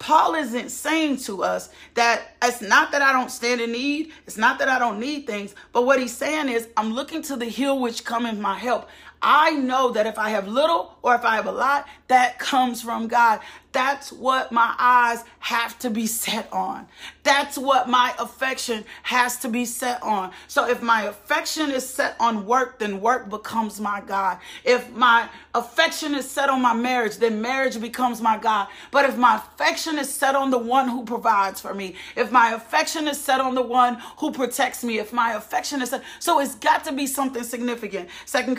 Paul 0.00 0.34
isn't 0.34 0.70
saying 0.70 1.18
to 1.18 1.44
us 1.44 1.68
that 1.92 2.34
it's 2.42 2.62
not 2.62 2.90
that 2.92 3.02
I 3.02 3.12
don't 3.12 3.30
stand 3.30 3.60
in 3.60 3.70
need, 3.72 4.12
it's 4.26 4.38
not 4.38 4.58
that 4.58 4.68
I 4.68 4.78
don't 4.78 4.98
need 4.98 5.26
things, 5.26 5.54
but 5.72 5.84
what 5.84 6.00
he's 6.00 6.16
saying 6.16 6.48
is 6.48 6.68
I'm 6.74 6.94
looking 6.94 7.20
to 7.24 7.36
the 7.36 7.44
hill 7.44 7.78
which 7.78 8.02
cometh 8.02 8.38
my 8.38 8.58
help. 8.58 8.88
I 9.22 9.50
know 9.50 9.90
that 9.90 10.06
if 10.06 10.18
I 10.18 10.30
have 10.30 10.48
little 10.48 10.96
or 11.02 11.14
if 11.14 11.24
I 11.24 11.36
have 11.36 11.46
a 11.46 11.52
lot, 11.52 11.86
that 12.08 12.38
comes 12.38 12.80
from 12.80 13.08
God. 13.08 13.40
That's 13.72 14.10
what 14.10 14.50
my 14.50 14.74
eyes 14.78 15.24
have 15.38 15.78
to 15.80 15.90
be 15.90 16.06
set 16.06 16.52
on. 16.52 16.88
That's 17.22 17.56
what 17.56 17.88
my 17.88 18.14
affection 18.18 18.84
has 19.04 19.36
to 19.38 19.48
be 19.48 19.64
set 19.64 20.02
on. 20.02 20.32
So 20.48 20.68
if 20.68 20.82
my 20.82 21.02
affection 21.02 21.70
is 21.70 21.88
set 21.88 22.16
on 22.18 22.46
work, 22.46 22.78
then 22.80 23.00
work 23.00 23.28
becomes 23.30 23.80
my 23.80 24.00
God. 24.00 24.38
If 24.64 24.90
my 24.92 25.28
affection 25.54 26.14
is 26.14 26.28
set 26.28 26.48
on 26.48 26.60
my 26.60 26.74
marriage, 26.74 27.18
then 27.18 27.40
marriage 27.40 27.80
becomes 27.80 28.20
my 28.20 28.38
God. 28.38 28.68
But 28.90 29.08
if 29.08 29.16
my 29.16 29.36
affection 29.36 29.98
is 29.98 30.12
set 30.12 30.34
on 30.34 30.50
the 30.50 30.58
one 30.58 30.88
who 30.88 31.04
provides 31.04 31.60
for 31.60 31.72
me, 31.72 31.94
if 32.16 32.32
my 32.32 32.52
affection 32.52 33.06
is 33.06 33.20
set 33.20 33.40
on 33.40 33.54
the 33.54 33.62
one 33.62 33.98
who 34.18 34.32
protects 34.32 34.82
me, 34.82 34.98
if 34.98 35.12
my 35.12 35.34
affection 35.34 35.80
is 35.80 35.90
set, 35.90 36.02
so 36.18 36.40
it's 36.40 36.56
got 36.56 36.84
to 36.84 36.92
be 36.92 37.06
something 37.06 37.44
significant. 37.44 38.08
Second 38.26 38.56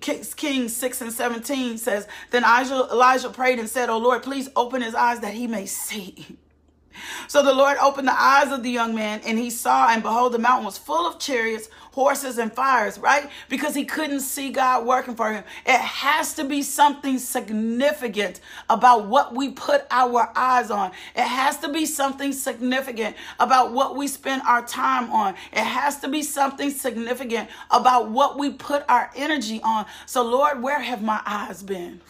Kings 0.00 0.74
6 0.74 1.00
and 1.02 1.12
17 1.12 1.78
says, 1.78 2.08
Then 2.30 2.44
Elijah 2.44 3.28
prayed 3.28 3.58
and 3.58 3.68
said, 3.68 3.90
Oh 3.90 3.98
Lord, 3.98 4.22
please 4.22 4.48
open 4.56 4.82
his 4.82 4.94
eyes 4.94 5.20
that 5.20 5.34
he 5.34 5.46
may 5.46 5.66
see. 5.66 6.38
So 7.26 7.42
the 7.42 7.52
Lord 7.52 7.76
opened 7.78 8.08
the 8.08 8.20
eyes 8.20 8.52
of 8.52 8.62
the 8.62 8.70
young 8.70 8.94
man, 8.94 9.20
and 9.24 9.38
he 9.38 9.50
saw, 9.50 9.88
and 9.88 10.02
behold, 10.02 10.32
the 10.32 10.38
mountain 10.38 10.64
was 10.64 10.78
full 10.78 11.06
of 11.06 11.18
chariots, 11.18 11.68
horses, 11.92 12.38
and 12.38 12.52
fires, 12.52 12.98
right? 12.98 13.28
Because 13.48 13.74
he 13.74 13.84
couldn't 13.84 14.20
see 14.20 14.50
God 14.50 14.86
working 14.86 15.14
for 15.14 15.32
him. 15.32 15.44
It 15.66 15.80
has 15.80 16.34
to 16.34 16.44
be 16.44 16.62
something 16.62 17.18
significant 17.18 18.40
about 18.68 19.06
what 19.06 19.34
we 19.34 19.50
put 19.50 19.86
our 19.90 20.30
eyes 20.36 20.70
on. 20.70 20.92
It 21.14 21.24
has 21.24 21.58
to 21.58 21.68
be 21.68 21.86
something 21.86 22.32
significant 22.32 23.16
about 23.40 23.72
what 23.72 23.96
we 23.96 24.06
spend 24.06 24.42
our 24.42 24.64
time 24.64 25.10
on. 25.10 25.34
It 25.52 25.64
has 25.64 26.00
to 26.00 26.08
be 26.08 26.22
something 26.22 26.70
significant 26.70 27.48
about 27.70 28.10
what 28.10 28.38
we 28.38 28.50
put 28.50 28.84
our 28.88 29.10
energy 29.16 29.60
on. 29.62 29.86
So, 30.06 30.22
Lord, 30.22 30.62
where 30.62 30.80
have 30.80 31.02
my 31.02 31.20
eyes 31.26 31.62
been? 31.62 32.00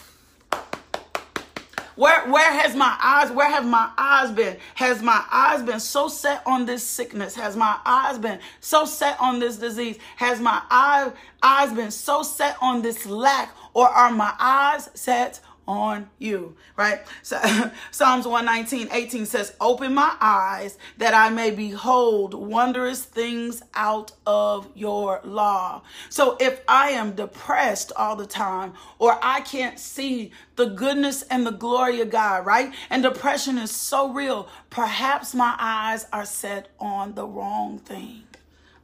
Where 1.97 2.29
where 2.29 2.53
has 2.53 2.75
my 2.75 2.97
eyes, 3.01 3.31
where 3.31 3.49
have 3.49 3.65
my 3.65 3.91
eyes 3.97 4.33
been? 4.33 4.57
Has 4.75 5.01
my 5.01 5.25
eyes 5.31 5.63
been 5.63 5.79
so 5.79 6.09
set 6.09 6.43
on 6.45 6.67
this 6.67 6.85
sickness? 6.85 7.37
Has 7.37 7.57
my 7.57 7.79
eyes 7.87 8.19
been 8.19 8.41
so 8.61 8.85
set 8.85 9.21
on 9.21 9.39
this 9.39 9.57
disease? 9.57 9.99
Has 10.17 10.41
my 10.41 10.61
eye, 10.71 11.13
eyes 11.43 11.73
been 11.73 11.93
so 11.93 12.23
set 12.23 12.57
on 12.61 12.83
this 12.83 13.07
lack? 13.07 13.55
Or 13.75 13.89
are 13.89 14.11
my 14.11 14.35
eyes 14.41 14.91
set 14.95 15.41
on 15.67 16.11
you, 16.19 16.57
right? 16.77 17.01
So 17.23 17.41
Psalms 17.91 18.27
119, 18.27 18.89
18 18.91 19.27
says, 19.27 19.55
Open 19.61 19.95
my 19.95 20.15
eyes 20.21 20.79
that 20.99 21.15
I 21.15 21.31
may 21.31 21.51
behold 21.51 22.35
wondrous 22.35 23.05
things 23.05 23.63
out 23.75 24.13
of 24.27 24.69
your 24.75 25.21
law. 25.25 25.83
So 26.09 26.37
if 26.41 26.61
I 26.69 26.91
am 26.91 27.15
depressed 27.15 27.93
all 27.97 28.17
the 28.17 28.27
time, 28.27 28.75
or 28.99 29.19
I 29.23 29.41
can't 29.41 29.79
see 29.79 30.33
the 30.57 30.67
goodness 30.67 31.23
and 31.23 31.47
the 31.47 31.53
glory 31.53 32.01
of 32.01 32.11
God, 32.11 32.47
right? 32.47 32.73
And 32.91 33.03
depression 33.03 33.59
is 33.59 33.71
so 33.71 34.13
real, 34.13 34.49
perhaps 34.71 35.35
my 35.35 35.55
eyes 35.59 36.07
are 36.13 36.27
set 36.27 36.69
on 36.79 37.15
the 37.15 37.27
wrong 37.27 37.79
thing. 37.79 38.24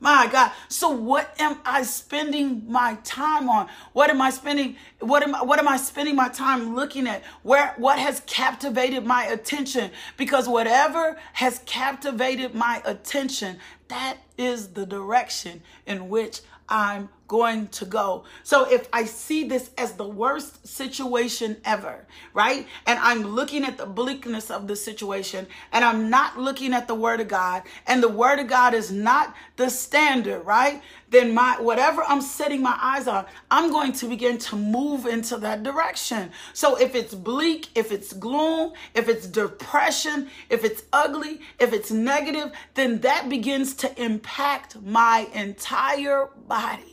My 0.03 0.29
God. 0.33 0.51
So 0.69 0.89
what 0.89 1.39
am 1.39 1.59
I 1.63 1.83
spending 1.83 2.65
my 2.67 2.97
time 3.05 3.51
on? 3.51 3.69
What 3.93 4.09
am 4.09 4.23
I 4.23 4.31
spending 4.31 4.77
what 4.99 5.23
am 5.23 5.35
what 5.47 5.59
am 5.59 5.69
I 5.69 5.77
spending 5.77 6.17
my 6.17 6.31
time 6.31 6.75
looking 6.75 7.07
at? 7.07 7.23
Where 7.43 7.75
what 7.77 7.99
has 7.99 8.21
captivated 8.27 9.05
my 9.05 9.25
attention? 9.25 9.91
Because 10.17 10.49
whatever 10.49 11.19
has 11.35 11.61
captivated 11.67 12.55
my 12.55 12.81
attention, 12.87 13.59
that 13.89 14.17
is 14.39 14.69
the 14.69 14.87
direction 14.87 15.63
in 15.87 16.09
which 16.09 16.41
I'm 16.67 17.11
going 17.31 17.69
to 17.69 17.85
go. 17.85 18.25
So 18.43 18.69
if 18.69 18.89
I 18.93 19.05
see 19.05 19.45
this 19.45 19.71
as 19.79 19.93
the 19.93 20.05
worst 20.05 20.67
situation 20.67 21.59
ever, 21.65 22.05
right? 22.35 22.67
And 22.89 22.99
I'm 22.99 23.23
looking 23.23 23.63
at 23.63 23.79
the 23.79 23.87
bleakness 23.87 24.51
of 24.51 24.67
the 24.67 24.75
situation 24.75 25.47
and 25.71 25.85
I'm 25.85 26.11
not 26.11 26.41
looking 26.41 26.75
at 26.75 26.89
the 26.89 26.97
word 26.97 27.21
of 27.21 27.29
God 27.29 27.63
and 27.87 28.03
the 28.03 28.09
word 28.09 28.41
of 28.41 28.49
God 28.49 28.75
is 28.75 28.91
not 28.91 29.33
the 29.55 29.71
standard, 29.71 30.41
right? 30.41 30.83
Then 31.11 31.33
my 31.33 31.61
whatever 31.61 32.03
I'm 32.03 32.21
setting 32.21 32.63
my 32.63 32.77
eyes 32.83 33.07
on, 33.07 33.27
I'm 33.49 33.71
going 33.71 33.93
to 33.93 34.09
begin 34.09 34.37
to 34.39 34.57
move 34.57 35.07
into 35.07 35.37
that 35.37 35.63
direction. 35.63 36.33
So 36.53 36.81
if 36.81 36.97
it's 36.97 37.15
bleak, 37.15 37.69
if 37.77 37.93
it's 37.93 38.13
gloom, 38.13 38.73
if 38.93 39.09
it's 39.09 39.29
depression, 39.29 40.31
if 40.49 40.65
it's 40.65 40.83
ugly, 40.93 41.43
if 41.61 41.73
it's 41.73 41.93
negative, 41.93 42.51
then 42.75 42.99
that 43.03 43.29
begins 43.29 43.75
to 43.75 44.03
impact 44.03 44.83
my 44.83 45.29
entire 45.33 46.29
body 46.49 46.90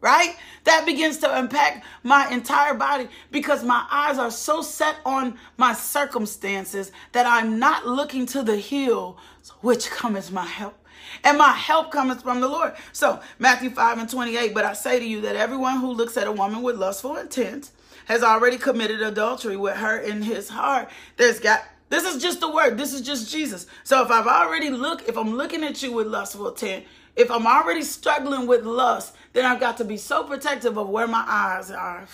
right? 0.00 0.36
That 0.64 0.84
begins 0.86 1.18
to 1.18 1.38
impact 1.38 1.84
my 2.02 2.28
entire 2.30 2.74
body 2.74 3.08
because 3.30 3.64
my 3.64 3.86
eyes 3.90 4.18
are 4.18 4.30
so 4.30 4.62
set 4.62 4.96
on 5.04 5.38
my 5.56 5.72
circumstances 5.72 6.92
that 7.12 7.26
I'm 7.26 7.58
not 7.58 7.86
looking 7.86 8.26
to 8.26 8.42
the 8.42 8.56
hill 8.56 9.18
which 9.60 9.90
cometh 9.90 10.30
my 10.32 10.46
help. 10.46 10.78
And 11.22 11.38
my 11.38 11.52
help 11.52 11.92
cometh 11.92 12.22
from 12.22 12.40
the 12.40 12.48
Lord. 12.48 12.74
So, 12.92 13.20
Matthew 13.38 13.70
5 13.70 13.98
and 13.98 14.10
28, 14.10 14.52
but 14.54 14.64
I 14.64 14.72
say 14.72 14.98
to 14.98 15.04
you 15.04 15.20
that 15.22 15.36
everyone 15.36 15.80
who 15.80 15.92
looks 15.92 16.16
at 16.16 16.26
a 16.26 16.32
woman 16.32 16.62
with 16.62 16.76
lustful 16.76 17.16
intent 17.16 17.70
has 18.06 18.22
already 18.22 18.58
committed 18.58 19.00
adultery 19.00 19.56
with 19.56 19.76
her 19.76 19.98
in 19.98 20.22
his 20.22 20.48
heart. 20.48 20.90
There's 21.16 21.40
got 21.40 21.64
this 21.88 22.04
is 22.04 22.20
just 22.20 22.40
the 22.40 22.50
word. 22.50 22.78
This 22.78 22.92
is 22.92 23.00
just 23.00 23.30
Jesus. 23.30 23.66
So 23.84 24.04
if 24.04 24.10
I've 24.10 24.26
already 24.26 24.70
look, 24.70 25.08
if 25.08 25.16
I'm 25.16 25.36
looking 25.36 25.62
at 25.62 25.82
you 25.82 25.92
with 25.92 26.08
lustful 26.08 26.48
intent, 26.48 26.84
if 27.14 27.30
I'm 27.30 27.46
already 27.46 27.82
struggling 27.82 28.46
with 28.46 28.64
lust, 28.64 29.14
then 29.36 29.44
I've 29.44 29.60
got 29.60 29.76
to 29.76 29.84
be 29.84 29.98
so 29.98 30.24
protective 30.24 30.78
of 30.78 30.88
where 30.88 31.06
my 31.06 31.22
eyes 31.28 31.70
are. 31.70 32.06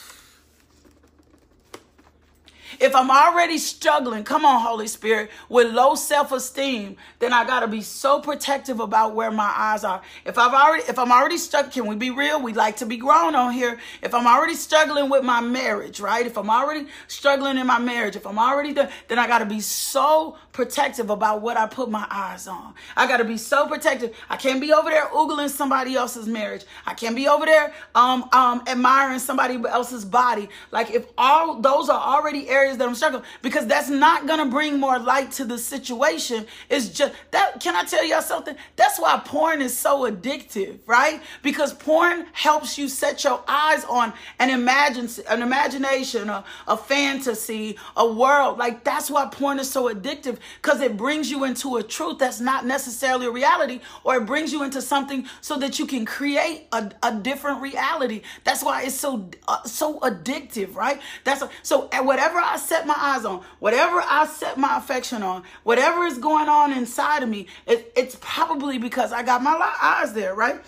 If 2.80 2.96
I'm 2.96 3.12
already 3.12 3.58
struggling, 3.58 4.24
come 4.24 4.44
on, 4.44 4.61
Holy 4.61 4.88
Spirit, 4.88 5.30
with 5.48 5.72
low 5.72 5.94
self-esteem, 5.94 6.96
then 7.20 7.32
I 7.32 7.44
gotta 7.44 7.68
be 7.68 7.80
so 7.80 8.20
protective 8.20 8.80
about 8.80 9.14
where 9.14 9.30
my 9.30 9.52
eyes 9.54 9.85
are. 9.85 10.02
If 10.24 10.37
I've 10.37 10.52
already, 10.52 10.82
if 10.88 10.98
I'm 10.98 11.12
already 11.12 11.37
stuck, 11.37 11.70
can 11.70 11.87
we 11.87 11.94
be 11.94 12.11
real? 12.11 12.42
We'd 12.42 12.56
like 12.56 12.78
to 12.78 12.87
be 12.87 12.96
grown 12.96 13.37
on 13.37 13.52
here. 13.52 13.78
If 14.02 14.14
I'm 14.14 14.26
already 14.26 14.54
struggling 14.54 15.11
with 15.11 15.22
my 15.22 15.40
marriage, 15.40 16.00
right? 16.00 16.26
If 16.26 16.37
I'm 16.37 16.50
already 16.50 16.88
struggling 17.06 17.56
in 17.56 17.68
my 17.68 17.78
marriage, 17.78 18.16
if 18.16 18.26
I'm 18.26 18.38
already 18.38 18.72
done, 18.72 18.88
then 19.06 19.20
I 19.20 19.28
gotta 19.28 19.46
be 19.46 19.61
so 19.61 20.37
protective 20.52 21.10
about 21.10 21.40
what 21.40 21.56
I 21.56 21.66
put 21.66 21.90
my 21.90 22.06
eyes 22.10 22.46
on. 22.46 22.74
I 22.96 23.06
gotta 23.06 23.24
be 23.24 23.38
so 23.38 23.66
protective. 23.66 24.14
I 24.28 24.36
can't 24.36 24.60
be 24.60 24.72
over 24.72 24.90
there 24.90 25.06
oogling 25.06 25.48
somebody 25.48 25.94
else's 25.94 26.26
marriage. 26.26 26.64
I 26.86 26.94
can't 26.94 27.16
be 27.16 27.26
over 27.26 27.46
there 27.46 27.72
um 27.94 28.28
um 28.32 28.62
admiring 28.66 29.18
somebody 29.18 29.58
else's 29.66 30.04
body. 30.04 30.48
Like 30.70 30.90
if 30.90 31.06
all 31.16 31.60
those 31.60 31.88
are 31.88 32.00
already 32.00 32.48
areas 32.48 32.76
that 32.76 32.86
I'm 32.86 32.94
struggling 32.94 33.24
because 33.40 33.66
that's 33.66 33.88
not 33.88 34.26
to 34.44 34.50
bring 34.50 34.78
more 34.78 34.98
light 34.98 35.30
to 35.32 35.44
the 35.44 35.58
situation. 35.58 36.46
It's 36.68 36.88
just 36.88 37.14
that, 37.30 37.60
can 37.60 37.76
I 37.76 37.84
tell 37.84 38.04
y'all 38.04 38.22
something? 38.22 38.56
That's 38.76 38.98
why 38.98 39.20
porn 39.24 39.62
is 39.62 39.76
so 39.76 40.10
addictive, 40.10 40.78
right? 40.86 41.22
Because 41.42 41.72
porn 41.72 42.26
helps 42.32 42.78
you 42.78 42.88
set 42.88 43.24
your 43.24 43.42
eyes 43.46 43.84
on 43.84 44.12
an 44.38 44.50
imagine, 44.50 45.08
an 45.28 45.42
imagination, 45.42 46.28
a, 46.28 46.44
a 46.66 46.76
fantasy, 46.76 47.76
a 47.96 48.10
world. 48.10 48.58
Like 48.58 48.84
that's 48.84 49.10
why 49.10 49.26
porn 49.26 49.58
is 49.58 49.70
so 49.70 49.92
addictive 49.92 50.38
because 50.61 50.81
it 50.81 50.96
brings 50.96 51.31
you 51.31 51.44
into 51.44 51.76
a 51.76 51.83
truth 51.83 52.18
that's 52.18 52.40
not 52.40 52.66
necessarily 52.66 53.26
a 53.26 53.31
reality 53.31 53.81
or 54.05 54.16
it 54.16 54.26
brings 54.26 54.52
you 54.52 54.62
into 54.62 54.83
something 54.83 55.26
so 55.40 55.57
that 55.59 55.78
you 55.78 55.87
can 55.87 56.05
create 56.05 56.66
a, 56.72 56.90
a 57.02 57.14
different 57.14 57.61
reality. 57.61 58.22
That's 58.44 58.62
why 58.62 58.83
it's 58.83 58.94
so, 58.94 59.31
uh, 59.48 59.62
so 59.64 60.00
addictive, 60.00 60.74
right? 60.74 61.00
That's 61.24 61.42
a, 61.42 61.50
so 61.62 61.88
whatever 62.02 62.38
I 62.38 62.57
set 62.57 62.87
my 62.87 62.96
eyes 62.96 63.24
on, 63.24 63.42
whatever 63.59 64.02
I 64.05 64.26
set 64.26 64.59
my 64.59 64.78
affection 64.78 65.22
on, 65.22 65.42
whatever 65.62 66.05
is 66.05 66.18
going 66.18 66.48
on 66.48 66.72
inside 66.72 67.22
of 67.22 67.28
me, 67.28 67.46
it, 67.66 67.92
it's 67.96 68.16
probably 68.20 68.78
because 68.78 69.12
I 69.12 69.22
got 69.22 69.42
my 69.42 69.74
eyes 69.83 70.12
there, 70.12 70.35
right? 70.35 70.61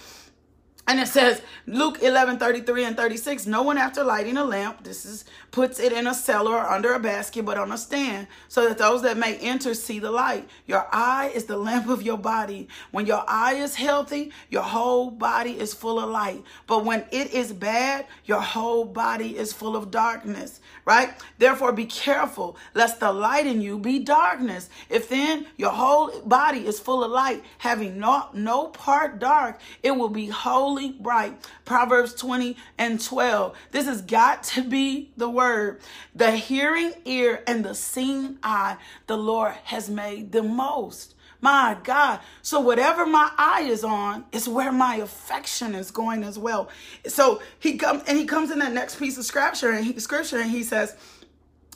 And 0.87 1.01
it 1.01 1.09
says, 1.09 1.41
Luke 1.67 2.03
11, 2.03 2.39
33 2.39 2.85
and 2.85 2.97
36, 2.97 3.47
no 3.47 3.63
one 3.63 3.79
after 3.79 4.05
lighting 4.05 4.37
a 4.37 4.45
lamp, 4.45 4.85
this 4.85 5.07
is 5.07 5.25
puts 5.51 5.81
it 5.81 5.93
in 5.93 6.07
a 6.07 6.13
cellar 6.13 6.57
or 6.57 6.69
under 6.69 6.93
a 6.93 6.99
basket, 6.99 7.45
but 7.45 7.57
on 7.57 7.73
a 7.73 7.79
stand, 7.79 8.27
so 8.49 8.69
that 8.69 8.77
those 8.77 9.01
that 9.03 9.17
may 9.17 9.37
enter 9.39 9.73
see 9.73 9.99
the 9.99 10.11
light. 10.11 10.47
Your 10.67 10.87
eye 10.93 11.31
is 11.35 11.45
the 11.45 11.57
lamp 11.57 11.89
of 11.89 12.03
your 12.03 12.19
body. 12.19 12.69
When 12.91 13.07
your 13.07 13.25
eye 13.27 13.55
is 13.55 13.77
healthy, 13.77 14.33
your 14.51 14.63
whole 14.63 15.11
body 15.11 15.59
is 15.59 15.73
full 15.73 15.99
of 15.99 16.11
light. 16.11 16.43
But 16.67 16.85
when 16.85 17.05
it 17.11 17.33
is 17.33 17.53
bad, 17.53 18.07
your 18.27 18.41
whole 18.41 18.85
body 18.85 19.39
is 19.39 19.53
full 19.53 19.77
of 19.77 19.91
darkness, 19.91 20.61
right? 20.85 21.15
Therefore, 21.39 21.73
be 21.73 21.87
careful 21.87 22.57
lest 22.75 23.01
the 23.01 23.13
light 23.13 23.47
in 23.47 23.61
you 23.61 23.79
be 23.79 23.99
darkness. 23.99 24.69
If 24.89 25.09
then 25.09 25.47
your 25.57 25.71
whole 25.71 26.21
body 26.23 26.67
is 26.67 26.81
full 26.81 27.05
of 27.05 27.11
light, 27.11 27.43
having 27.59 27.99
no, 27.99 28.29
no 28.33 28.69
part 28.69 29.19
dark, 29.19 29.61
it 29.83 29.93
will 29.93 30.09
be 30.09 30.27
wholly 30.27 30.93
bright. 30.93 31.35
Proverbs 31.65 32.15
20 32.15 32.57
and 32.79 33.01
12. 33.01 33.57
This 33.71 33.87
has 33.87 34.03
got 34.03 34.43
to 34.45 34.63
be 34.63 35.13
the 35.17 35.29
word 35.29 35.45
word, 35.45 35.81
the 36.15 36.33
hearing 36.33 36.93
ear 37.05 37.43
and 37.47 37.65
the 37.65 37.75
seeing 37.75 38.39
eye, 38.43 38.77
the 39.07 39.17
Lord 39.17 39.55
has 39.65 39.89
made 39.89 40.33
the 40.33 40.43
most. 40.43 41.14
My 41.45 41.77
God. 41.85 42.21
So 42.41 42.59
whatever 42.59 43.05
my 43.05 43.31
eye 43.37 43.67
is 43.69 43.85
on 43.85 44.25
is 44.33 44.49
where 44.49 44.73
my 44.73 44.97
affection 44.97 45.75
is 45.75 45.91
going 45.91 46.25
as 46.25 46.39
well. 46.39 46.71
So 47.07 47.43
he 47.59 47.77
comes 47.77 48.03
and 48.07 48.17
he 48.17 48.25
comes 48.25 48.51
in 48.51 48.61
that 48.61 48.73
next 48.73 48.99
piece 48.99 49.19
of 49.19 49.27
scripture 49.27 49.69
and 49.69 49.85
he, 49.85 50.01
scripture 50.01 50.39
and 50.39 50.51
he 50.51 50.63
says, 50.63 50.97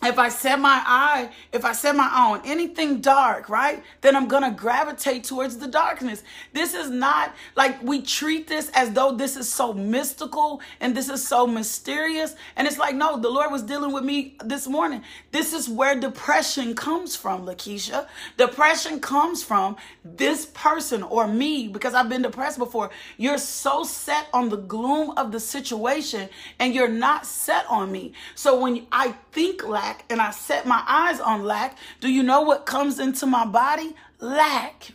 if 0.03 0.18
I 0.18 0.28
set 0.28 0.61
my 0.61 0.80
eye, 0.86 1.30
if 1.53 1.64
I 1.64 1.72
set 1.72 1.96
my 1.96 2.07
on 2.07 2.42
anything 2.44 3.01
dark, 3.01 3.49
right, 3.49 3.82
then 4.01 4.14
I'm 4.14 4.28
to 4.28 4.51
gravitate 4.51 5.24
towards 5.24 5.59
the 5.59 5.66
darkness. 5.66 6.22
This 6.53 6.74
is 6.74 6.88
not 6.88 7.34
like 7.57 7.82
we 7.82 8.03
treat 8.03 8.46
this 8.46 8.70
as 8.74 8.92
though 8.92 9.12
this 9.12 9.36
is 9.36 9.53
so 9.53 9.72
mystical 9.72 10.61
and 10.80 10.96
this 10.96 11.09
is 11.09 11.26
so 11.26 11.46
mysterious. 11.46 12.36
And 12.55 12.68
it's 12.68 12.78
like, 12.78 12.94
no, 12.94 13.18
the 13.18 13.28
Lord 13.28 13.51
was 13.51 13.62
dealing 13.62 13.92
with 13.92 14.05
me 14.05 14.36
this 14.44 14.68
morning. 14.68 15.03
This 15.32 15.53
is 15.53 15.68
where 15.68 15.99
depression 15.99 16.74
comes 16.74 17.16
from, 17.16 17.44
Lakeisha. 17.44 18.07
Depression 18.36 19.01
comes 19.01 19.42
from 19.42 19.76
this 20.05 20.46
person 20.46 21.03
or 21.03 21.26
me 21.26 21.66
because 21.66 21.94
I've 21.94 22.09
been 22.09 22.22
depressed 22.22 22.59
before. 22.59 22.90
You're 23.16 23.38
so 23.38 23.82
set 23.82 24.28
on 24.32 24.49
the 24.49 24.59
gloom 24.59 25.12
of 25.16 25.32
the 25.32 25.40
situation 25.40 26.28
and 26.61 26.72
you're 26.72 26.86
not 26.86 27.26
set 27.26 27.66
on 27.68 27.90
me. 27.90 28.12
So 28.36 28.61
when 28.61 28.86
I 28.92 29.14
think 29.32 29.66
like, 29.66 29.88
lack 29.89 30.05
and 30.11 30.20
I 30.20 30.30
set 30.30 30.66
my 30.66 30.82
eyes 30.86 31.20
on 31.20 31.45
lack, 31.45 31.76
do 32.01 32.11
you 32.11 32.22
know 32.22 32.43
what 32.43 32.66
comes 32.66 32.99
into 32.99 33.26
my 33.26 33.47
body? 33.47 33.95
Lack. 34.20 34.93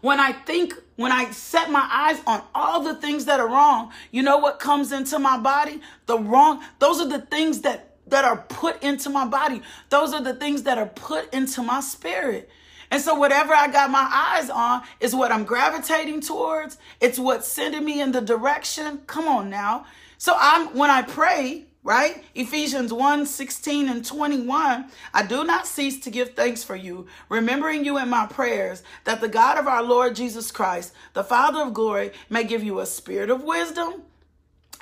When 0.00 0.20
I 0.20 0.32
think, 0.32 0.74
when 0.96 1.12
I 1.12 1.30
set 1.30 1.70
my 1.70 1.88
eyes 1.90 2.20
on 2.26 2.42
all 2.54 2.82
the 2.82 2.94
things 2.94 3.24
that 3.24 3.40
are 3.40 3.48
wrong, 3.48 3.92
you 4.10 4.22
know 4.22 4.38
what 4.38 4.58
comes 4.58 4.92
into 4.92 5.18
my 5.18 5.38
body? 5.38 5.80
The 6.06 6.18
wrong, 6.18 6.62
those 6.78 7.00
are 7.00 7.08
the 7.08 7.20
things 7.20 7.62
that 7.62 7.92
that 8.08 8.24
are 8.24 8.36
put 8.36 8.80
into 8.84 9.10
my 9.10 9.26
body. 9.26 9.60
Those 9.88 10.14
are 10.14 10.22
the 10.22 10.34
things 10.34 10.62
that 10.62 10.78
are 10.78 10.86
put 10.86 11.34
into 11.34 11.60
my 11.60 11.80
spirit. 11.80 12.48
And 12.88 13.02
so 13.02 13.16
whatever 13.16 13.52
I 13.52 13.66
got 13.66 13.90
my 13.90 14.08
eyes 14.08 14.48
on 14.48 14.82
is 15.00 15.12
what 15.12 15.32
I'm 15.32 15.42
gravitating 15.42 16.20
towards. 16.20 16.78
It's 17.00 17.18
what's 17.18 17.48
sending 17.48 17.84
me 17.84 18.00
in 18.00 18.12
the 18.12 18.20
direction. 18.20 18.98
Come 19.08 19.26
on 19.26 19.50
now. 19.50 19.86
So 20.18 20.36
I'm 20.38 20.68
when 20.76 20.88
I 20.88 21.02
pray, 21.02 21.66
right? 21.86 22.24
Ephesians 22.34 22.92
1 22.92 23.26
16 23.26 23.88
and 23.88 24.04
21. 24.04 24.86
I 25.14 25.22
do 25.22 25.44
not 25.44 25.68
cease 25.68 26.00
to 26.00 26.10
give 26.10 26.34
thanks 26.34 26.64
for 26.64 26.74
you, 26.74 27.06
remembering 27.28 27.84
you 27.84 27.96
in 27.96 28.10
my 28.10 28.26
prayers, 28.26 28.82
that 29.04 29.20
the 29.20 29.28
God 29.28 29.56
of 29.56 29.68
our 29.68 29.84
Lord 29.84 30.16
Jesus 30.16 30.50
Christ, 30.50 30.92
the 31.14 31.22
Father 31.22 31.60
of 31.60 31.72
glory, 31.72 32.10
may 32.28 32.42
give 32.42 32.64
you 32.64 32.80
a 32.80 32.86
spirit 32.86 33.30
of 33.30 33.44
wisdom 33.44 34.02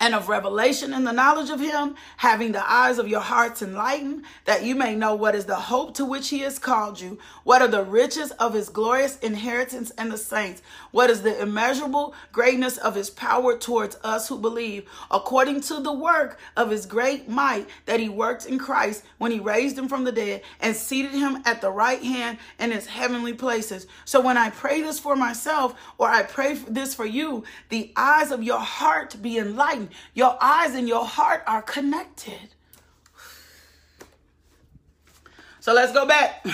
and 0.00 0.14
of 0.14 0.28
revelation 0.28 0.92
in 0.92 1.04
the 1.04 1.12
knowledge 1.12 1.50
of 1.50 1.60
him, 1.60 1.94
having 2.16 2.52
the 2.52 2.70
eyes 2.70 2.98
of 2.98 3.08
your 3.08 3.20
hearts 3.20 3.62
enlightened, 3.62 4.24
that 4.44 4.64
you 4.64 4.74
may 4.74 4.94
know 4.94 5.14
what 5.14 5.34
is 5.34 5.44
the 5.44 5.54
hope 5.54 5.94
to 5.94 6.04
which 6.04 6.28
he 6.28 6.40
has 6.40 6.58
called 6.58 7.00
you, 7.00 7.18
what 7.44 7.62
are 7.62 7.68
the 7.68 7.84
riches 7.84 8.30
of 8.32 8.54
his 8.54 8.68
glorious 8.68 9.18
inheritance 9.18 9.90
in 9.92 10.08
the 10.08 10.18
saints, 10.18 10.62
what 10.90 11.10
is 11.10 11.22
the 11.22 11.40
immeasurable 11.40 12.14
greatness 12.32 12.76
of 12.78 12.94
his 12.94 13.10
power 13.10 13.56
towards 13.56 13.96
us 14.02 14.28
who 14.28 14.38
believe, 14.38 14.88
according 15.10 15.60
to 15.60 15.80
the 15.80 15.92
work 15.92 16.38
of 16.56 16.70
his 16.70 16.86
great 16.86 17.28
might 17.28 17.68
that 17.86 18.00
he 18.00 18.08
worked 18.08 18.46
in 18.46 18.58
Christ 18.58 19.04
when 19.18 19.32
he 19.32 19.40
raised 19.40 19.78
him 19.78 19.88
from 19.88 20.04
the 20.04 20.12
dead 20.12 20.42
and 20.60 20.74
seated 20.74 21.12
him 21.12 21.42
at 21.44 21.60
the 21.60 21.70
right 21.70 22.02
hand 22.02 22.38
in 22.58 22.70
his 22.70 22.86
heavenly 22.86 23.32
places. 23.32 23.86
So 24.04 24.20
when 24.20 24.36
I 24.36 24.50
pray 24.50 24.80
this 24.82 24.98
for 24.98 25.16
myself, 25.16 25.74
or 25.98 26.08
I 26.08 26.22
pray 26.22 26.54
this 26.54 26.94
for 26.94 27.06
you, 27.06 27.44
the 27.68 27.92
eyes 27.96 28.30
of 28.30 28.42
your 28.42 28.60
heart 28.60 29.16
be 29.22 29.38
enlightened 29.38 29.83
your 30.14 30.36
eyes 30.40 30.74
and 30.74 30.88
your 30.88 31.04
heart 31.04 31.42
are 31.46 31.62
connected. 31.62 32.54
So 35.60 35.72
let's 35.72 35.92
go 35.92 36.06
back. 36.06 36.44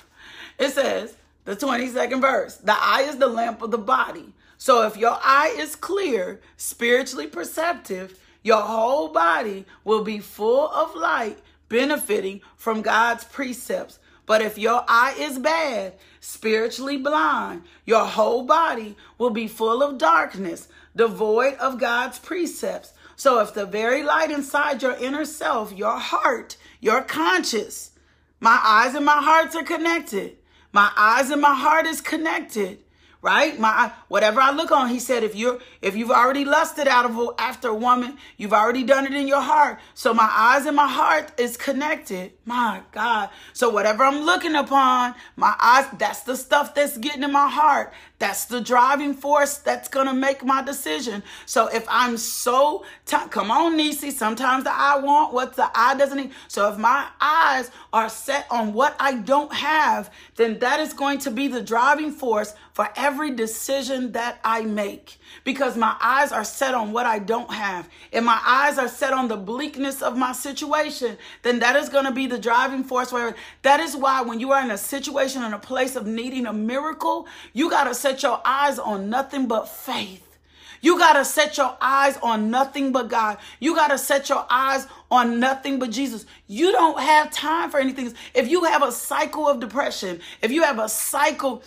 it 0.58 0.70
says, 0.70 1.14
the 1.44 1.54
22nd 1.54 2.20
verse, 2.20 2.56
the 2.56 2.74
eye 2.74 3.02
is 3.02 3.16
the 3.16 3.26
lamp 3.26 3.60
of 3.60 3.70
the 3.70 3.78
body. 3.78 4.32
So 4.56 4.86
if 4.86 4.96
your 4.96 5.18
eye 5.20 5.54
is 5.58 5.76
clear, 5.76 6.40
spiritually 6.56 7.26
perceptive, 7.26 8.18
your 8.42 8.62
whole 8.62 9.08
body 9.08 9.66
will 9.84 10.04
be 10.04 10.18
full 10.18 10.68
of 10.70 10.94
light, 10.94 11.38
benefiting 11.68 12.40
from 12.56 12.80
God's 12.80 13.24
precepts. 13.24 13.98
But 14.26 14.40
if 14.40 14.56
your 14.56 14.82
eye 14.88 15.14
is 15.18 15.38
bad, 15.38 15.94
spiritually 16.20 16.96
blind, 16.96 17.62
your 17.84 18.06
whole 18.06 18.44
body 18.44 18.96
will 19.18 19.30
be 19.30 19.48
full 19.48 19.82
of 19.82 19.98
darkness, 19.98 20.68
devoid 20.96 21.54
of 21.54 21.78
God's 21.78 22.18
precepts. 22.18 22.92
So 23.16 23.40
if 23.40 23.54
the 23.54 23.66
very 23.66 24.02
light 24.02 24.30
inside 24.30 24.82
your 24.82 24.96
inner 24.96 25.24
self, 25.24 25.72
your 25.72 25.98
heart, 25.98 26.56
your 26.80 27.02
conscience, 27.02 27.92
my 28.40 28.60
eyes 28.62 28.94
and 28.94 29.04
my 29.04 29.22
hearts 29.22 29.54
are 29.56 29.62
connected. 29.62 30.36
My 30.72 30.90
eyes 30.96 31.30
and 31.30 31.40
my 31.40 31.54
heart 31.54 31.86
is 31.86 32.00
connected 32.00 32.78
right? 33.24 33.58
My 33.58 33.90
whatever 34.08 34.38
I 34.38 34.50
look 34.50 34.70
on, 34.70 34.90
he 34.90 35.00
said, 35.00 35.24
if 35.24 35.34
you're 35.34 35.58
if 35.80 35.96
you've 35.96 36.10
already 36.10 36.44
lusted 36.44 36.86
out 36.86 37.06
of 37.06 37.18
after 37.38 37.68
a 37.68 37.74
woman, 37.74 38.18
you've 38.36 38.52
already 38.52 38.84
done 38.84 39.06
it 39.06 39.14
in 39.14 39.26
your 39.26 39.40
heart. 39.40 39.78
So 39.94 40.12
my 40.12 40.28
eyes 40.30 40.66
and 40.66 40.76
my 40.76 40.86
heart 40.86 41.32
is 41.40 41.56
connected. 41.56 42.32
My 42.44 42.82
God. 42.92 43.30
So 43.54 43.70
whatever 43.70 44.04
I'm 44.04 44.26
looking 44.26 44.54
upon, 44.54 45.14
my 45.36 45.54
eyes, 45.58 45.86
that's 45.96 46.20
the 46.20 46.36
stuff 46.36 46.74
that's 46.74 46.98
getting 46.98 47.22
in 47.22 47.32
my 47.32 47.48
heart. 47.48 47.94
That's 48.24 48.46
the 48.46 48.62
driving 48.62 49.12
force 49.12 49.58
that's 49.58 49.86
going 49.86 50.06
to 50.06 50.14
make 50.14 50.42
my 50.42 50.62
decision. 50.62 51.22
So 51.44 51.66
if 51.66 51.84
I'm 51.90 52.16
so, 52.16 52.86
t- 53.04 53.18
come 53.28 53.50
on, 53.50 53.76
Nisi, 53.76 54.10
sometimes 54.10 54.64
the 54.64 54.72
eye 54.72 54.96
want 54.96 55.34
what 55.34 55.56
the 55.56 55.70
eye 55.74 55.94
doesn't 55.94 56.16
need. 56.16 56.32
So 56.48 56.72
if 56.72 56.78
my 56.78 57.06
eyes 57.20 57.70
are 57.92 58.08
set 58.08 58.46
on 58.50 58.72
what 58.72 58.96
I 58.98 59.16
don't 59.16 59.52
have, 59.52 60.10
then 60.36 60.58
that 60.60 60.80
is 60.80 60.94
going 60.94 61.18
to 61.18 61.30
be 61.30 61.48
the 61.48 61.60
driving 61.60 62.12
force 62.12 62.54
for 62.72 62.88
every 62.96 63.30
decision 63.30 64.12
that 64.12 64.40
I 64.42 64.62
make 64.62 65.18
because 65.42 65.76
my 65.76 65.96
eyes 66.00 66.30
are 66.32 66.44
set 66.44 66.74
on 66.74 66.92
what 66.92 67.06
I 67.06 67.18
don't 67.18 67.52
have 67.52 67.88
and 68.12 68.24
my 68.24 68.40
eyes 68.44 68.78
are 68.78 68.88
set 68.88 69.12
on 69.12 69.28
the 69.28 69.36
bleakness 69.36 70.02
of 70.02 70.16
my 70.16 70.32
situation, 70.32 71.18
then 71.42 71.58
that 71.60 71.76
is 71.76 71.88
going 71.88 72.04
to 72.04 72.12
be 72.12 72.26
the 72.26 72.38
driving 72.38 72.84
force. 72.84 73.12
Where 73.12 73.34
that 73.62 73.80
is 73.80 73.96
why 73.96 74.22
when 74.22 74.40
you 74.40 74.52
are 74.52 74.62
in 74.62 74.70
a 74.70 74.78
situation 74.78 75.42
in 75.42 75.52
a 75.52 75.58
place 75.58 75.96
of 75.96 76.06
needing 76.06 76.46
a 76.46 76.52
miracle, 76.52 77.26
you 77.52 77.70
got 77.70 77.84
to 77.84 77.94
set 77.94 78.22
your 78.22 78.40
eyes 78.44 78.78
on 78.78 79.10
nothing 79.10 79.48
but 79.48 79.68
faith. 79.68 80.24
You 80.84 80.98
got 80.98 81.14
to 81.14 81.24
set 81.24 81.56
your 81.56 81.74
eyes 81.80 82.18
on 82.22 82.50
nothing 82.50 82.92
but 82.92 83.08
God. 83.08 83.38
You 83.58 83.74
got 83.74 83.88
to 83.88 83.96
set 83.96 84.28
your 84.28 84.44
eyes 84.50 84.86
on 85.10 85.40
nothing 85.40 85.78
but 85.78 85.90
Jesus. 85.90 86.26
You 86.46 86.72
don't 86.72 87.00
have 87.00 87.30
time 87.30 87.70
for 87.70 87.80
anything. 87.80 88.12
If 88.34 88.48
you 88.50 88.64
have 88.64 88.82
a 88.82 88.92
cycle 88.92 89.48
of 89.48 89.60
depression, 89.60 90.20
if 90.42 90.52
you 90.52 90.62
have 90.62 90.78
a 90.78 90.90
cycle 90.90 91.62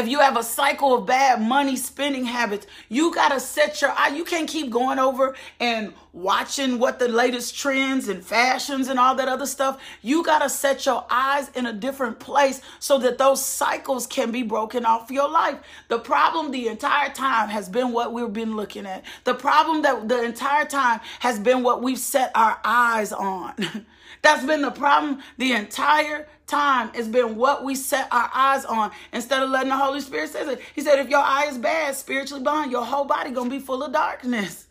if 0.00 0.08
you 0.08 0.20
have 0.20 0.36
a 0.36 0.42
cycle 0.42 0.94
of 0.94 1.06
bad 1.06 1.40
money 1.40 1.76
spending 1.76 2.24
habits, 2.24 2.66
you 2.88 3.14
got 3.14 3.28
to 3.28 3.38
set 3.38 3.80
your 3.82 3.92
eye. 3.92 4.08
You 4.08 4.24
can't 4.24 4.48
keep 4.48 4.70
going 4.70 4.98
over 4.98 5.36
and 5.60 5.92
watching 6.12 6.78
what 6.78 6.98
the 6.98 7.06
latest 7.06 7.56
trends 7.56 8.08
and 8.08 8.24
fashions 8.24 8.88
and 8.88 8.98
all 8.98 9.14
that 9.14 9.28
other 9.28 9.46
stuff. 9.46 9.80
You 10.02 10.24
got 10.24 10.40
to 10.40 10.48
set 10.48 10.86
your 10.86 11.04
eyes 11.10 11.50
in 11.50 11.66
a 11.66 11.72
different 11.72 12.18
place 12.18 12.60
so 12.78 12.98
that 12.98 13.18
those 13.18 13.44
cycles 13.44 14.06
can 14.06 14.32
be 14.32 14.42
broken 14.42 14.84
off 14.84 15.10
your 15.10 15.30
life. 15.30 15.58
The 15.88 15.98
problem 15.98 16.50
the 16.50 16.68
entire 16.68 17.10
time 17.10 17.50
has 17.50 17.68
been 17.68 17.92
what 17.92 18.12
we've 18.12 18.32
been 18.32 18.56
looking 18.56 18.86
at. 18.86 19.04
The 19.24 19.34
problem 19.34 19.82
that 19.82 20.08
the 20.08 20.24
entire 20.24 20.64
time 20.64 21.00
has 21.20 21.38
been 21.38 21.62
what 21.62 21.82
we've 21.82 21.98
set 21.98 22.32
our 22.34 22.58
eyes 22.64 23.12
on. 23.12 23.54
That's 24.22 24.44
been 24.44 24.62
the 24.62 24.70
problem 24.70 25.20
the 25.38 25.52
entire 25.52 26.28
time. 26.50 26.90
It's 26.94 27.08
been 27.08 27.36
what 27.36 27.64
we 27.64 27.74
set 27.74 28.08
our 28.10 28.30
eyes 28.34 28.64
on 28.64 28.90
instead 29.12 29.42
of 29.42 29.50
letting 29.50 29.70
the 29.70 29.76
Holy 29.76 30.00
Spirit 30.00 30.30
say 30.30 30.42
it. 30.42 30.60
He 30.74 30.80
said, 30.80 30.98
if 30.98 31.08
your 31.08 31.20
eye 31.20 31.46
is 31.46 31.56
bad, 31.56 31.94
spiritually 31.94 32.42
blind, 32.42 32.72
your 32.72 32.84
whole 32.84 33.04
body 33.04 33.30
gonna 33.30 33.48
be 33.48 33.60
full 33.60 33.82
of 33.82 33.92
darkness. 33.92 34.66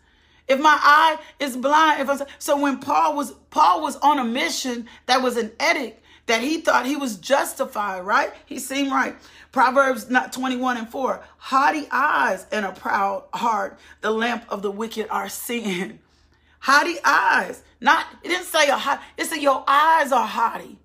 If 0.48 0.60
my 0.60 0.78
eye 0.82 1.18
is 1.40 1.56
blind, 1.56 2.02
if 2.02 2.10
I'm 2.10 2.28
so 2.40 2.60
when 2.60 2.80
Paul 2.80 3.16
was 3.16 3.34
Paul 3.52 3.82
was 3.82 3.96
on 3.98 4.18
a 4.18 4.24
mission 4.24 4.88
that 5.06 5.22
was 5.22 5.38
an 5.38 5.52
edict 5.62 6.04
that 6.26 6.42
he 6.42 6.62
thought 6.62 6.88
he 6.88 6.96
was 6.96 7.18
justified, 7.18 8.02
right? 8.02 8.34
He 8.48 8.58
seemed 8.60 8.92
right. 8.92 9.16
Proverbs 9.52 10.10
not 10.10 10.34
21 10.34 10.78
and 10.78 10.90
4. 10.90 11.24
Haughty 11.38 11.88
eyes 11.92 12.48
and 12.52 12.66
a 12.66 12.72
proud 12.72 13.26
heart, 13.34 13.80
the 14.02 14.12
lamp 14.12 14.46
of 14.50 14.64
the 14.64 14.72
wicked 14.72 15.08
are 15.10 15.30
seen. 15.30 16.00
Haughty 16.62 16.98
eyes. 17.06 17.62
Not, 17.80 18.08
it 18.24 18.30
didn't 18.30 18.46
say 18.46 18.70
a 18.70 18.76
hot, 18.76 19.02
it 19.18 19.26
said 19.26 19.42
your 19.42 19.64
eyes 19.68 20.12
are 20.12 20.28
haughty. 20.28 20.79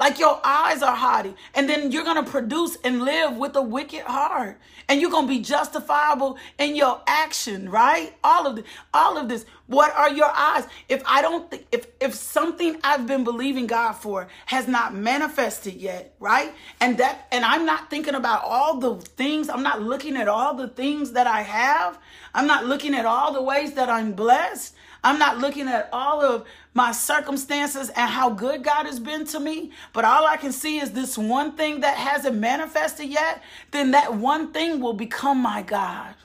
Like 0.00 0.18
your 0.18 0.40
eyes 0.42 0.82
are 0.82 0.96
haughty. 0.96 1.34
And 1.54 1.68
then 1.68 1.92
you're 1.92 2.04
going 2.04 2.24
to 2.24 2.30
produce 2.30 2.78
and 2.82 3.02
live 3.02 3.36
with 3.36 3.54
a 3.54 3.62
wicked 3.62 4.02
heart. 4.02 4.58
And 4.88 5.00
you're 5.00 5.10
going 5.10 5.26
to 5.26 5.32
be 5.32 5.40
justifiable 5.40 6.38
in 6.58 6.74
your 6.74 7.02
action, 7.06 7.68
right? 7.68 8.14
All 8.24 8.46
of 8.46 8.56
this, 8.56 8.64
all 8.94 9.18
of 9.18 9.28
this. 9.28 9.44
What 9.70 9.96
are 9.96 10.10
your 10.10 10.32
eyes? 10.34 10.66
If 10.88 11.00
I 11.06 11.22
don't 11.22 11.48
think, 11.48 11.64
if, 11.70 11.86
if 12.00 12.12
something 12.12 12.80
I've 12.82 13.06
been 13.06 13.22
believing 13.22 13.68
God 13.68 13.92
for 13.92 14.26
has 14.46 14.66
not 14.66 14.96
manifested 14.96 15.74
yet, 15.74 16.12
right? 16.18 16.52
And 16.80 16.98
that, 16.98 17.28
and 17.30 17.44
I'm 17.44 17.64
not 17.64 17.88
thinking 17.88 18.16
about 18.16 18.42
all 18.42 18.78
the 18.78 18.96
things, 18.96 19.48
I'm 19.48 19.62
not 19.62 19.80
looking 19.80 20.16
at 20.16 20.26
all 20.26 20.54
the 20.54 20.66
things 20.66 21.12
that 21.12 21.28
I 21.28 21.42
have. 21.42 22.00
I'm 22.34 22.48
not 22.48 22.66
looking 22.66 22.96
at 22.96 23.06
all 23.06 23.32
the 23.32 23.42
ways 23.42 23.74
that 23.74 23.88
I'm 23.88 24.12
blessed. 24.12 24.74
I'm 25.04 25.20
not 25.20 25.38
looking 25.38 25.68
at 25.68 25.88
all 25.92 26.20
of 26.20 26.48
my 26.74 26.90
circumstances 26.90 27.90
and 27.90 28.10
how 28.10 28.30
good 28.30 28.64
God 28.64 28.86
has 28.86 28.98
been 28.98 29.24
to 29.26 29.38
me, 29.38 29.70
but 29.92 30.04
all 30.04 30.26
I 30.26 30.36
can 30.36 30.50
see 30.50 30.80
is 30.80 30.90
this 30.90 31.16
one 31.16 31.56
thing 31.56 31.82
that 31.82 31.96
hasn't 31.96 32.36
manifested 32.36 33.08
yet, 33.08 33.40
then 33.70 33.92
that 33.92 34.16
one 34.16 34.52
thing 34.52 34.80
will 34.80 34.94
become 34.94 35.38
my 35.38 35.62
God. 35.62 36.16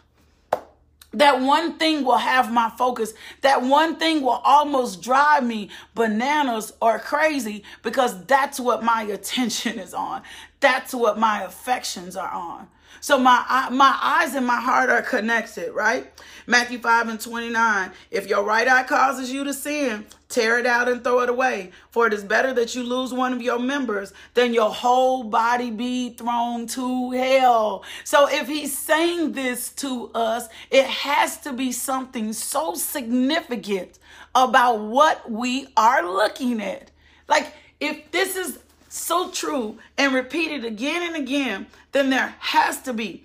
That 1.16 1.39
one 1.39 1.78
thing 1.78 2.03
will 2.03 2.18
have 2.18 2.51
my 2.51 2.70
focus. 2.78 3.13
That 3.39 3.61
one 3.61 3.95
thing 3.95 4.22
will 4.22 4.41
almost 4.43 5.01
drive 5.01 5.45
me 5.45 5.70
bananas 5.93 6.74
or 6.82 6.99
crazy 6.99 7.63
because 7.84 8.26
that's 8.26 8.59
what 8.59 8.84
my 8.84 9.03
attention 9.03 9.80
is 9.80 9.93
on. 9.93 10.24
That's 10.59 10.93
what 10.93 11.18
my 11.18 11.43
affections 11.43 12.18
are 12.18 12.30
on. 12.30 12.68
So 13.06 13.20
my 13.20 13.68
my 13.72 13.95
eyes 14.01 14.34
and 14.34 14.47
my 14.47 14.60
heart 14.60 14.89
are 14.89 15.03
connected, 15.03 15.72
right? 15.74 16.12
Matthew 16.47 16.80
5 16.80 17.10
and 17.10 17.22
29. 17.22 17.91
If 18.10 18.26
your 18.26 18.43
right 18.43 18.68
eye 18.68 18.82
causes 18.82 19.32
you 19.32 19.43
to 19.43 19.53
sin, 19.53 20.08
tear 20.28 20.58
it 20.58 20.66
out 20.66 20.89
and 20.89 21.03
throw 21.03 21.20
it 21.20 21.30
away. 21.30 21.70
For 21.91 22.08
it 22.08 22.14
is 22.14 22.24
better 22.24 22.51
that 22.56 22.74
you 22.74 22.82
lose 22.82 23.14
one 23.14 23.32
of 23.32 23.43
your 23.43 23.60
members 23.60 24.12
than 24.34 24.56
your 24.56 24.72
whole 24.72 25.24
body 25.24 25.70
be 25.70 26.16
thrown 26.16 26.66
to 26.66 27.12
hell. 27.12 27.84
So 28.06 28.28
if 28.28 28.47
he's 28.47 28.76
saying 28.76 29.34
this 29.34 29.70
to 29.74 30.10
us, 30.16 30.49
it 30.72 30.88
has 30.88 31.38
to 31.41 31.53
be 31.53 31.72
something 31.74 32.34
so 32.34 32.74
significant 32.74 33.99
about 34.34 34.80
what 34.80 35.30
we 35.30 35.68
are 35.78 36.12
looking 36.12 36.60
at. 36.60 36.89
Like 37.28 37.53
if 37.80 38.10
this 38.10 38.36
is 38.36 38.58
so 38.96 39.30
true 39.30 39.78
and 39.98 40.14
repeated 40.14 40.64
again 40.64 41.04
and 41.04 41.16
again, 41.16 41.68
then 41.91 42.10
there 42.10 42.36
has 42.39 42.82
to 42.84 42.93
be 42.93 43.24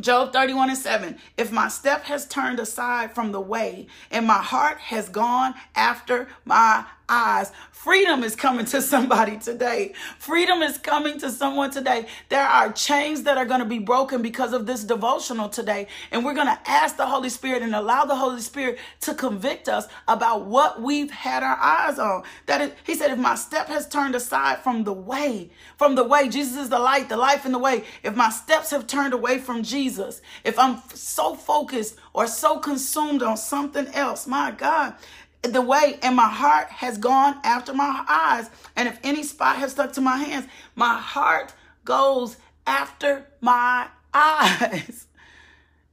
Job 0.00 0.32
31 0.32 0.70
and 0.70 0.78
7. 0.78 1.18
If 1.36 1.50
my 1.50 1.68
step 1.68 2.04
has 2.04 2.26
turned 2.26 2.60
aside 2.60 3.14
from 3.14 3.32
the 3.32 3.40
way 3.40 3.86
and 4.10 4.26
my 4.26 4.42
heart 4.42 4.78
has 4.78 5.08
gone 5.08 5.54
after 5.74 6.28
my 6.44 6.84
eyes. 7.08 7.52
Freedom 7.70 8.24
is 8.24 8.34
coming 8.34 8.66
to 8.66 8.82
somebody 8.82 9.38
today. 9.38 9.92
Freedom 10.18 10.62
is 10.62 10.78
coming 10.78 11.18
to 11.20 11.30
someone 11.30 11.70
today. 11.70 12.06
There 12.28 12.44
are 12.44 12.72
chains 12.72 13.22
that 13.22 13.38
are 13.38 13.44
going 13.44 13.60
to 13.60 13.66
be 13.66 13.78
broken 13.78 14.20
because 14.20 14.52
of 14.52 14.66
this 14.66 14.82
devotional 14.84 15.48
today. 15.48 15.86
And 16.10 16.24
we're 16.24 16.34
going 16.34 16.48
to 16.48 16.58
ask 16.66 16.96
the 16.96 17.06
Holy 17.06 17.28
Spirit 17.28 17.62
and 17.62 17.74
allow 17.74 18.04
the 18.04 18.16
Holy 18.16 18.40
Spirit 18.40 18.78
to 19.02 19.14
convict 19.14 19.68
us 19.68 19.86
about 20.08 20.46
what 20.46 20.82
we've 20.82 21.10
had 21.10 21.42
our 21.42 21.56
eyes 21.56 21.98
on. 21.98 22.24
That 22.46 22.60
is, 22.60 22.72
he 22.84 22.94
said, 22.94 23.12
if 23.12 23.18
my 23.18 23.36
step 23.36 23.68
has 23.68 23.88
turned 23.88 24.14
aside 24.14 24.58
from 24.58 24.84
the 24.84 24.92
way, 24.92 25.50
from 25.76 25.94
the 25.94 26.04
way, 26.04 26.28
Jesus 26.28 26.56
is 26.56 26.68
the 26.68 26.78
light, 26.78 27.08
the 27.08 27.16
life, 27.16 27.44
and 27.44 27.54
the 27.54 27.58
way. 27.58 27.84
If 28.02 28.16
my 28.16 28.30
steps 28.30 28.70
have 28.70 28.86
turned 28.86 29.14
away 29.14 29.38
from 29.38 29.62
Jesus, 29.62 30.20
if 30.44 30.58
I'm 30.58 30.82
so 30.92 31.34
focused 31.34 31.96
or 32.12 32.26
so 32.26 32.58
consumed 32.58 33.22
on 33.22 33.36
something 33.36 33.86
else, 33.88 34.26
my 34.26 34.50
God, 34.50 34.94
the 35.42 35.62
way 35.62 35.98
and 36.02 36.16
my 36.16 36.28
heart 36.28 36.68
has 36.68 36.98
gone 36.98 37.36
after 37.44 37.72
my 37.72 38.04
eyes 38.08 38.50
and 38.76 38.88
if 38.88 38.98
any 39.02 39.22
spot 39.22 39.56
has 39.56 39.72
stuck 39.72 39.92
to 39.92 40.00
my 40.00 40.16
hands 40.16 40.46
my 40.74 40.98
heart 40.98 41.54
goes 41.84 42.36
after 42.66 43.26
my 43.40 43.88
eyes 44.12 45.06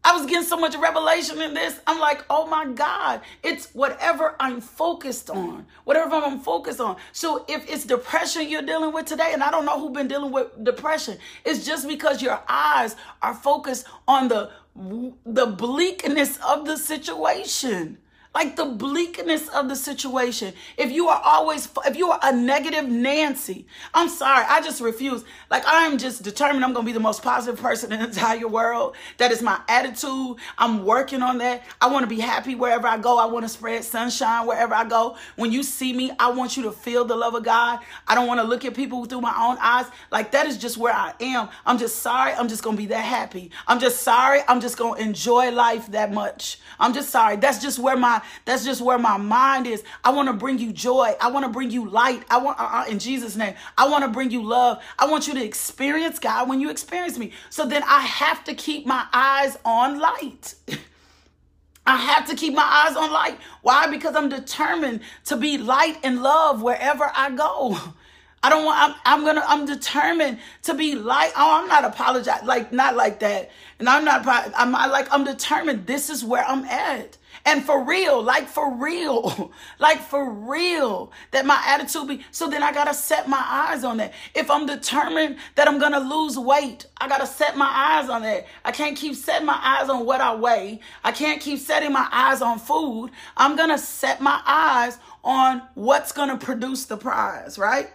I 0.05 0.15
was 0.15 0.27
getting 0.27 0.47
so 0.47 0.55
much 0.55 0.75
revelation 0.75 1.41
in 1.41 1.55
this. 1.55 1.79
I'm 1.87 1.99
like, 1.99 2.23
oh 2.29 2.45
my 2.45 2.67
God, 2.67 3.21
it's 3.41 3.71
whatever 3.73 4.35
I'm 4.39 4.61
focused 4.61 5.31
on, 5.31 5.65
whatever 5.83 6.17
I'm 6.17 6.41
focused 6.41 6.79
on. 6.79 6.97
So 7.11 7.43
if 7.49 7.67
it's 7.67 7.85
depression 7.85 8.47
you're 8.47 8.61
dealing 8.61 8.93
with 8.93 9.07
today, 9.07 9.31
and 9.33 9.41
I 9.41 9.49
don't 9.49 9.65
know 9.65 9.79
who's 9.79 9.95
been 9.95 10.07
dealing 10.07 10.31
with 10.31 10.63
depression, 10.63 11.17
it's 11.43 11.65
just 11.65 11.87
because 11.87 12.21
your 12.21 12.39
eyes 12.47 12.95
are 13.23 13.33
focused 13.33 13.87
on 14.07 14.27
the 14.27 14.51
the 15.25 15.47
bleakness 15.47 16.37
of 16.45 16.65
the 16.65 16.77
situation 16.77 17.97
like 18.35 18.57
the 18.57 18.65
bleakness 18.65 19.47
of 19.47 19.69
the 19.69 19.75
situation. 19.77 20.53
If 20.77 20.91
you 20.91 21.07
are 21.07 21.21
always, 21.23 21.69
if 21.85 21.95
you 21.95 22.11
are 22.11 22.19
a 22.21 22.35
negative 22.35 22.87
Nancy, 22.87 23.65
I'm 23.93 24.09
sorry, 24.09 24.45
I 24.47 24.61
just 24.61 24.81
refuse. 24.81 25.23
Like 25.49 25.63
I'm 25.65 25.97
just 25.97 26.21
determined 26.21 26.65
I'm 26.65 26.75
to 26.75 26.83
be 26.83 26.91
the 26.91 26.99
most 26.99 27.23
positive 27.23 27.59
person 27.61 27.93
in 27.93 27.99
the 27.99 28.05
entire 28.09 28.47
world. 28.47 28.97
That 29.17 29.31
is 29.31 29.41
my 29.41 29.61
attitude. 29.69 30.35
I'm 30.57 30.85
working 30.85 31.21
on 31.21 31.37
that. 31.37 31.63
I 31.79 31.89
want 31.89 32.03
to 32.03 32.13
be 32.13 32.19
happy 32.19 32.55
wherever 32.55 32.87
I 32.87 32.97
go. 32.97 33.17
I 33.17 33.25
want 33.25 33.45
to 33.45 33.49
spread 33.49 33.85
sunshine 33.85 34.45
wherever 34.45 34.75
I 34.75 34.83
go. 34.83 35.15
When 35.37 35.53
you 35.53 35.63
see 35.63 35.93
me, 35.93 36.11
I 36.19 36.31
want 36.31 36.57
you 36.57 36.63
to 36.63 36.73
feel 36.73 37.05
the 37.05 37.15
love 37.15 37.35
of 37.35 37.43
God. 37.43 37.79
I 38.05 38.15
don't 38.15 38.27
want 38.27 38.41
to 38.41 38.45
look 38.45 38.65
at 38.65 38.75
people 38.75 39.05
through 39.05 39.21
my 39.21 39.33
own 39.37 39.57
eyes. 39.61 39.85
Like 40.11 40.31
that 40.31 40.45
is 40.45 40.57
just 40.57 40.75
where 40.75 40.93
I 40.93 41.13
am. 41.21 41.47
I'm 41.65 41.77
just 41.77 42.01
sorry. 42.01 42.33
I'm 42.33 42.49
just 42.49 42.63
to 42.63 42.71
be 42.73 42.87
that 42.87 43.05
happy. 43.05 43.51
I'm 43.65 43.79
just 43.79 44.03
sorry. 44.03 44.41
I'm 44.45 44.59
just 44.59 44.77
to 44.77 44.93
enjoy 44.95 45.51
life 45.51 45.87
that 45.93 46.11
much. 46.11 46.59
I'm 46.81 46.93
just 46.93 47.09
sorry. 47.09 47.37
That's 47.37 47.61
just 47.61 47.79
where 47.79 47.95
my 47.95 48.21
that's 48.45 48.65
just 48.65 48.81
where 48.81 48.97
my 48.97 49.17
mind 49.17 49.67
is. 49.67 49.83
I 50.03 50.11
want 50.11 50.27
to 50.27 50.33
bring 50.33 50.59
you 50.59 50.71
joy. 50.71 51.13
I 51.21 51.29
want 51.29 51.45
to 51.45 51.51
bring 51.51 51.71
you 51.71 51.89
light. 51.89 52.23
I 52.29 52.37
want, 52.37 52.57
uh, 52.59 52.85
in 52.89 52.99
Jesus' 52.99 53.35
name, 53.35 53.55
I 53.77 53.87
want 53.87 54.03
to 54.03 54.09
bring 54.09 54.31
you 54.31 54.43
love. 54.43 54.81
I 54.99 55.07
want 55.07 55.27
you 55.27 55.33
to 55.35 55.43
experience 55.43 56.19
God 56.19 56.49
when 56.49 56.59
you 56.59 56.69
experience 56.69 57.17
me. 57.17 57.31
So 57.49 57.65
then 57.65 57.83
I 57.83 58.01
have 58.01 58.43
to 58.45 58.53
keep 58.53 58.85
my 58.85 59.05
eyes 59.13 59.57
on 59.65 59.99
light. 59.99 60.55
I 61.87 61.97
have 61.97 62.27
to 62.29 62.35
keep 62.35 62.53
my 62.53 62.85
eyes 62.87 62.97
on 62.97 63.11
light. 63.11 63.37
Why? 63.61 63.87
Because 63.87 64.15
I'm 64.15 64.29
determined 64.29 65.01
to 65.25 65.37
be 65.37 65.57
light 65.57 65.97
and 66.03 66.23
love 66.23 66.61
wherever 66.61 67.11
I 67.15 67.29
go. 67.31 67.77
I 68.43 68.49
don't 68.49 68.63
want, 68.63 68.79
I'm, 68.79 68.95
I'm 69.05 69.25
gonna, 69.25 69.43
I'm 69.47 69.65
determined 69.65 70.37
to 70.63 70.75
be 70.75 70.93
light. 70.93 71.31
Oh, 71.35 71.61
I'm 71.61 71.67
not 71.67 71.83
apologize, 71.83 72.43
like, 72.43 72.71
not 72.71 72.95
like 72.95 73.19
that. 73.21 73.49
And 73.79 73.89
I'm 73.89 74.05
not, 74.05 74.23
I'm 74.55 74.69
not 74.71 74.91
like, 74.91 75.07
I'm 75.11 75.23
determined. 75.23 75.87
This 75.87 76.11
is 76.11 76.23
where 76.23 76.45
I'm 76.45 76.63
at. 76.65 77.17
And 77.45 77.63
for 77.63 77.83
real, 77.83 78.23
like 78.23 78.47
for 78.47 78.73
real, 78.73 79.51
like 79.79 80.01
for 80.01 80.31
real, 80.31 81.11
that 81.29 81.45
my 81.45 81.61
attitude 81.67 82.07
be. 82.07 82.25
So 82.31 82.49
then 82.49 82.63
I 82.63 82.73
got 82.73 82.85
to 82.85 82.93
set 82.93 83.29
my 83.29 83.43
eyes 83.45 83.83
on 83.83 83.97
that. 83.97 84.13
If 84.33 84.49
I'm 84.49 84.65
determined 84.65 85.37
that 85.53 85.67
I'm 85.67 85.77
going 85.77 85.91
to 85.91 85.99
lose 85.99 86.39
weight, 86.39 86.87
I 86.97 87.07
got 87.07 87.19
to 87.19 87.27
set 87.27 87.55
my 87.55 87.67
eyes 87.67 88.09
on 88.09 88.23
that. 88.23 88.47
I 88.63 88.71
can't 88.71 88.97
keep 88.97 89.15
setting 89.15 89.45
my 89.45 89.59
eyes 89.61 89.89
on 89.89 90.05
what 90.05 90.21
I 90.21 90.33
weigh. 90.33 90.79
I 91.03 91.11
can't 91.11 91.39
keep 91.39 91.59
setting 91.59 91.93
my 91.93 92.07
eyes 92.11 92.41
on 92.41 92.57
food. 92.57 93.11
I'm 93.37 93.55
going 93.55 93.69
to 93.69 93.77
set 93.77 94.21
my 94.21 94.41
eyes 94.43 94.97
on 95.23 95.61
what's 95.75 96.11
going 96.11 96.29
to 96.29 96.43
produce 96.43 96.85
the 96.85 96.97
prize, 96.97 97.59
right? 97.59 97.91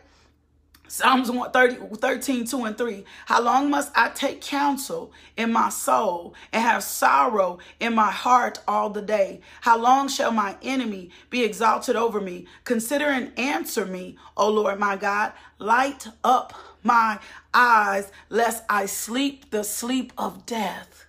Psalms 0.91 1.31
130, 1.31 1.99
13, 1.99 2.45
2 2.47 2.65
and 2.65 2.77
3. 2.77 3.05
How 3.27 3.41
long 3.41 3.71
must 3.71 3.93
I 3.95 4.09
take 4.09 4.41
counsel 4.41 5.13
in 5.37 5.53
my 5.53 5.69
soul 5.69 6.35
and 6.53 6.65
have 6.65 6.83
sorrow 6.83 7.61
in 7.79 7.95
my 7.95 8.11
heart 8.11 8.59
all 8.67 8.91
the 8.91 9.01
day? 9.01 9.41
How 9.61 9.79
long 9.79 10.09
shall 10.09 10.33
my 10.33 10.57
enemy 10.63 11.11
be 11.31 11.45
exalted 11.45 11.95
over 11.95 12.21
me? 12.21 12.47
Consider 12.65 13.05
and 13.05 13.31
answer 13.39 13.87
me, 13.87 14.17
O 14.37 14.51
Lord 14.51 14.81
my 14.81 14.97
God. 14.97 15.33
Light 15.61 16.09
up 16.25 16.55
my 16.83 17.21
eyes, 17.55 18.11
lest 18.29 18.65
I 18.69 18.87
sleep 18.87 19.51
the 19.51 19.63
sleep 19.63 20.13
of 20.19 20.45
death. 20.45 21.07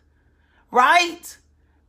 Right? 0.70 1.38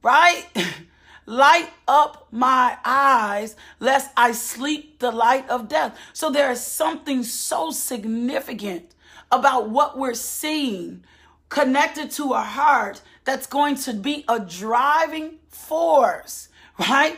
Right? 0.03 0.47
Light 1.27 1.71
up 1.87 2.27
my 2.33 2.77
eyes, 2.85 3.55
lest 3.79 4.11
I 4.17 4.33
sleep 4.33 4.99
the 4.99 5.11
light 5.13 5.49
of 5.49 5.69
death. 5.69 5.97
So 6.13 6.31
there 6.31 6.51
is 6.51 6.61
something 6.61 7.23
so 7.23 7.71
significant 7.71 8.95
about 9.31 9.71
what 9.71 9.97
we're 9.97 10.15
seeing 10.15 11.05
connected 11.49 12.11
to 12.11 12.33
our 12.33 12.45
heart 12.45 13.03
that's 13.25 13.47
going 13.47 13.77
to 13.77 13.93
be 13.93 14.25
a 14.29 14.41
driving 14.41 15.39
force, 15.49 16.49
right? 16.79 17.17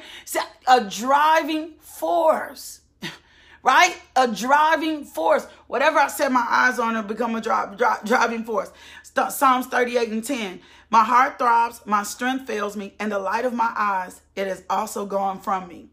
A 0.66 0.84
driving 0.84 1.72
force, 1.78 2.80
right? 3.62 3.96
A 4.16 4.28
driving 4.28 5.04
force. 5.04 5.46
Whatever 5.66 5.98
I 5.98 6.08
set 6.08 6.30
my 6.30 6.46
eyes 6.48 6.78
on, 6.78 6.96
it 6.96 7.06
become 7.06 7.34
a 7.36 7.40
drive, 7.40 7.78
dri- 7.78 8.04
driving 8.04 8.44
force. 8.44 8.70
Psalms 9.30 9.66
38 9.66 10.08
and 10.08 10.24
10. 10.24 10.60
My 10.94 11.02
heart 11.02 11.40
throbs, 11.40 11.80
my 11.86 12.04
strength 12.04 12.46
fails 12.46 12.76
me, 12.76 12.94
and 13.00 13.10
the 13.10 13.18
light 13.18 13.44
of 13.44 13.52
my 13.52 13.72
eyes, 13.74 14.20
it 14.36 14.46
has 14.46 14.62
also 14.70 15.06
gone 15.06 15.40
from 15.40 15.66
me. 15.66 15.88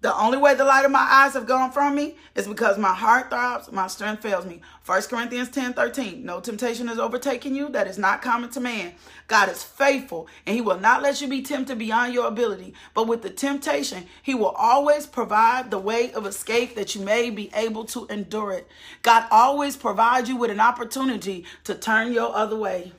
The 0.00 0.12
only 0.16 0.36
way 0.36 0.56
the 0.56 0.64
light 0.64 0.84
of 0.84 0.90
my 0.90 1.06
eyes 1.08 1.34
have 1.34 1.46
gone 1.46 1.70
from 1.70 1.94
me 1.94 2.16
is 2.34 2.48
because 2.48 2.76
my 2.76 2.92
heart 2.92 3.30
throbs, 3.30 3.70
my 3.70 3.86
strength 3.86 4.20
fails 4.20 4.44
me. 4.44 4.60
1 4.84 5.02
Corinthians 5.02 5.48
10 5.50 5.74
13. 5.74 6.26
No 6.26 6.40
temptation 6.40 6.88
has 6.88 6.98
overtaken 6.98 7.54
you 7.54 7.68
that 7.68 7.86
is 7.86 7.98
not 7.98 8.20
common 8.20 8.50
to 8.50 8.58
man. 8.58 8.94
God 9.28 9.48
is 9.48 9.62
faithful, 9.62 10.26
and 10.44 10.56
He 10.56 10.60
will 10.60 10.80
not 10.80 11.02
let 11.02 11.20
you 11.20 11.28
be 11.28 11.42
tempted 11.42 11.78
beyond 11.78 12.12
your 12.12 12.26
ability. 12.26 12.74
But 12.94 13.06
with 13.06 13.22
the 13.22 13.30
temptation, 13.30 14.06
He 14.24 14.34
will 14.34 14.56
always 14.58 15.06
provide 15.06 15.70
the 15.70 15.78
way 15.78 16.12
of 16.14 16.26
escape 16.26 16.74
that 16.74 16.96
you 16.96 17.02
may 17.02 17.30
be 17.30 17.48
able 17.54 17.84
to 17.84 18.08
endure 18.08 18.50
it. 18.50 18.66
God 19.02 19.24
always 19.30 19.76
provides 19.76 20.28
you 20.28 20.34
with 20.34 20.50
an 20.50 20.58
opportunity 20.58 21.44
to 21.62 21.76
turn 21.76 22.12
your 22.12 22.34
other 22.34 22.56
way. 22.56 22.90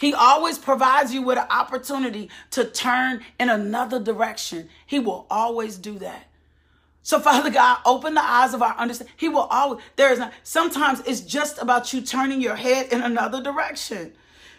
He 0.00 0.14
always 0.14 0.56
provides 0.56 1.12
you 1.12 1.20
with 1.20 1.36
an 1.36 1.46
opportunity 1.50 2.30
to 2.52 2.64
turn 2.64 3.22
in 3.38 3.50
another 3.50 4.00
direction. 4.00 4.70
He 4.86 4.98
will 4.98 5.26
always 5.30 5.76
do 5.76 5.98
that. 5.98 6.26
So, 7.02 7.20
Father 7.20 7.50
God, 7.50 7.78
open 7.84 8.14
the 8.14 8.24
eyes 8.24 8.54
of 8.54 8.62
our 8.62 8.74
understanding. 8.76 9.14
He 9.18 9.28
will 9.28 9.46
always, 9.50 9.82
there 9.96 10.10
is 10.10 10.18
not, 10.18 10.32
sometimes 10.42 11.00
it's 11.06 11.20
just 11.20 11.58
about 11.58 11.92
you 11.92 12.00
turning 12.00 12.40
your 12.40 12.56
head 12.56 12.92
in 12.92 13.02
another 13.02 13.42
direction. 13.42 14.14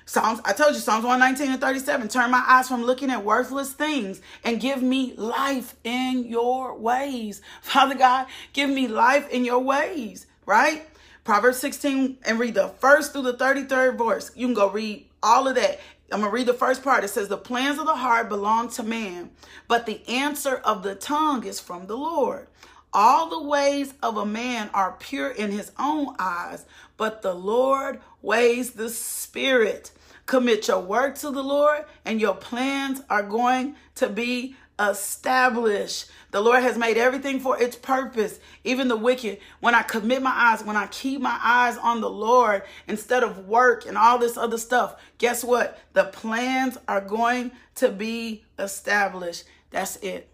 Psalms, 0.05 0.41
I 0.45 0.53
told 0.53 0.75
you, 0.75 0.79
Psalms 0.79 1.05
119 1.05 1.53
and 1.53 1.61
37, 1.61 2.07
turn 2.07 2.29
my 2.29 2.43
eyes 2.47 2.67
from 2.67 2.83
looking 2.83 3.09
at 3.09 3.25
worthless 3.25 3.73
things 3.73 4.21
and 4.43 4.59
give 4.59 4.83
me 4.83 5.13
life 5.15 5.75
in 5.83 6.25
your 6.25 6.77
ways. 6.77 7.41
Father 7.61 7.95
God, 7.95 8.27
give 8.53 8.69
me 8.69 8.87
life 8.87 9.27
in 9.29 9.43
your 9.43 9.59
ways, 9.59 10.27
right? 10.45 10.87
Proverbs 11.23 11.57
16 11.59 12.17
and 12.25 12.39
read 12.39 12.55
the 12.55 12.67
first 12.67 13.13
through 13.13 13.23
the 13.23 13.33
33rd 13.35 13.97
verse. 13.97 14.31
You 14.35 14.47
can 14.47 14.53
go 14.55 14.69
read 14.69 15.07
all 15.23 15.47
of 15.47 15.55
that. 15.55 15.79
I'm 16.11 16.19
going 16.19 16.31
to 16.31 16.35
read 16.35 16.47
the 16.47 16.53
first 16.53 16.83
part. 16.83 17.03
It 17.03 17.09
says, 17.09 17.29
The 17.29 17.37
plans 17.37 17.79
of 17.79 17.85
the 17.85 17.95
heart 17.95 18.27
belong 18.27 18.69
to 18.71 18.83
man, 18.83 19.31
but 19.67 19.85
the 19.85 20.01
answer 20.09 20.55
of 20.57 20.83
the 20.83 20.95
tongue 20.95 21.45
is 21.45 21.59
from 21.59 21.87
the 21.87 21.95
Lord. 21.97 22.47
All 22.93 23.29
the 23.29 23.47
ways 23.47 23.93
of 24.03 24.17
a 24.17 24.25
man 24.25 24.69
are 24.73 24.97
pure 24.99 25.29
in 25.29 25.51
his 25.51 25.71
own 25.79 26.13
eyes, 26.19 26.65
but 26.97 27.21
the 27.21 27.33
Lord 27.33 28.01
weighs 28.21 28.71
the 28.71 28.89
spirit. 28.89 29.91
Commit 30.25 30.67
your 30.67 30.81
work 30.81 31.15
to 31.19 31.31
the 31.31 31.43
Lord, 31.43 31.85
and 32.03 32.19
your 32.19 32.35
plans 32.35 33.01
are 33.09 33.23
going 33.23 33.75
to 33.95 34.09
be 34.09 34.57
established. 34.79 36.09
The 36.31 36.41
Lord 36.41 36.63
has 36.63 36.77
made 36.77 36.97
everything 36.97 37.39
for 37.39 37.61
its 37.61 37.75
purpose, 37.75 38.39
even 38.63 38.87
the 38.87 38.95
wicked. 38.95 39.39
When 39.59 39.75
I 39.75 39.83
commit 39.83 40.21
my 40.21 40.33
eyes, 40.33 40.63
when 40.63 40.77
I 40.77 40.87
keep 40.87 41.21
my 41.21 41.39
eyes 41.43 41.77
on 41.77 42.01
the 42.01 42.09
Lord 42.09 42.63
instead 42.87 43.23
of 43.23 43.47
work 43.47 43.85
and 43.85 43.97
all 43.97 44.17
this 44.17 44.37
other 44.37 44.57
stuff, 44.57 44.95
guess 45.17 45.43
what? 45.43 45.79
The 45.93 46.05
plans 46.05 46.77
are 46.87 47.01
going 47.01 47.51
to 47.75 47.89
be 47.89 48.43
established. 48.57 49.43
That's 49.71 49.97
it. 49.97 50.29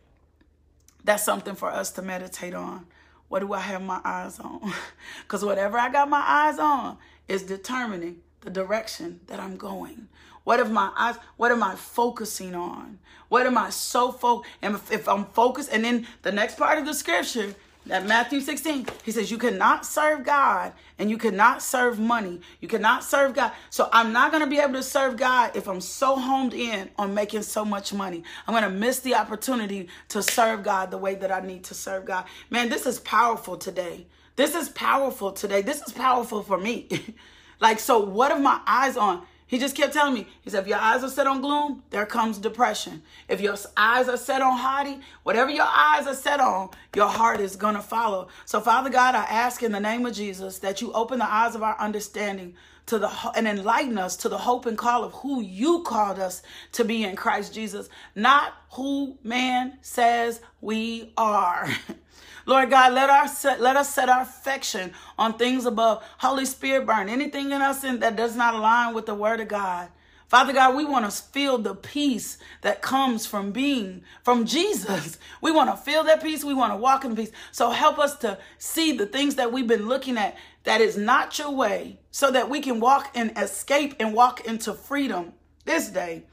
That's 1.04 1.24
something 1.24 1.56
for 1.56 1.72
us 1.72 1.92
to 1.92 2.02
meditate 2.02 2.54
on. 2.54 2.86
What 3.30 3.40
do 3.40 3.54
I 3.54 3.60
have 3.60 3.82
my 3.82 4.02
eyes 4.04 4.40
on? 4.40 4.74
Because 5.24 5.44
whatever 5.44 5.78
I 5.78 5.90
got 5.90 6.10
my 6.10 6.24
eyes 6.26 6.60
on 6.60 6.98
is 7.28 7.44
determining 7.44 8.22
the 8.42 8.50
direction 8.50 9.20
that 9.28 9.40
I'm 9.40 9.58
going. 9.58 10.08
What 10.48 10.62
am 10.62 10.72
my 10.72 10.94
eyes? 10.96 11.18
What 11.36 11.52
am 11.52 11.62
I 11.62 11.76
focusing 11.76 12.56
on? 12.56 13.00
What 13.28 13.46
am 13.46 13.58
I 13.58 13.70
so 13.70 14.14
focused? 14.14 14.50
And 14.62 14.76
if, 14.76 14.90
if 14.94 15.10
I'm 15.10 15.26
focused, 15.26 15.70
and 15.74 15.84
then 15.84 16.08
the 16.22 16.32
next 16.32 16.56
part 16.56 16.78
of 16.78 16.86
the 16.86 16.94
scripture, 16.94 17.54
that 17.88 18.06
Matthew 18.06 18.40
16, 18.40 18.88
he 19.04 19.12
says, 19.12 19.30
You 19.30 19.40
cannot 19.40 19.86
serve 19.86 20.24
God 20.24 20.72
and 21.00 21.10
you 21.10 21.18
cannot 21.18 21.62
serve 21.62 22.00
money. 22.00 22.40
You 22.62 22.70
cannot 22.70 23.04
serve 23.04 23.34
God. 23.34 23.52
So 23.70 23.90
I'm 23.92 24.14
not 24.14 24.32
going 24.32 24.42
to 24.42 24.50
be 24.50 24.58
able 24.58 24.76
to 24.76 24.84
serve 24.84 25.18
God 25.18 25.54
if 25.54 25.68
I'm 25.68 25.82
so 25.82 26.16
homed 26.16 26.54
in 26.54 26.92
on 26.98 27.14
making 27.14 27.42
so 27.42 27.66
much 27.66 27.94
money. 27.94 28.24
I'm 28.48 28.54
going 28.54 28.64
to 28.64 28.70
miss 28.70 29.02
the 29.02 29.16
opportunity 29.16 29.90
to 30.08 30.24
serve 30.24 30.64
God 30.64 30.92
the 30.92 30.98
way 30.98 31.16
that 31.16 31.30
I 31.30 31.42
need 31.42 31.66
to 31.66 31.74
serve 31.74 32.06
God. 32.06 32.24
Man, 32.50 32.70
this 32.70 32.86
is 32.86 33.02
powerful 33.02 33.58
today. 33.58 34.08
This 34.38 34.56
is 34.56 34.70
powerful 34.70 35.34
today. 35.34 35.62
This 35.62 35.82
is 35.82 35.92
powerful 35.92 36.42
for 36.42 36.58
me. 36.58 36.88
like, 37.60 37.80
so 37.80 38.00
what 38.00 38.32
are 38.32 38.40
my 38.40 38.62
eyes 38.66 38.96
on? 38.96 39.24
He 39.48 39.58
just 39.58 39.76
kept 39.76 39.94
telling 39.94 40.14
me, 40.14 40.28
he 40.42 40.50
said, 40.50 40.64
if 40.64 40.68
your 40.68 40.78
eyes 40.78 41.04
are 41.04 41.10
set 41.10 41.26
on 41.26 41.42
gloom, 41.42 41.84
there 41.90 42.06
comes 42.06 42.38
depression. 42.38 43.02
If 43.30 43.40
your 43.40 43.56
eyes 43.78 44.10
are 44.10 44.18
set 44.18 44.42
on 44.42 44.58
haughty, 44.58 45.00
whatever 45.24 45.50
your 45.50 45.68
eyes 45.68 46.06
are 46.06 46.14
set 46.14 46.42
on, 46.42 46.70
your 46.94 47.08
heart 47.08 47.40
is 47.40 47.56
going 47.56 47.76
to 47.76 47.82
follow. 47.82 48.28
So, 48.46 48.60
Father 48.60 48.90
God, 48.90 49.16
I 49.16 49.24
ask 49.24 49.64
in 49.64 49.72
the 49.72 49.80
name 49.80 50.06
of 50.06 50.14
Jesus 50.14 50.60
that 50.60 50.82
you 50.82 50.92
open 50.92 51.20
the 51.20 51.32
eyes 51.32 51.56
of 51.56 51.64
our 51.64 51.80
understanding 51.80 52.56
to 52.88 53.00
the 53.00 53.12
and 53.36 53.48
enlighten 53.48 53.98
us 53.98 54.16
to 54.18 54.30
the 54.30 54.38
hope 54.38 54.66
and 54.66 54.78
call 54.78 55.04
of 55.04 55.14
who 55.14 55.42
you 55.42 55.84
called 55.84 56.20
us 56.20 56.42
to 56.74 56.84
be 56.84 57.04
in 57.04 57.16
Christ 57.16 57.54
Jesus, 57.54 57.90
not 58.16 58.54
who 58.74 59.18
man 59.24 59.78
says 59.82 60.42
we 60.62 61.14
are. 61.18 61.70
Lord 62.48 62.70
God, 62.70 62.94
let 62.94 63.10
our 63.10 63.28
set, 63.28 63.60
let 63.60 63.76
us 63.76 63.94
set 63.94 64.08
our 64.08 64.22
affection 64.22 64.94
on 65.20 65.38
things 65.38 65.66
above. 65.66 66.02
Holy 66.18 66.46
Spirit, 66.46 66.88
burn 66.88 67.10
anything 67.10 67.52
in 67.52 67.62
us 67.62 67.82
that 67.82 68.16
does 68.16 68.38
not 68.38 68.56
align 68.56 68.96
with 68.96 69.06
the 69.06 69.14
Word 69.14 69.42
of 69.42 69.50
God. 69.50 69.90
Father 70.30 70.54
God, 70.54 70.76
we 70.76 70.86
want 70.86 71.06
to 71.06 71.12
feel 71.12 71.58
the 71.58 71.76
peace 71.76 72.38
that 72.62 72.82
comes 72.82 73.26
from 73.26 73.52
being 73.52 74.04
from 74.24 74.46
Jesus. 74.46 75.18
We 75.42 75.52
want 75.52 75.70
to 75.70 75.78
feel 75.78 76.04
that 76.06 76.24
peace. 76.24 76.44
We 76.44 76.54
want 76.54 76.74
to 76.74 76.78
walk 76.78 77.06
in 77.06 77.16
peace. 77.16 77.32
So 77.52 77.70
help 77.70 78.00
us 78.00 78.18
to 78.20 78.40
see 78.58 78.92
the 78.98 79.06
things 79.06 79.36
that 79.36 79.52
we've 79.52 79.68
been 79.68 79.88
looking 79.88 80.18
at 80.18 80.36
that 80.64 80.82
is 80.82 80.98
not 80.98 81.38
your 81.38 81.52
way 81.52 82.00
so 82.12 82.32
that 82.32 82.50
we 82.50 82.60
can 82.60 82.80
walk 82.80 83.12
and 83.14 83.38
escape 83.38 83.96
and 84.00 84.14
walk 84.14 84.46
into 84.46 84.74
freedom 84.74 85.34
this 85.66 85.90
day. 85.90 86.24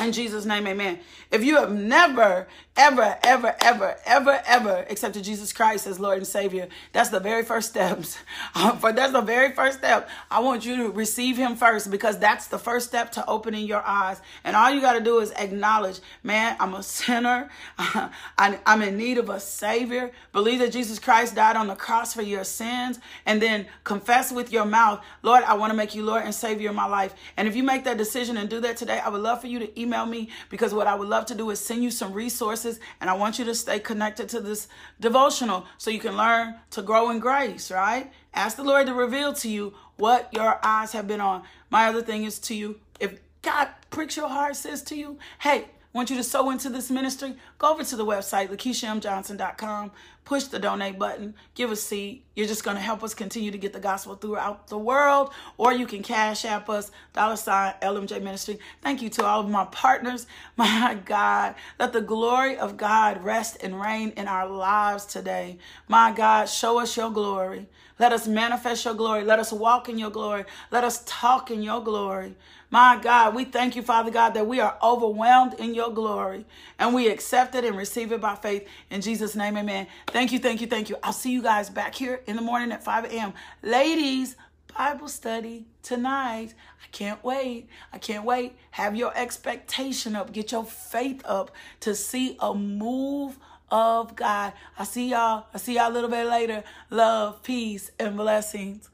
In 0.00 0.12
Jesus' 0.12 0.44
name, 0.44 0.66
amen. 0.66 0.98
If 1.30 1.42
you 1.42 1.56
have 1.56 1.72
never, 1.72 2.46
ever, 2.76 3.18
ever, 3.22 3.56
ever, 3.60 3.96
ever, 4.04 4.42
ever 4.46 4.86
accepted 4.90 5.24
Jesus 5.24 5.52
Christ 5.52 5.86
as 5.86 5.98
Lord 5.98 6.18
and 6.18 6.26
Savior, 6.26 6.68
that's 6.92 7.08
the 7.08 7.18
very 7.18 7.44
first 7.44 7.70
steps. 7.70 8.18
Um, 8.54 8.78
for 8.78 8.90
that's 8.90 9.12
the 9.12 9.20
very 9.20 9.52
first 9.52 9.78
step. 9.78 10.08
I 10.30 10.40
want 10.40 10.64
you 10.64 10.76
to 10.76 10.90
receive 10.90 11.36
Him 11.36 11.56
first 11.56 11.90
because 11.90 12.18
that's 12.18 12.46
the 12.46 12.58
first 12.58 12.88
step 12.88 13.12
to 13.12 13.26
opening 13.26 13.66
your 13.66 13.82
eyes. 13.84 14.20
And 14.44 14.56
all 14.56 14.70
you 14.70 14.80
got 14.80 14.94
to 14.94 15.00
do 15.00 15.18
is 15.18 15.30
acknowledge, 15.32 16.00
man, 16.22 16.56
I'm 16.58 16.72
a 16.72 16.82
sinner. 16.82 17.50
I'm 18.38 18.82
in 18.82 18.96
need 18.96 19.18
of 19.18 19.28
a 19.28 19.40
Savior. 19.40 20.10
Believe 20.32 20.60
that 20.60 20.72
Jesus 20.72 20.98
Christ 20.98 21.34
died 21.34 21.56
on 21.56 21.66
the 21.66 21.74
cross 21.74 22.14
for 22.14 22.22
your 22.22 22.44
sins. 22.44 22.98
And 23.26 23.42
then 23.42 23.66
confess 23.84 24.32
with 24.32 24.50
your 24.50 24.64
mouth, 24.64 25.04
Lord, 25.22 25.44
I 25.44 25.54
want 25.54 25.70
to 25.70 25.76
make 25.76 25.94
you 25.94 26.02
Lord 26.02 26.22
and 26.22 26.34
Savior 26.34 26.70
in 26.70 26.76
my 26.76 26.86
life. 26.86 27.14
And 27.36 27.46
if 27.46 27.56
you 27.56 27.62
make 27.62 27.84
that 27.84 27.98
decision 27.98 28.38
and 28.38 28.48
do 28.48 28.60
that 28.60 28.78
today, 28.78 29.00
I 29.04 29.10
would 29.10 29.20
love 29.20 29.42
for 29.42 29.48
you 29.48 29.58
to 29.58 29.80
email 29.80 29.85
email 29.86 30.04
me 30.04 30.28
because 30.50 30.74
what 30.74 30.86
I 30.86 30.94
would 30.94 31.08
love 31.08 31.26
to 31.26 31.34
do 31.34 31.50
is 31.50 31.60
send 31.60 31.82
you 31.82 31.90
some 31.90 32.12
resources 32.12 32.80
and 33.00 33.08
I 33.08 33.14
want 33.14 33.38
you 33.38 33.44
to 33.44 33.54
stay 33.54 33.78
connected 33.78 34.28
to 34.30 34.40
this 34.40 34.68
devotional 35.00 35.64
so 35.78 35.90
you 35.90 36.00
can 36.00 36.16
learn 36.16 36.56
to 36.70 36.82
grow 36.82 37.10
in 37.10 37.20
grace, 37.20 37.70
right? 37.70 38.12
Ask 38.34 38.56
the 38.56 38.64
Lord 38.64 38.86
to 38.86 38.94
reveal 38.94 39.32
to 39.34 39.48
you 39.48 39.74
what 39.96 40.28
your 40.32 40.58
eyes 40.62 40.92
have 40.92 41.06
been 41.06 41.20
on. 41.20 41.44
My 41.70 41.86
other 41.86 42.02
thing 42.02 42.24
is 42.24 42.38
to 42.40 42.54
you, 42.54 42.80
if 43.00 43.20
God 43.42 43.68
pricks 43.90 44.16
your 44.16 44.28
heart, 44.28 44.56
says 44.56 44.82
to 44.82 44.96
you, 44.96 45.18
hey, 45.38 45.66
want 45.92 46.10
you 46.10 46.16
to 46.16 46.22
sow 46.22 46.50
into 46.50 46.68
this 46.68 46.90
ministry, 46.90 47.36
go 47.56 47.72
over 47.72 47.82
to 47.82 47.96
the 47.96 48.04
website, 48.04 48.48
LakeishaMJohnson.com, 48.48 49.90
push 50.26 50.44
the 50.44 50.58
donate 50.58 50.98
button, 50.98 51.34
give 51.54 51.72
a 51.72 51.76
seed. 51.76 52.22
You're 52.34 52.48
just 52.48 52.64
going 52.64 52.76
to 52.76 52.82
help 52.82 53.02
us 53.02 53.14
continue 53.14 53.50
to 53.52 53.58
get 53.58 53.72
the 53.72 53.80
gospel 53.80 54.16
throughout 54.16 54.68
the 54.68 54.76
world. 54.76 55.30
Or 55.56 55.72
you 55.72 55.86
can 55.86 56.02
cash 56.02 56.44
app 56.44 56.68
us, 56.68 56.90
dollar 57.14 57.36
sign 57.36 57.74
LMJ 57.80 58.22
Ministry. 58.22 58.58
Thank 58.82 59.00
you 59.00 59.08
to 59.10 59.24
all 59.24 59.40
of 59.40 59.48
my 59.48 59.64
partners. 59.66 60.26
My 60.56 60.98
God, 61.06 61.54
let 61.78 61.94
the 61.94 62.02
glory 62.02 62.58
of 62.58 62.76
God 62.76 63.24
rest 63.24 63.58
and 63.62 63.80
reign 63.80 64.12
in 64.16 64.28
our 64.28 64.48
lives 64.48 65.06
today. 65.06 65.58
My 65.88 66.12
God, 66.12 66.50
show 66.50 66.80
us 66.80 66.96
your 66.96 67.10
glory. 67.10 67.68
Let 67.98 68.12
us 68.12 68.28
manifest 68.28 68.84
your 68.84 68.94
glory. 68.94 69.24
Let 69.24 69.38
us 69.38 69.52
walk 69.52 69.88
in 69.88 69.98
your 69.98 70.10
glory. 70.10 70.44
Let 70.70 70.84
us 70.84 71.02
talk 71.06 71.50
in 71.50 71.62
your 71.62 71.82
glory. 71.82 72.34
My 72.70 72.98
God, 73.00 73.34
we 73.34 73.44
thank 73.44 73.76
you, 73.76 73.82
Father 73.82 74.10
God, 74.10 74.34
that 74.34 74.46
we 74.46 74.60
are 74.60 74.76
overwhelmed 74.82 75.54
in 75.54 75.74
your 75.74 75.90
glory 75.90 76.44
and 76.78 76.94
we 76.94 77.08
accept 77.08 77.54
it 77.54 77.64
and 77.64 77.76
receive 77.76 78.12
it 78.12 78.20
by 78.20 78.34
faith. 78.34 78.66
In 78.90 79.00
Jesus' 79.00 79.34
name, 79.34 79.56
amen. 79.56 79.86
Thank 80.16 80.32
you, 80.32 80.38
thank 80.38 80.62
you, 80.62 80.66
thank 80.66 80.88
you. 80.88 80.96
I'll 81.02 81.12
see 81.12 81.30
you 81.30 81.42
guys 81.42 81.68
back 81.68 81.94
here 81.94 82.22
in 82.26 82.36
the 82.36 82.42
morning 82.42 82.72
at 82.72 82.82
5 82.82 83.04
a.m. 83.04 83.34
Ladies, 83.62 84.34
Bible 84.74 85.08
study 85.08 85.66
tonight. 85.82 86.54
I 86.82 86.86
can't 86.90 87.22
wait. 87.22 87.68
I 87.92 87.98
can't 87.98 88.24
wait. 88.24 88.56
Have 88.70 88.96
your 88.96 89.14
expectation 89.14 90.16
up. 90.16 90.32
Get 90.32 90.52
your 90.52 90.64
faith 90.64 91.20
up 91.26 91.50
to 91.80 91.94
see 91.94 92.38
a 92.40 92.54
move 92.54 93.38
of 93.70 94.16
God. 94.16 94.54
I 94.78 94.84
see 94.84 95.10
y'all. 95.10 95.48
I 95.52 95.58
see 95.58 95.74
y'all 95.74 95.90
a 95.90 95.92
little 95.92 96.08
bit 96.08 96.26
later. 96.26 96.64
Love, 96.88 97.42
peace, 97.42 97.90
and 98.00 98.16
blessings. 98.16 98.88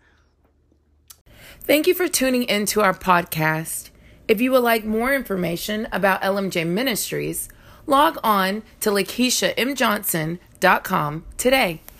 Thank 1.60 1.86
you 1.86 1.94
for 1.94 2.08
tuning 2.08 2.42
into 2.42 2.80
our 2.80 2.94
podcast. 2.94 3.90
If 4.26 4.40
you 4.40 4.50
would 4.50 4.64
like 4.64 4.84
more 4.84 5.14
information 5.14 5.86
about 5.92 6.20
LMJ 6.22 6.66
Ministries, 6.66 7.48
log 7.86 8.18
on 8.24 8.64
to 8.80 8.90
LakeishaMJohnson.com 8.90 10.40
today. 11.36 11.82